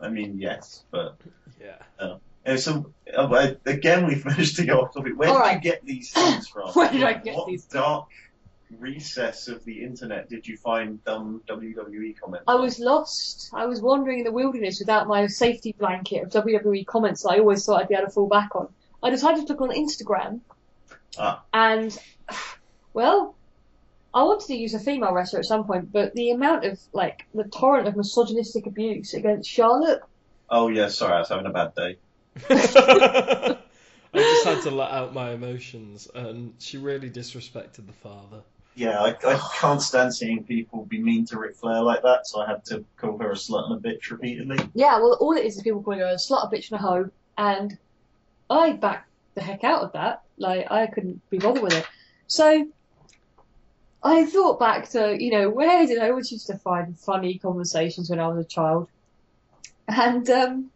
[0.00, 1.16] I mean, yes, but
[1.60, 1.78] Yeah.
[1.98, 5.18] uh, so uh, again we've managed to go off topic.
[5.18, 5.54] Where All did right.
[5.56, 6.70] you get these things from?
[6.70, 7.64] Where did I get what these?
[7.64, 8.06] dark
[8.78, 12.44] recess of the internet did you find dumb WWE comments?
[12.48, 13.50] I was lost.
[13.52, 17.38] I was wandering in the wilderness without my safety blanket of WWE comments that I
[17.38, 18.68] always thought I'd be able to fall back on.
[19.02, 20.40] I decided to look on Instagram,
[21.18, 21.42] Ah.
[21.52, 21.96] and
[22.94, 23.34] well,
[24.14, 27.26] I wanted to use a female wrestler at some point, but the amount of like
[27.34, 30.02] the torrent of misogynistic abuse against Charlotte.
[30.48, 31.96] Oh yeah, sorry, I was having a bad day.
[34.14, 38.42] I just had to let out my emotions, and she really disrespected the father.
[38.74, 42.40] Yeah, I, I can't stand seeing people be mean to Ric Flair like that, so
[42.40, 44.58] I had to call her a slut and a bitch repeatedly.
[44.74, 46.82] Yeah, well, all it is is people calling her a slut, a bitch, and a
[46.82, 47.76] hoe, and
[48.48, 50.22] I backed the heck out of that.
[50.38, 51.86] Like, I couldn't be bothered with it.
[52.28, 52.66] So,
[54.02, 58.08] I thought back to, you know, where did I always used to find funny conversations
[58.08, 58.88] when I was a child?
[59.86, 60.70] And, um,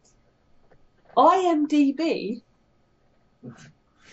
[1.16, 2.43] IMDb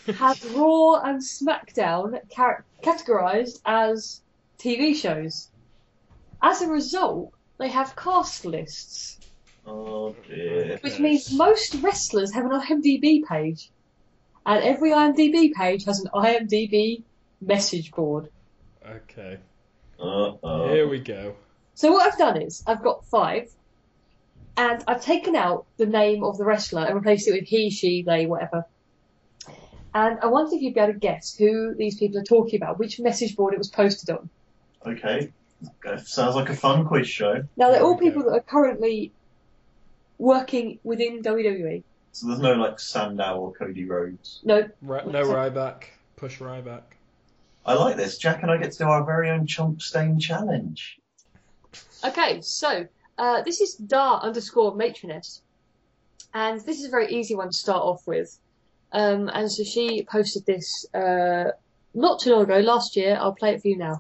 [0.07, 4.21] had Raw and SmackDown ca- categorized as
[4.59, 5.49] TV shows.
[6.41, 9.19] As a result, they have cast lists.
[9.65, 10.77] Oh dear.
[10.81, 13.69] Which means most wrestlers have an IMDb page.
[14.45, 17.03] And every IMDb page has an IMDb
[17.39, 18.29] message board.
[18.85, 19.37] Okay,
[19.99, 20.73] Uh-oh.
[20.73, 21.35] here we go.
[21.75, 23.49] So what I've done is, I've got five,
[24.57, 28.03] and I've taken out the name of the wrestler and replaced it with he, she,
[28.03, 28.65] they, whatever.
[29.95, 32.79] And I wondered if you'd be able to guess who these people are talking about,
[32.79, 34.29] which message board it was posted on.
[34.85, 35.31] Okay.
[36.03, 37.43] Sounds like a fun quiz show.
[37.55, 38.07] Now, they're all Okay.
[38.07, 39.11] people that are currently
[40.17, 41.83] working within WWE.
[42.11, 44.39] So there's no like Sandow or Cody Rhodes.
[44.43, 45.85] No, Ri- no Ryback.
[46.15, 46.83] Push Ryback.
[47.65, 48.17] I like this.
[48.17, 50.99] Jack and I get to do our very own chump stain challenge.
[52.05, 52.85] Okay, so
[53.17, 55.41] uh, this is dar underscore matroness,
[56.33, 58.37] and this is a very easy one to start off with.
[58.93, 61.51] Um, and so she posted this uh,
[61.95, 63.17] not too long ago, last year.
[63.19, 63.99] I'll play it for you now.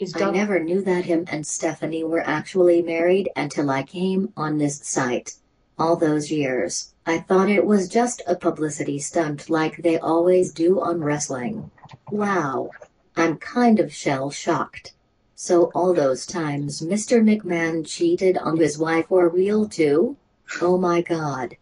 [0.00, 4.58] Is I never knew that him and Stephanie were actually married until I came on
[4.58, 5.34] this site.
[5.78, 10.80] All those years, I thought it was just a publicity stunt like they always do
[10.80, 11.70] on wrestling.
[12.10, 12.70] Wow.
[13.16, 14.94] I'm kind of shell shocked.
[15.34, 17.22] So all those times Mr.
[17.22, 20.16] McMahon cheated on his wife were real too?
[20.60, 21.56] Oh my god.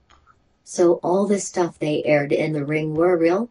[0.70, 3.49] So all the stuff they aired in the ring were real?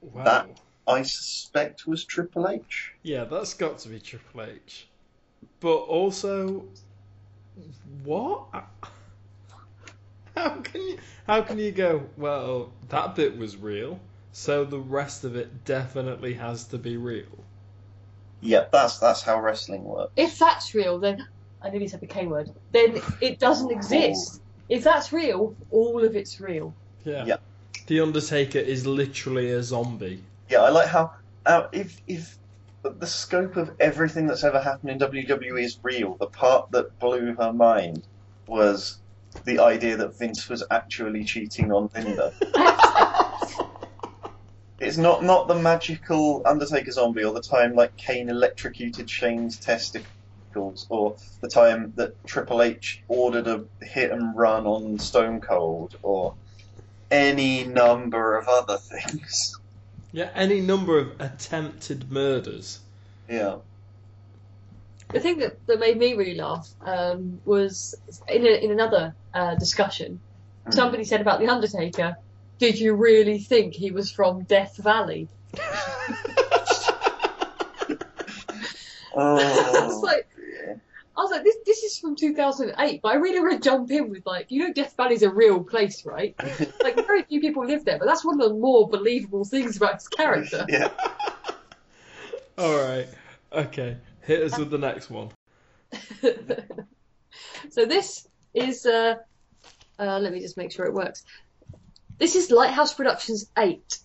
[0.00, 0.24] Wow.
[0.24, 2.92] That- I suspect was Triple H.
[3.04, 4.88] Yeah, that's got to be Triple H.
[5.60, 6.64] But also,
[8.02, 8.48] what?
[10.36, 10.98] How can you?
[11.28, 12.08] How can you go?
[12.16, 14.00] Well, that bit was real,
[14.32, 17.44] so the rest of it definitely has to be real.
[18.40, 20.12] Yeah, that's that's how wrestling works.
[20.16, 21.28] If that's real, then
[21.66, 22.50] I nearly said the K word.
[22.72, 24.40] Then it doesn't exist.
[24.68, 26.74] If that's real, all of it's real.
[27.04, 27.24] Yeah.
[27.24, 27.36] Yeah.
[27.88, 30.22] The Undertaker is literally a zombie.
[30.48, 31.12] Yeah, I like how
[31.44, 32.38] uh, if if
[32.82, 37.34] the scope of everything that's ever happened in WWE is real, the part that blew
[37.34, 38.06] her mind
[38.46, 38.98] was
[39.44, 42.32] the idea that Vince was actually cheating on Linda.
[44.78, 50.06] It's not not the magical Undertaker zombie or the time like Kane electrocuted Shane's testicles
[50.56, 56.34] or the time that Triple H ordered a hit and run on Stone Cold or
[57.10, 59.56] any number of other things.
[60.12, 62.80] Yeah, any number of attempted murders.
[63.28, 63.56] Yeah.
[65.12, 67.94] The thing that, that made me really laugh um, was
[68.28, 70.20] in, a, in another uh, discussion.
[70.70, 72.16] somebody said about the Undertaker,
[72.58, 75.28] "Did you really think he was from Death Valley?"
[75.58, 76.18] I
[79.18, 80.35] was Oh, like, dear.
[81.16, 84.10] I was like, this this is from 2008, but I really want to jump in
[84.10, 86.34] with like, you know, Death Valley's a real place, right?
[86.82, 89.94] Like, very few people live there, but that's one of the more believable things about
[89.94, 90.66] his character.
[90.68, 90.90] yeah.
[92.58, 93.08] All right.
[93.52, 93.96] Okay.
[94.22, 95.30] Hit us with the next one.
[97.70, 99.16] so this is, uh,
[99.98, 101.24] uh, let me just make sure it works.
[102.18, 103.98] This is Lighthouse Productions 8.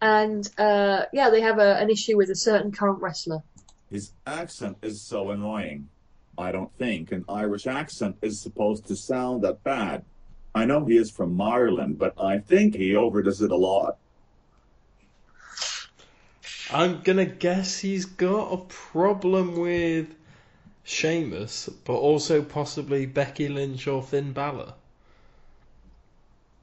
[0.00, 3.42] And, uh, yeah, they have a, an issue with a certain current wrestler.
[3.90, 5.88] His accent is so annoying.
[6.38, 10.04] I don't think an Irish accent is supposed to sound that bad.
[10.54, 13.98] I know he is from Ireland, but I think he overdoes it a lot.
[16.70, 20.14] I'm gonna guess he's got a problem with
[20.84, 24.74] Sheamus, but also possibly Becky Lynch or Finn Balor.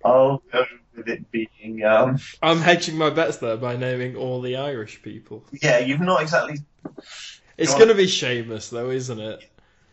[0.04, 0.66] I'll go
[0.96, 1.84] with it being.
[1.84, 5.44] Um, I'm hedging my bets there by naming all the Irish people.
[5.62, 6.60] yeah, you've not exactly.
[7.58, 9.44] It's gonna be Sheamus though, isn't it?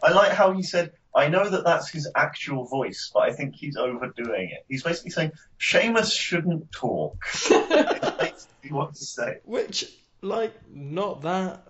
[0.02, 0.92] I like how he said.
[1.14, 4.64] I know that that's his actual voice, but I think he's overdoing it.
[4.68, 7.16] He's basically saying Sheamus shouldn't talk.
[7.50, 9.38] It's basically what he's saying.
[9.44, 9.84] Which,
[10.22, 11.66] like, not that,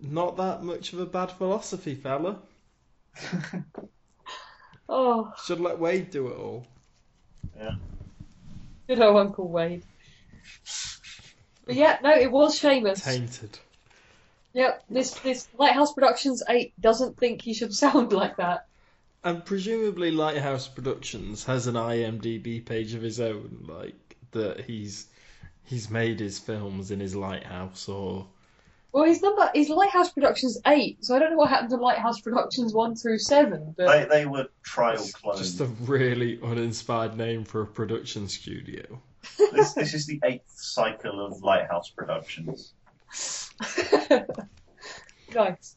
[0.00, 2.40] not that much of a bad philosophy, fella.
[4.88, 6.66] oh, Should let Wade do it all.
[7.56, 7.76] Yeah.
[8.86, 9.82] good old Uncle Wade.
[11.64, 13.02] But yeah, no, it was Sheamus.
[13.02, 13.58] Tainted.
[14.58, 18.66] Yep, this this Lighthouse Productions 8 doesn't think he should sound like that.
[19.22, 25.06] And presumably Lighthouse Productions has an IMDb page of his own, like that he's
[25.62, 28.26] he's made his films in his lighthouse or
[28.90, 32.20] Well, his number is Lighthouse Productions 8, so I don't know what happened to Lighthouse
[32.20, 35.38] Productions 1 through 7, but They, they were trial clones.
[35.38, 39.00] just a really uninspired name for a production studio.
[39.52, 42.72] This, this is the eighth cycle of Lighthouse Productions.
[45.34, 45.76] nice.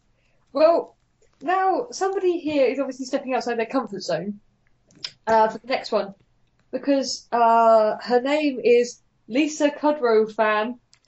[0.54, 0.96] Well,
[1.42, 4.40] now somebody here is obviously stepping outside their comfort zone
[5.28, 6.14] uh, for the next one
[6.72, 10.80] because uh, her name is Lisa Kudrow fan.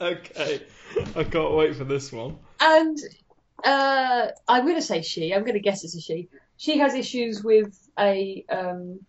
[0.00, 0.62] okay,
[1.16, 2.38] I can't wait for this one.
[2.60, 2.98] And
[3.64, 5.34] uh, I'm going to say she.
[5.34, 6.28] I'm going to guess it's a she.
[6.56, 9.00] She has issues with a um,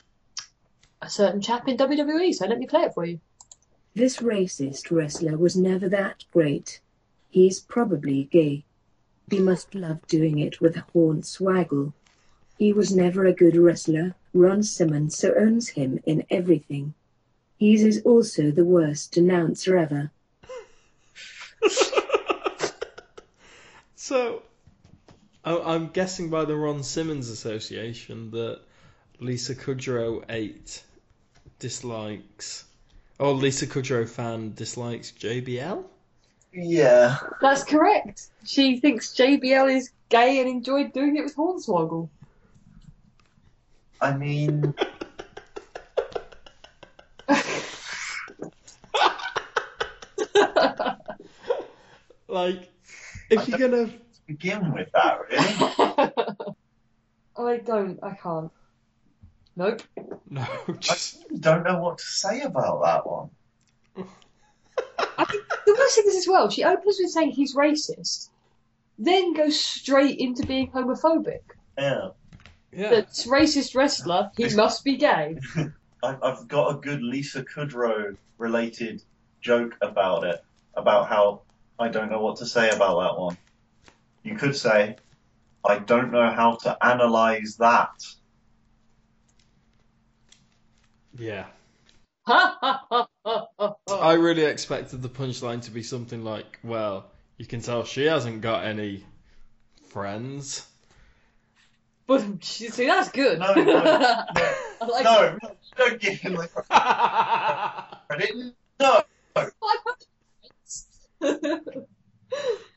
[1.02, 2.34] a certain chap in WWE.
[2.34, 3.20] So let me play it for you.
[3.96, 6.80] This racist wrestler was never that great.
[7.30, 8.64] He's probably gay.
[9.30, 11.94] He must love doing it with a Hornswoggle.
[12.58, 14.16] He was never a good wrestler.
[14.34, 16.94] Ron Simmons so owns him in everything.
[17.58, 20.12] He's is also the worst announcer ever.
[23.96, 24.42] So,
[25.44, 28.62] I'm guessing by the Ron Simmons Association that
[29.20, 30.84] Lisa Kudrow 8
[31.60, 32.66] dislikes,
[33.20, 35.84] or Lisa Kudrow fan dislikes JBL?
[36.52, 37.18] Yeah.
[37.42, 38.28] That's correct.
[38.46, 42.10] She thinks JBL is gay and enjoyed doing it with Hornswoggle.
[44.02, 44.74] I mean,
[52.30, 52.70] Like,
[53.30, 53.90] if you're gonna.
[54.28, 56.56] begin with that, really.
[57.38, 58.00] I don't.
[58.04, 58.52] I can't.
[59.60, 59.82] Nope.
[60.30, 60.48] No,
[60.80, 61.22] just.
[61.38, 63.30] don't know what to say about that one.
[65.18, 66.50] I think the worst thing is as well.
[66.50, 68.30] She opens with saying he's racist,
[68.98, 71.42] then goes straight into being homophobic.
[71.78, 72.12] Yeah.
[72.72, 72.90] Yeah.
[72.90, 75.38] The racist wrestler, he must be gay.
[76.04, 79.04] I've, I've got a good Lisa Kudrow related
[79.42, 80.40] joke about it,
[80.74, 81.42] about how
[81.78, 83.38] I don't know what to say about that one.
[84.24, 84.96] You could say,
[85.68, 87.90] I don't know how to analyze that.
[91.20, 91.46] Yeah.
[92.28, 93.06] I
[94.14, 98.64] really expected the punchline to be something like, well, you can tell she hasn't got
[98.64, 99.04] any
[99.90, 100.66] friends.
[102.08, 103.40] But see, that's good.
[103.40, 103.84] No, no, no.
[104.82, 106.48] I like no, no, don't give him the
[108.08, 108.36] credit.
[108.80, 109.04] No,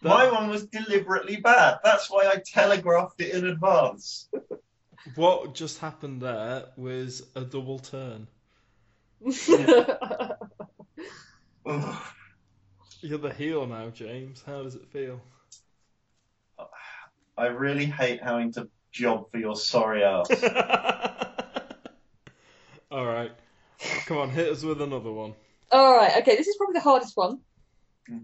[0.02, 1.78] my one was deliberately bad.
[1.84, 4.28] That's why I telegraphed it in advance.
[5.14, 8.26] What just happened there was a double turn.
[13.00, 14.42] You're the heel now, James.
[14.44, 15.20] How does it feel?
[17.36, 20.28] I really hate having to job for your sorry ass.
[22.90, 23.32] All right.
[24.06, 25.34] Come on, hit us with another one.
[25.72, 26.18] All right.
[26.18, 26.36] Okay.
[26.36, 27.40] This is probably the hardest one.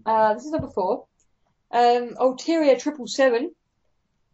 [0.05, 1.05] Uh, this is number four.
[1.71, 3.51] Um, Ulterior triple seven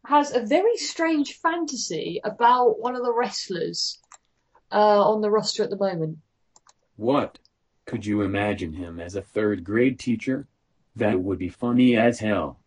[0.07, 3.99] has a very strange fantasy about one of the wrestlers
[4.71, 6.19] uh, on the roster at the moment.
[6.95, 7.39] What?
[7.85, 10.47] Could you imagine him as a third grade teacher?
[10.95, 12.59] That would be funny as hell.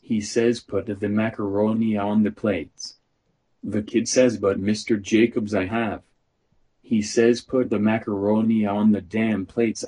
[0.00, 2.96] He says put the macaroni on the plates.
[3.62, 5.00] The kid says but Mr.
[5.00, 6.02] Jacobs I have.
[6.82, 9.84] He says put the macaroni on the damn plates.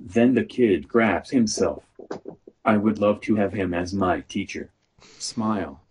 [0.00, 1.84] Then the kid grabs himself.
[2.64, 4.70] I would love to have him as my teacher.
[5.18, 5.82] Smile.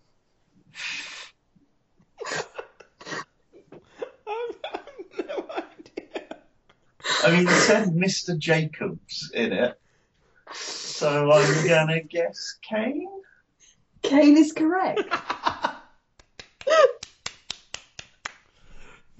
[4.26, 4.56] I've
[5.26, 6.36] no idea.
[7.24, 8.36] I mean, it said Mr.
[8.36, 9.80] Jacobs in it,
[10.52, 13.08] so I'm gonna guess Kane.
[14.02, 15.00] Kane is correct.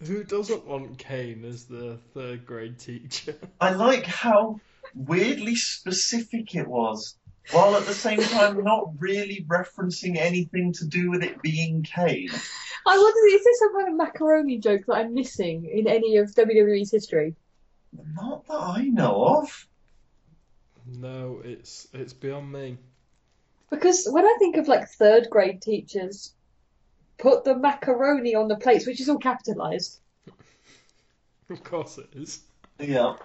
[0.06, 3.36] Who doesn't want Kane as the third grade teacher?
[3.58, 4.60] I like how
[4.94, 7.16] weirdly specific it was,
[7.52, 12.28] while at the same time not really referencing anything to do with it being Kane.
[12.86, 16.34] I wonder, is there some kind of macaroni joke that I'm missing in any of
[16.34, 17.34] WWE's history?
[18.14, 19.66] Not that I know of.
[20.86, 22.78] No, it's it's beyond me.
[23.70, 26.34] Because when I think of like third grade teachers,
[27.18, 30.00] put the macaroni on the plates, which is all capitalised.
[31.50, 32.40] Of course it is.
[32.80, 33.16] Yeah.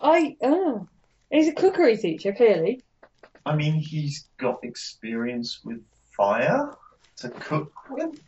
[0.00, 0.86] I oh,
[1.28, 2.82] he's a cookery teacher clearly.
[3.44, 5.82] I mean, he's got experience with
[6.16, 6.70] fire
[7.16, 8.20] to cook with.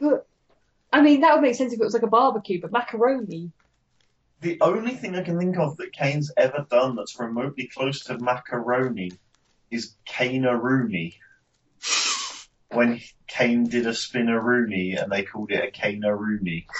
[0.00, 0.28] But
[0.92, 3.50] I mean, that would make sense if it was like a barbecue, but macaroni.
[4.44, 8.18] The only thing I can think of that Kane's ever done that's remotely close to
[8.18, 9.12] macaroni
[9.70, 11.18] is Kane-a-rooney.
[12.70, 16.66] When Kane did a spin-a-rooney and they called it a Kane-a-rooney.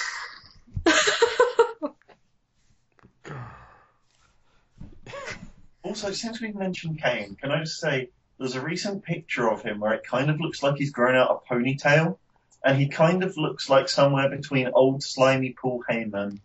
[5.82, 9.80] Also, since we've mentioned Kane, can I just say there's a recent picture of him
[9.80, 12.16] where it kind of looks like he's grown out a ponytail,
[12.62, 16.40] and he kind of looks like somewhere between old slimy Paul Heyman,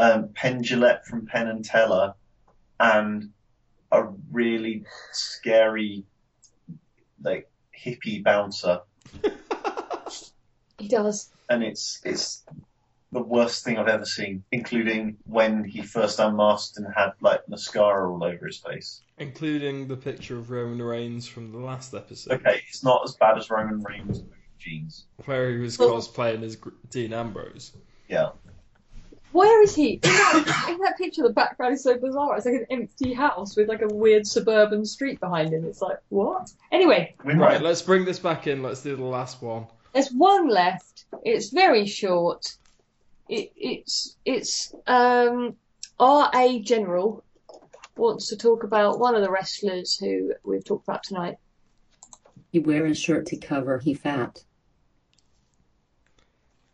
[0.00, 2.14] um, Penn Jillette from Penn and Teller,
[2.78, 3.30] and
[3.92, 6.04] a really scary,
[7.22, 8.80] like hippie bouncer.
[10.78, 11.30] He does.
[11.50, 12.42] and it's it's
[13.12, 18.10] the worst thing I've ever seen, including when he first unmasked and had like mascara
[18.10, 19.02] all over his face.
[19.18, 23.36] Including the picture of Roman Reigns from the last episode, Okay, it's not as bad
[23.36, 24.22] as Roman Reigns'
[24.58, 25.04] jeans.
[25.26, 26.56] where he was Well- cosplaying as
[26.88, 27.72] Dean Ambrose.
[28.08, 28.30] Yeah,
[29.32, 29.94] Where is he?
[29.94, 32.36] In that, in that picture, the background is so bizarre.
[32.36, 35.64] It's like an empty house with like a weird suburban street behind him.
[35.64, 36.50] It's like, what?
[36.72, 38.62] Anyway, Right, let's bring this back in.
[38.62, 39.66] Let's do the last one.
[39.92, 41.04] there's one left.
[41.24, 42.56] It's very short.
[43.28, 45.54] It, it's it's um
[46.00, 46.60] R.A.
[46.62, 47.22] General
[47.96, 51.36] wants to talk about one of the wrestlers who we've talked about tonight.
[52.50, 54.42] He wear a shirt to cover he fat.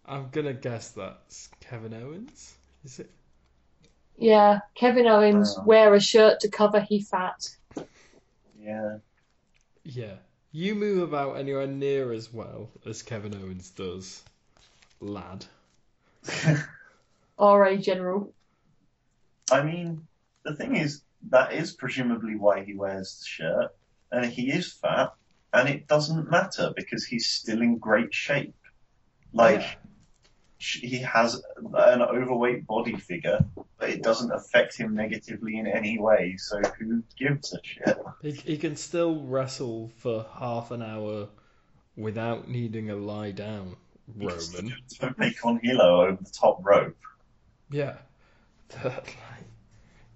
[0.06, 2.56] I'm gonna guess that's Kevin Owens.
[2.84, 3.10] Is it?
[4.16, 5.64] Yeah, Kevin Owens Oh.
[5.64, 7.48] wear a shirt to cover he fat.
[8.58, 8.98] Yeah,
[9.84, 10.16] Yeah.
[10.52, 14.22] You move about anywhere near as well as Kevin Owens does,
[15.00, 15.44] lad.
[17.38, 17.76] R.A.
[17.76, 18.32] General.
[19.50, 20.06] I mean,
[20.44, 23.76] the thing is, that is presumably why he wears the shirt,
[24.10, 25.12] and he is fat,
[25.52, 28.54] and it doesn't matter because he's still in great shape.
[29.34, 29.74] Like, Yeah.
[30.58, 31.42] Sh he has
[31.74, 33.44] an overweight body figure,
[33.78, 37.98] but it doesn't affect him negatively in any way, so who gives a shit?
[38.22, 41.28] He, he can still wrestle for half an hour
[41.96, 43.76] without needing a lie down,
[44.14, 44.74] Roman.
[45.00, 46.96] Don't make on Hilo over the top rope.
[47.70, 47.96] Yeah.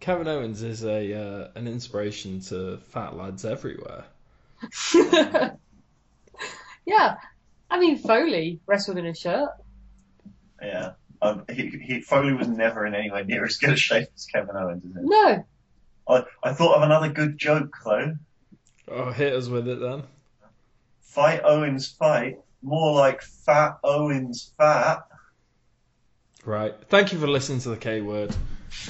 [0.00, 4.04] Kevin Owens is a uh, an inspiration to fat lads everywhere.
[6.86, 7.16] yeah,
[7.70, 9.50] I mean Foley wrestled in a shirt.
[10.62, 10.92] Yeah.
[11.22, 14.56] Um, he, he, Foley was never in anywhere near as good a shape as Kevin
[14.56, 15.02] Owens, is it?
[15.04, 15.44] No,
[16.08, 18.16] I, I thought of another good joke, though.
[18.88, 20.02] Oh, hit us with it then.
[21.00, 22.38] Fight Owens fight.
[22.62, 25.00] More like Fat Owens fat.
[26.44, 26.74] Right.
[26.88, 28.34] Thank you for listening to the K word.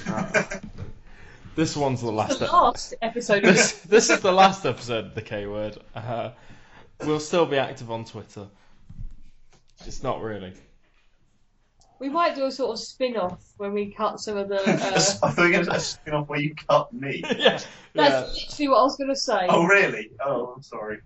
[1.57, 2.39] This one's the last.
[2.39, 5.77] the ep- last episode this this is the last episode of the K word.
[5.95, 6.31] Uh,
[7.05, 8.47] we'll still be active on Twitter.
[9.85, 10.53] It's not really.
[12.01, 14.57] We might do a sort of spin-off when we cut some of the.
[14.67, 17.23] I Uh, thought you were going to spin off where you cut me.
[17.39, 17.59] yeah.
[17.59, 18.21] that's Yeah.
[18.33, 19.47] literally what I was going to say.
[19.49, 20.11] Oh, really?
[20.25, 20.99] Oh, I'm sorry.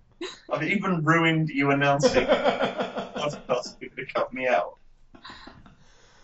[0.51, 4.77] I've even ruined you announcing podcast people to cut me out.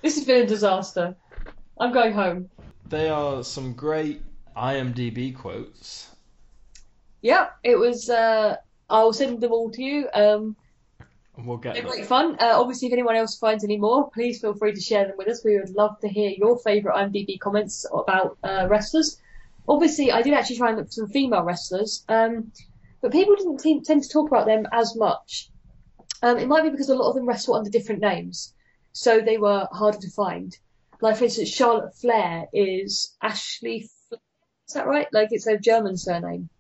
[0.03, 1.15] This has been a disaster.
[1.79, 2.49] I'm going home.
[2.89, 4.23] They are some great
[4.57, 6.11] IMDb quotes.
[7.23, 8.09] Yep, it was.
[8.09, 8.57] Uh,
[8.89, 10.09] I'll send them all to you.
[10.15, 10.57] Um,
[11.45, 11.91] We'll get They're them.
[11.91, 12.37] great fun.
[12.41, 15.29] Uh, obviously, if anyone else finds any more, please feel free to share them with
[15.29, 15.45] us.
[15.45, 19.21] We would love to hear your favourite IMDb comments about uh, wrestlers.
[19.69, 22.53] Obviously, I did actually try and look for some female wrestlers, um,
[23.01, 25.51] but people didn't te- tend to talk about them as much.
[26.23, 28.55] Um, it might be because a lot of them wrestle under different names,
[28.93, 30.57] so they were harder to find.
[31.01, 33.89] Like, for instance, Charlotte Flair is Ashley.
[34.09, 34.21] Flair,
[34.69, 35.07] is that right?
[35.13, 36.51] Like, it's a German surname.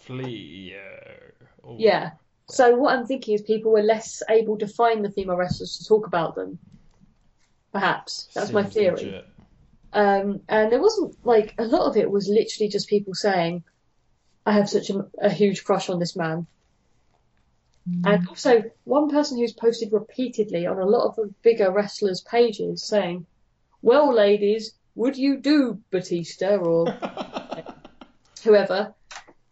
[0.00, 1.34] Fleer.
[1.64, 1.76] Oh.
[1.78, 2.12] Yeah.
[2.50, 5.84] So what I'm thinking is people were less able to find the female wrestlers to
[5.84, 6.58] talk about them.
[7.72, 9.22] Perhaps that's my theory.
[9.92, 13.64] Um, and there wasn't like a lot of it was literally just people saying,
[14.46, 16.46] "I have such a, a huge crush on this man."
[18.04, 22.82] And also, one person who's posted repeatedly on a lot of the bigger wrestlers' pages
[22.82, 23.26] saying,
[23.82, 26.90] "Well, ladies, would you do Batista or
[28.44, 28.94] whoever?"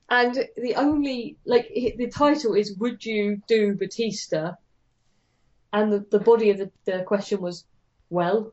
[0.08, 4.54] And the only like the title is "Would you do Batista?"
[5.72, 7.64] And the, the body of the, the question was,
[8.08, 8.52] "Well,"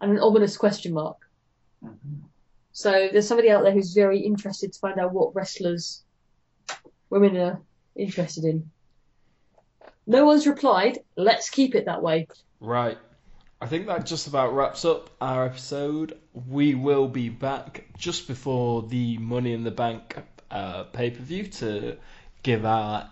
[0.00, 1.16] and an ominous question mark.
[1.82, 2.24] Mhm.
[2.72, 6.02] So there's somebody out there who's very interested to find out what wrestlers
[7.10, 7.60] women are
[7.96, 8.70] interested in.
[10.06, 10.98] No one's replied.
[11.16, 12.28] Let's keep it that way.
[12.60, 12.98] Right.
[13.62, 16.18] I think that just about wraps up our episode.
[16.48, 20.16] We will be back just before the Money in the Bank
[20.50, 21.96] uh, pay per view to
[22.42, 23.08] give our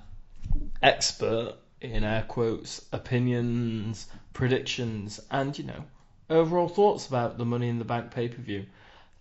[0.82, 5.84] expert, in air quotes, opinions, predictions, and, you know,
[6.28, 8.66] overall thoughts about the Money in the Bank pay per view.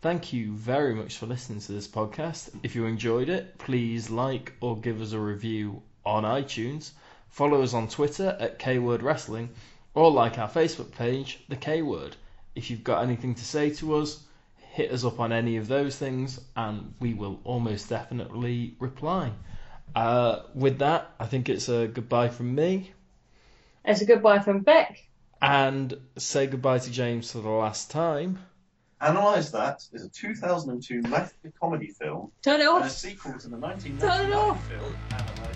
[0.02, 2.50] Thank you very much for listening to this podcast.
[2.64, 6.90] If you enjoyed it, please like or give us a review on iTunes.
[7.28, 9.50] Follow us on Twitter at Kword Wrestling
[9.94, 12.16] or like our Facebook page, The K Word.
[12.56, 14.24] If you've got anything to say to us,
[14.58, 19.32] hit us up on any of those things and we will almost definitely reply.
[19.96, 22.92] Uh, with that, I think it's a goodbye from me
[23.84, 25.10] It's a goodbye from Bek.
[25.42, 28.38] and say goodbye to James for the last time.
[29.02, 33.56] Analyze That is a 2002 mafia comedy film Turn it and a sequel to the
[33.58, 34.68] Turn it 1999 off.
[34.68, 35.52] film Annabelle.